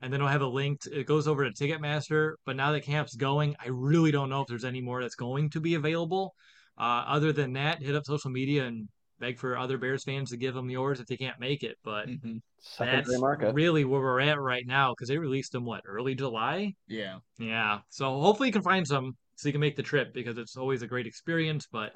And 0.00 0.12
then 0.12 0.22
I'll 0.22 0.28
have 0.28 0.42
a 0.42 0.46
link. 0.46 0.82
To, 0.82 1.00
it 1.00 1.06
goes 1.06 1.26
over 1.26 1.48
to 1.48 1.50
Ticketmaster. 1.50 2.34
But 2.46 2.56
now 2.56 2.72
that 2.72 2.84
camp's 2.84 3.16
going, 3.16 3.56
I 3.64 3.68
really 3.68 4.12
don't 4.12 4.28
know 4.28 4.42
if 4.42 4.46
there's 4.46 4.64
any 4.64 4.80
more 4.80 5.02
that's 5.02 5.16
going 5.16 5.50
to 5.50 5.60
be 5.60 5.74
available. 5.74 6.34
Uh, 6.78 7.04
other 7.06 7.32
than 7.32 7.54
that, 7.54 7.82
hit 7.82 7.96
up 7.96 8.04
social 8.04 8.30
media 8.30 8.66
and 8.66 8.88
beg 9.20 9.38
for 9.38 9.56
other 9.56 9.78
Bears 9.78 10.04
fans 10.04 10.30
to 10.30 10.36
give 10.36 10.54
them 10.54 10.70
yours 10.70 11.00
if 11.00 11.06
they 11.06 11.16
can't 11.16 11.38
make 11.40 11.62
it. 11.62 11.76
But 11.82 12.08
Mhm. 12.08 12.40
That's 12.78 13.18
market. 13.18 13.54
really 13.54 13.84
where 13.84 14.00
we're 14.00 14.20
at 14.20 14.40
right 14.40 14.66
now 14.66 14.92
because 14.92 15.08
they 15.08 15.18
released 15.18 15.52
them 15.52 15.64
what 15.64 15.82
early 15.86 16.14
July. 16.14 16.74
Yeah. 16.86 17.18
Yeah. 17.38 17.80
So 17.88 18.20
hopefully 18.20 18.48
you 18.48 18.52
can 18.52 18.62
find 18.62 18.86
some 18.86 19.16
so 19.36 19.48
you 19.48 19.52
can 19.52 19.60
make 19.60 19.76
the 19.76 19.82
trip 19.82 20.12
because 20.12 20.36
it's 20.38 20.56
always 20.56 20.82
a 20.82 20.86
great 20.86 21.06
experience, 21.06 21.66
but 21.70 21.92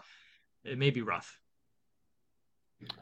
it 0.65 0.79
may 0.79 0.91
be 0.91 1.03
rough. 1.03 1.39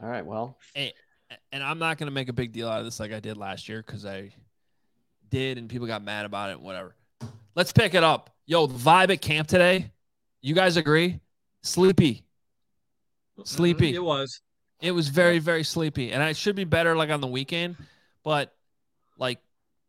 All 0.01 0.09
right. 0.09 0.25
Well, 0.25 0.57
And 0.75 1.63
I'm 1.63 1.79
not 1.79 1.97
going 1.97 2.07
to 2.07 2.13
make 2.13 2.27
a 2.29 2.33
big 2.33 2.51
deal 2.51 2.67
out 2.67 2.79
of 2.79 2.85
this 2.85 2.99
like 2.99 3.11
I 3.13 3.19
did 3.19 3.37
last 3.37 3.69
year 3.69 3.81
because 3.85 4.05
I 4.05 4.33
did 5.29 5.57
and 5.57 5.69
people 5.69 5.87
got 5.87 6.03
mad 6.03 6.25
about 6.25 6.49
it 6.49 6.53
and 6.53 6.63
whatever. 6.63 6.95
Let's 7.55 7.71
pick 7.71 7.93
it 7.93 8.03
up. 8.03 8.29
Yo, 8.45 8.65
the 8.67 8.73
vibe 8.77 9.11
at 9.11 9.21
camp 9.21 9.47
today. 9.47 9.91
You 10.41 10.53
guys 10.55 10.75
agree? 10.77 11.19
Sleepy. 11.63 12.23
Sleepy. 13.47 13.93
It 13.95 14.03
was. 14.03 14.41
It 14.81 14.91
was 14.91 15.09
very, 15.09 15.37
very 15.39 15.63
sleepy, 15.63 16.11
and 16.11 16.23
I 16.23 16.33
should 16.33 16.55
be 16.55 16.63
better 16.63 16.95
like 16.95 17.09
on 17.11 17.21
the 17.21 17.27
weekend, 17.27 17.75
but 18.23 18.51
like, 19.17 19.39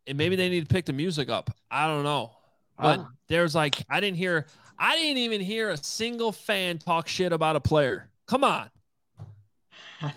and 0.07 0.19
maybe 0.19 0.37
they 0.37 0.49
need 0.51 0.69
to 0.69 0.73
pick 0.75 0.85
the 0.85 0.93
music 0.93 1.31
up. 1.31 1.51
I 1.71 1.87
don't 1.87 2.05
know, 2.05 2.33
but 2.79 3.01
Oh. 3.01 3.09
there's 3.29 3.55
like 3.55 3.77
I 3.89 4.01
didn't 4.01 4.19
hear, 4.19 4.47
I 4.79 4.97
didn't 4.97 5.17
even 5.19 5.41
hear 5.41 5.71
a 5.71 5.77
single 5.79 6.31
fan 6.31 6.77
talk 6.79 7.09
shit 7.09 7.33
about 7.33 7.57
a 7.57 7.61
player. 7.61 8.11
Come 8.27 8.45
on, 8.45 8.69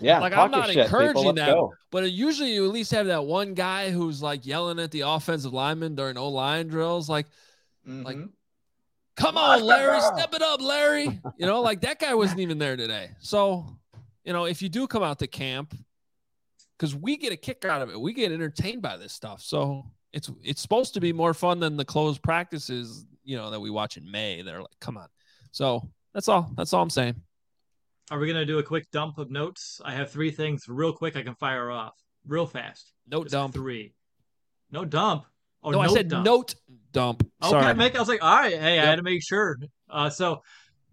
yeah. 0.00 0.18
Like, 0.20 0.32
I'm 0.34 0.50
not 0.50 0.66
shit, 0.68 0.76
encouraging 0.84 1.36
that. 1.36 1.46
go. 1.54 1.72
but 1.90 2.10
usually 2.10 2.52
you 2.52 2.66
at 2.66 2.72
least 2.72 2.90
have 2.90 3.06
that 3.06 3.24
one 3.24 3.54
guy 3.54 3.90
who's 3.90 4.20
like 4.20 4.44
yelling 4.44 4.78
at 4.78 4.90
the 4.90 5.02
offensive 5.02 5.52
lineman 5.54 5.94
during 5.94 6.16
O 6.18 6.28
line 6.28 6.68
drills, 6.68 7.08
like, 7.08 7.26
Like, 7.86 8.16
Mhm. 8.16 8.30
Come 9.16 9.38
on, 9.38 9.62
Larry, 9.62 10.00
step 10.00 10.34
it 10.34 10.42
up, 10.42 10.60
Larry. 10.60 11.20
You 11.38 11.46
know, 11.46 11.62
like 11.62 11.80
that 11.80 11.98
guy 11.98 12.14
wasn't 12.14 12.40
even 12.40 12.58
there 12.58 12.76
today. 12.76 13.10
So, 13.20 13.78
you 14.24 14.32
know, 14.32 14.44
if 14.44 14.60
you 14.60 14.68
do 14.68 14.86
come 14.86 15.02
out 15.02 15.18
to 15.20 15.26
camp, 15.26 15.74
because 16.76 16.94
we 16.94 17.16
get 17.16 17.32
a 17.32 17.36
kick 17.36 17.64
out 17.64 17.80
of 17.80 17.90
it, 17.90 17.98
we 17.98 18.12
get 18.12 18.30
entertained 18.32 18.82
by 18.82 18.96
this 18.98 19.12
stuff. 19.12 19.40
So 19.40 19.86
it's 20.12 20.30
it's 20.42 20.60
supposed 20.60 20.94
to 20.94 21.00
be 21.00 21.12
more 21.12 21.32
fun 21.32 21.60
than 21.60 21.76
the 21.76 21.84
closed 21.84 22.22
practices, 22.22 23.06
you 23.24 23.36
know, 23.36 23.50
that 23.50 23.60
we 23.60 23.70
watch 23.70 23.96
in 23.96 24.10
May. 24.10 24.42
They're 24.42 24.60
like, 24.60 24.78
come 24.80 24.98
on. 24.98 25.08
So 25.52 25.88
that's 26.12 26.28
all. 26.28 26.50
That's 26.56 26.72
all 26.72 26.82
I'm 26.82 26.90
saying. 26.90 27.16
Are 28.10 28.18
we 28.18 28.26
gonna 28.26 28.44
do 28.44 28.58
a 28.58 28.62
quick 28.62 28.90
dump 28.90 29.18
of 29.18 29.30
notes? 29.30 29.80
I 29.84 29.94
have 29.94 30.10
three 30.10 30.30
things 30.30 30.68
real 30.68 30.92
quick 30.92 31.16
I 31.16 31.22
can 31.22 31.34
fire 31.34 31.70
off 31.70 31.94
real 32.26 32.46
fast. 32.46 32.92
Note 33.08 33.24
Just 33.24 33.32
dump. 33.32 33.54
three. 33.54 33.94
No 34.70 34.84
dump. 34.84 35.24
Oh, 35.62 35.70
no, 35.70 35.80
I 35.80 35.88
said 35.88 36.08
dump. 36.08 36.24
note 36.24 36.54
dump. 36.92 37.28
Sorry. 37.42 37.64
Okay, 37.64 37.74
make, 37.74 37.96
I 37.96 37.98
was 37.98 38.08
like, 38.08 38.22
all 38.22 38.36
right, 38.36 38.58
hey, 38.58 38.78
I 38.78 38.84
had 38.84 38.96
to 38.96 39.02
make 39.02 39.22
sure. 39.22 39.56
Uh, 39.90 40.10
so, 40.10 40.42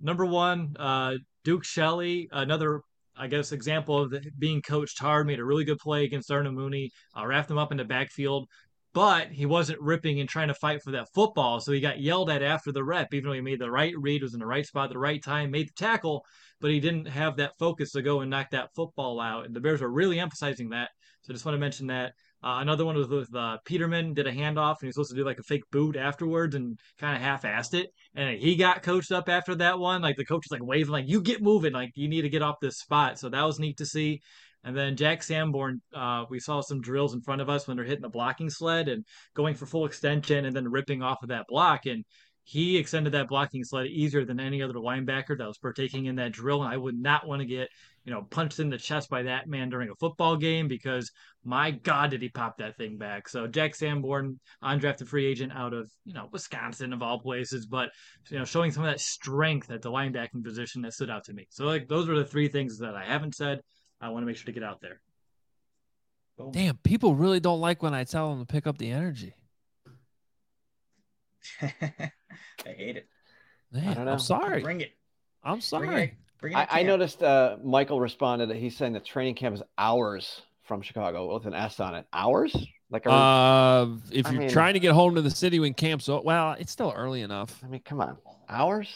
number 0.02 0.26
one, 0.26 0.76
uh, 0.80 1.16
Duke 1.44 1.64
Shelley, 1.64 2.30
another, 2.32 2.82
I 3.16 3.28
guess, 3.28 3.52
example 3.52 4.00
of 4.00 4.14
being 4.40 4.62
coached 4.62 5.00
hard, 5.00 5.28
made 5.28 5.40
a 5.40 5.46
really 5.46 5.66
good 5.66 5.78
play 5.78 6.04
against 6.04 6.30
Darnell 6.30 6.52
Mooney, 6.52 6.92
uh, 7.18 7.26
wrapped 7.26 7.52
him 7.52 7.58
up 7.58 7.72
in 7.72 7.78
the 7.78 7.86
backfield, 7.86 8.48
but 8.94 9.32
he 9.32 9.46
wasn't 9.46 9.82
ripping 9.82 10.20
and 10.20 10.30
trying 10.30 10.48
to 10.48 10.54
fight 10.54 10.82
for 10.82 10.92
that 10.92 11.10
football. 11.14 11.60
So 11.60 11.72
he 11.72 11.80
got 11.80 12.00
yelled 12.00 12.30
at 12.30 12.44
after 12.44 12.72
the 12.72 12.84
rep, 12.84 13.14
even 13.14 13.30
though 13.30 13.36
he 13.36 13.42
made 13.42 13.60
the 13.60 13.72
right 13.72 13.94
read, 13.98 14.22
was 14.22 14.34
in 14.34 14.40
the 14.40 14.46
right 14.46 14.66
spot 14.66 14.86
at 14.86 14.92
the 14.92 15.00
right 15.00 15.24
time, 15.24 15.52
made 15.52 15.70
the 15.70 15.74
tackle, 15.76 16.24
but 16.62 16.72
he 16.72 16.80
didn't 16.80 17.08
have 17.08 17.38
that 17.38 17.58
focus 17.58 17.92
to 17.92 18.02
go 18.02 18.22
and 18.22 18.30
knock 18.30 18.52
that 18.52 18.70
football 18.76 19.20
out. 19.20 19.46
And 19.46 19.56
the 19.56 19.60
Bears 19.60 19.82
were 19.82 19.92
really 19.92 20.20
emphasizing 20.20 20.70
that. 20.70 20.90
So 21.22 21.32
I 21.32 21.34
just 21.34 21.46
want 21.46 21.56
to 21.56 21.60
mention 21.60 21.88
that. 21.88 22.14
Uh, 22.44 22.58
another 22.60 22.86
one 22.86 22.98
was 22.98 23.08
with 23.08 23.34
uh, 23.34 23.58
Peterman 23.66 24.14
did 24.14 24.28
a 24.28 24.32
handoff 24.32 24.72
and 24.72 24.82
he 24.82 24.88
was 24.88 24.96
supposed 24.96 25.12
to 25.12 25.16
do 25.16 25.24
like 25.24 25.40
a 25.40 25.44
fake 25.44 25.64
boot 25.72 25.96
afterwards 25.96 26.56
and 26.56 26.78
kind 27.00 27.16
of 27.16 27.22
half-assed 27.22 27.74
it. 27.74 27.88
And 28.16 28.38
he 28.38 28.58
got 28.58 28.84
coached 28.84 29.14
up 29.14 29.30
after 29.30 29.56
that 29.56 29.80
one. 29.80 30.02
Like 30.02 30.18
the 30.18 30.26
coach 30.26 30.44
was 30.50 30.60
like 30.60 30.68
waving, 30.68 30.92
like 30.92 31.08
you 31.08 31.22
get 31.22 31.42
moving, 31.42 31.72
like 31.72 31.92
you 31.96 32.10
need 32.10 32.24
to 32.24 32.30
get 32.30 32.42
off 32.42 32.56
this 32.62 32.80
spot. 32.80 33.18
So 33.18 33.30
that 33.30 33.44
was 33.44 33.60
neat 33.60 33.78
to 33.78 33.86
see. 33.86 34.20
And 34.66 34.76
then 34.76 34.96
Jack 34.96 35.24
Sanborn, 35.24 35.82
uh, 35.94 36.26
we 36.30 36.40
saw 36.40 36.62
some 36.62 36.82
drills 36.82 37.14
in 37.14 37.22
front 37.22 37.42
of 37.42 37.50
us 37.50 37.68
when 37.68 37.78
they're 37.78 37.86
hitting 37.86 38.02
the 38.02 38.10
blocking 38.10 38.50
sled 38.50 38.88
and 38.88 39.06
going 39.36 39.56
for 39.56 39.66
full 39.66 39.86
extension 39.86 40.46
and 40.46 40.56
then 40.56 40.70
ripping 40.70 41.02
off 41.02 41.24
of 41.24 41.30
that 41.30 41.46
block. 41.48 41.86
And 41.86 42.04
he 42.46 42.78
extended 42.78 43.14
that 43.14 43.30
blocking 43.30 43.64
sled 43.64 43.88
easier 43.88 44.26
than 44.26 44.40
any 44.40 44.62
other 44.62 44.74
linebacker 44.74 45.38
that 45.38 45.48
was 45.48 45.58
partaking 45.58 46.08
in 46.08 46.16
that 46.18 46.34
drill. 46.34 46.64
And 46.64 46.74
I 46.74 46.76
would 46.76 46.98
not 46.98 47.26
want 47.26 47.42
to 47.42 47.46
get, 47.46 47.70
you 48.04 48.12
know, 48.12 48.24
punched 48.24 48.60
in 48.60 48.70
the 48.70 48.78
chest 48.78 49.10
by 49.10 49.24
that 49.24 49.48
man 49.48 49.70
during 49.70 49.90
a 49.90 49.96
football 49.96 50.36
game 50.36 50.68
because 50.68 51.10
my 51.46 51.72
God, 51.72 52.12
did 52.12 52.22
he 52.22 52.28
pop 52.28 52.58
that 52.58 52.76
thing 52.76 52.98
back? 52.98 53.30
So 53.30 53.48
Jack 53.48 53.76
Sanborn, 53.76 54.40
undrafted 54.62 55.08
free 55.08 55.26
agent 55.26 55.54
out 55.56 55.74
of, 55.74 55.90
you 56.04 56.14
know, 56.14 56.28
Wisconsin 56.34 56.92
of 56.92 57.02
all 57.02 57.18
places, 57.18 57.66
but 57.66 57.92
you 58.30 58.38
know, 58.38 58.46
showing 58.46 58.72
some 58.72 58.84
of 58.84 58.92
that 58.92 59.00
strength 59.00 59.72
at 59.72 59.82
the 59.82 59.92
linebacking 59.92 60.44
position 60.44 60.82
that 60.82 60.94
stood 60.94 61.10
out 61.10 61.24
to 61.26 61.34
me. 61.34 61.48
So 61.50 61.66
like 61.66 61.88
those 61.88 62.10
are 62.10 62.16
the 62.18 62.26
three 62.26 62.50
things 62.50 62.78
that 62.80 62.96
I 62.96 63.06
haven't 63.06 63.36
said. 63.36 63.62
I 64.02 64.10
want 64.10 64.24
to 64.24 64.28
make 64.28 64.36
sure 64.36 64.48
to 64.48 64.52
get 64.52 64.64
out 64.64 64.82
there. 64.82 65.00
Boom. 66.38 66.52
Damn, 66.52 66.78
people 66.78 67.16
really 67.16 67.40
don't 67.40 67.62
like 67.62 67.82
when 67.82 67.94
I 67.94 68.04
tell 68.04 68.32
them 68.32 68.46
to 68.46 68.52
pick 68.52 68.68
up 68.68 68.78
the 68.78 68.92
energy. 68.92 69.34
I 72.66 72.70
hate 72.70 72.98
it. 72.98 73.08
Man, 73.72 73.96
don't 73.96 74.06
know. 74.06 74.12
I'm 74.14 74.20
sorry. 74.20 74.62
Bring 74.62 74.82
it. 74.82 74.92
I'm 75.44 75.54
Bring 75.56 75.62
sorry. 75.62 76.04
it. 76.04 76.14
Bring 76.40 76.54
it. 76.54 76.58
I, 76.58 76.68
I 76.80 76.84
noticed 76.84 77.24
uh, 77.24 77.58
Michael 77.64 78.00
responded 78.00 78.50
that 78.50 78.58
he's 78.58 78.76
saying 78.78 78.94
that 78.94 79.06
training 79.06 79.36
camp 79.36 79.56
is 79.56 79.64
hours 79.78 80.42
from 80.64 80.82
Chicago 80.82 81.34
with 81.34 81.46
an 81.46 81.54
S 81.54 81.80
on 81.80 81.96
it. 81.96 82.06
Hours? 82.14 82.56
Like, 82.90 83.08
are 83.08 83.10
we- 83.10 83.16
Uh, 83.94 83.98
if 84.12 84.28
I 84.28 84.32
you're 84.32 84.40
mean- 84.42 84.50
trying 84.50 84.74
to 84.76 84.80
get 84.80 84.92
home 84.94 85.16
to 85.16 85.22
the 85.22 85.32
city 85.32 85.60
when 85.60 85.74
camp's 85.74 86.08
o- 86.10 86.22
well, 86.22 86.52
it's 86.60 86.72
still 86.72 86.94
early 86.96 87.22
enough. 87.22 87.60
I 87.64 87.68
mean, 87.68 87.82
come 87.84 88.00
on, 88.02 88.18
hours? 88.48 88.88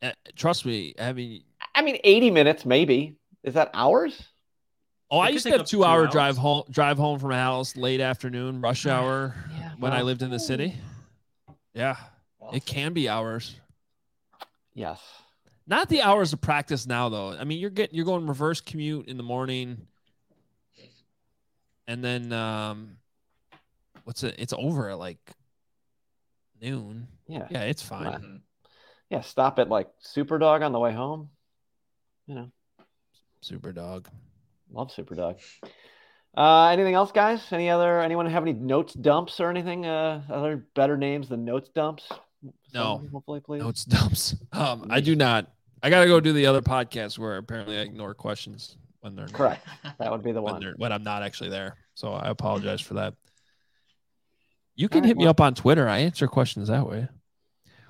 Uh, 0.00 0.12
trust 0.36 0.64
me. 0.66 0.94
I 0.98 1.12
mean, 1.12 1.42
I 1.74 1.82
mean, 1.82 1.98
eighty 2.04 2.30
minutes 2.30 2.64
maybe. 2.64 3.16
Is 3.44 3.54
that 3.54 3.70
hours? 3.74 4.20
oh, 5.10 5.18
I 5.18 5.28
used 5.28 5.44
to 5.44 5.50
have 5.50 5.60
up 5.60 5.66
two 5.66 5.78
two 5.78 5.84
hour 5.84 6.02
hours. 6.04 6.12
drive 6.12 6.36
home 6.36 6.62
drive 6.70 6.96
home 6.96 7.18
from 7.18 7.30
Halas 7.30 7.76
late 7.76 8.00
afternoon 8.00 8.60
rush 8.60 8.86
hour 8.86 9.34
Yeah, 9.58 9.72
when 9.78 9.92
I 9.92 10.02
lived 10.02 10.22
in 10.22 10.30
the 10.30 10.38
city. 10.40 10.74
Yeah, 11.74 11.96
it 12.52 12.64
can 12.66 12.92
be 12.92 13.08
hours. 13.08 13.54
Yes. 14.74 15.00
Not 15.66 15.88
the 15.88 16.02
hours 16.02 16.32
of 16.32 16.40
practice 16.40 16.86
now, 16.86 17.08
though. 17.08 17.30
I 17.30 17.44
mean, 17.44 17.58
you're 17.58 17.70
getting 17.70 17.94
you're 17.94 18.04
going 18.04 18.26
reverse 18.26 18.60
commute 18.60 19.08
in 19.08 19.16
the 19.16 19.22
morning, 19.22 19.86
and 21.86 22.02
then 22.02 22.32
um, 22.32 22.96
what's 24.04 24.22
it? 24.24 24.34
It's 24.38 24.52
over 24.52 24.90
at 24.90 24.98
like 24.98 25.18
noon. 26.60 27.06
Yeah. 27.28 27.46
Yeah, 27.50 27.62
it's 27.62 27.82
fine. 27.82 28.42
Yeah. 29.08 29.20
Stop 29.20 29.58
at 29.58 29.68
like 29.68 29.88
Superdog 30.04 30.64
on 30.64 30.72
the 30.72 30.80
way 30.80 30.92
home. 30.92 31.28
You 32.26 32.34
know, 32.34 32.52
Super 33.40 33.72
dog. 33.72 34.08
love 34.70 34.92
Superdog. 34.92 35.38
Uh, 36.36 36.68
anything 36.68 36.94
else, 36.94 37.12
guys? 37.12 37.42
Any 37.52 37.68
other? 37.68 38.00
Anyone 38.00 38.26
have 38.26 38.42
any 38.42 38.54
notes 38.54 38.94
dumps 38.94 39.38
or 39.40 39.50
anything? 39.50 39.84
Uh, 39.84 40.22
other 40.30 40.64
better 40.74 40.96
names 40.96 41.28
than 41.28 41.44
notes 41.44 41.68
dumps? 41.74 42.08
No. 42.72 43.02
Hopefully, 43.12 43.40
please. 43.40 43.62
Notes 43.62 43.84
dumps. 43.84 44.36
Um, 44.52 44.86
I 44.90 45.00
do 45.00 45.16
not. 45.16 45.50
I 45.82 45.90
got 45.90 46.02
to 46.02 46.06
go 46.06 46.20
do 46.20 46.32
the 46.32 46.46
other 46.46 46.62
podcast 46.62 47.18
where 47.18 47.36
apparently 47.36 47.76
I 47.78 47.80
ignore 47.80 48.14
questions 48.14 48.76
when 49.00 49.16
they're 49.16 49.26
not 49.26 49.34
Correct. 49.34 49.66
That 49.98 50.10
would 50.10 50.22
be 50.22 50.32
the 50.32 50.42
when 50.42 50.54
one. 50.54 50.74
when 50.76 50.92
I'm 50.92 51.02
not 51.02 51.22
actually 51.22 51.50
there. 51.50 51.76
So 51.94 52.12
I 52.12 52.28
apologize 52.28 52.80
for 52.80 52.94
that. 52.94 53.14
You 54.74 54.88
can 54.88 55.00
right, 55.00 55.08
hit 55.08 55.16
me 55.16 55.26
up 55.26 55.40
on 55.40 55.54
Twitter. 55.54 55.88
I 55.88 55.98
answer 55.98 56.26
questions 56.26 56.68
that 56.68 56.88
way, 56.88 57.08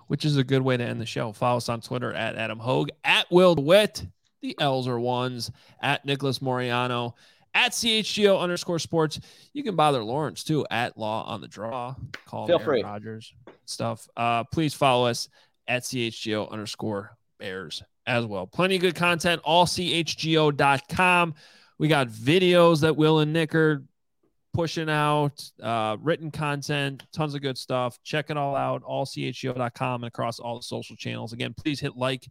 which 0.06 0.24
is 0.24 0.36
a 0.36 0.44
good 0.44 0.62
way 0.62 0.76
to 0.76 0.84
end 0.84 1.00
the 1.00 1.06
show. 1.06 1.32
Follow 1.32 1.58
us 1.58 1.68
on 1.68 1.80
Twitter 1.80 2.12
at 2.12 2.36
Adam 2.36 2.58
Hoge, 2.58 2.88
at 3.04 3.30
Will 3.30 3.54
DeWitt. 3.54 4.06
The 4.40 4.56
L's 4.58 4.88
are 4.88 4.98
ones, 4.98 5.52
at 5.80 6.04
Nicholas 6.04 6.42
Moreano, 6.42 7.14
at 7.54 7.72
CHGO 7.72 8.40
underscore 8.40 8.78
sports. 8.78 9.20
You 9.52 9.62
can 9.62 9.76
bother 9.76 10.02
Lawrence 10.02 10.44
too 10.44 10.66
at 10.70 10.96
Law 10.96 11.24
on 11.24 11.40
the 11.40 11.48
Draw. 11.48 11.94
Call 12.26 12.46
Feel 12.46 12.56
Aaron 12.56 12.64
free. 12.64 12.82
Rodgers 12.82 13.34
stuff. 13.64 14.08
Uh, 14.16 14.44
please 14.44 14.74
follow 14.74 15.06
us 15.06 15.28
at 15.68 15.82
CHGO 15.82 16.50
underscore 16.50 17.16
Bears 17.38 17.82
as 18.06 18.24
well. 18.26 18.46
Plenty 18.46 18.76
of 18.76 18.82
good 18.82 18.94
content. 18.94 19.40
All 19.44 19.66
CHGO.com. 19.66 21.34
We 21.78 21.88
got 21.88 22.08
videos 22.08 22.80
that 22.80 22.96
Will 22.96 23.20
and 23.20 23.32
Nick 23.32 23.54
are 23.54 23.84
pushing 24.54 24.90
out, 24.90 25.50
uh, 25.62 25.96
written 26.00 26.30
content, 26.30 27.02
tons 27.12 27.34
of 27.34 27.42
good 27.42 27.56
stuff. 27.56 27.98
Check 28.04 28.30
it 28.30 28.36
all 28.36 28.54
out. 28.54 28.82
All 28.82 29.06
CHGO.com 29.06 30.02
and 30.02 30.08
across 30.08 30.38
all 30.38 30.58
the 30.58 30.62
social 30.62 30.96
channels. 30.96 31.32
Again, 31.32 31.54
please 31.54 31.80
hit 31.80 31.96
like 31.96 32.26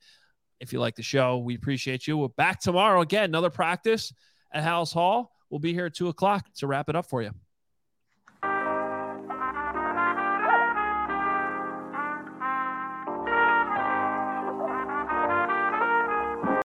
if 0.59 0.71
you 0.71 0.79
like 0.79 0.95
the 0.95 1.03
show. 1.03 1.39
We 1.39 1.55
appreciate 1.55 2.07
you. 2.07 2.17
We're 2.17 2.27
back 2.29 2.61
tomorrow 2.61 3.01
again. 3.01 3.25
Another 3.25 3.49
practice 3.49 4.13
at 4.51 4.63
Halas 4.63 4.93
Hall. 4.93 5.35
We'll 5.49 5.59
be 5.59 5.73
here 5.73 5.87
at 5.87 5.93
two 5.93 6.07
o'clock 6.07 6.53
to 6.55 6.67
wrap 6.67 6.89
it 6.89 6.95
up 6.95 7.05
for 7.05 7.21
you. 7.21 7.31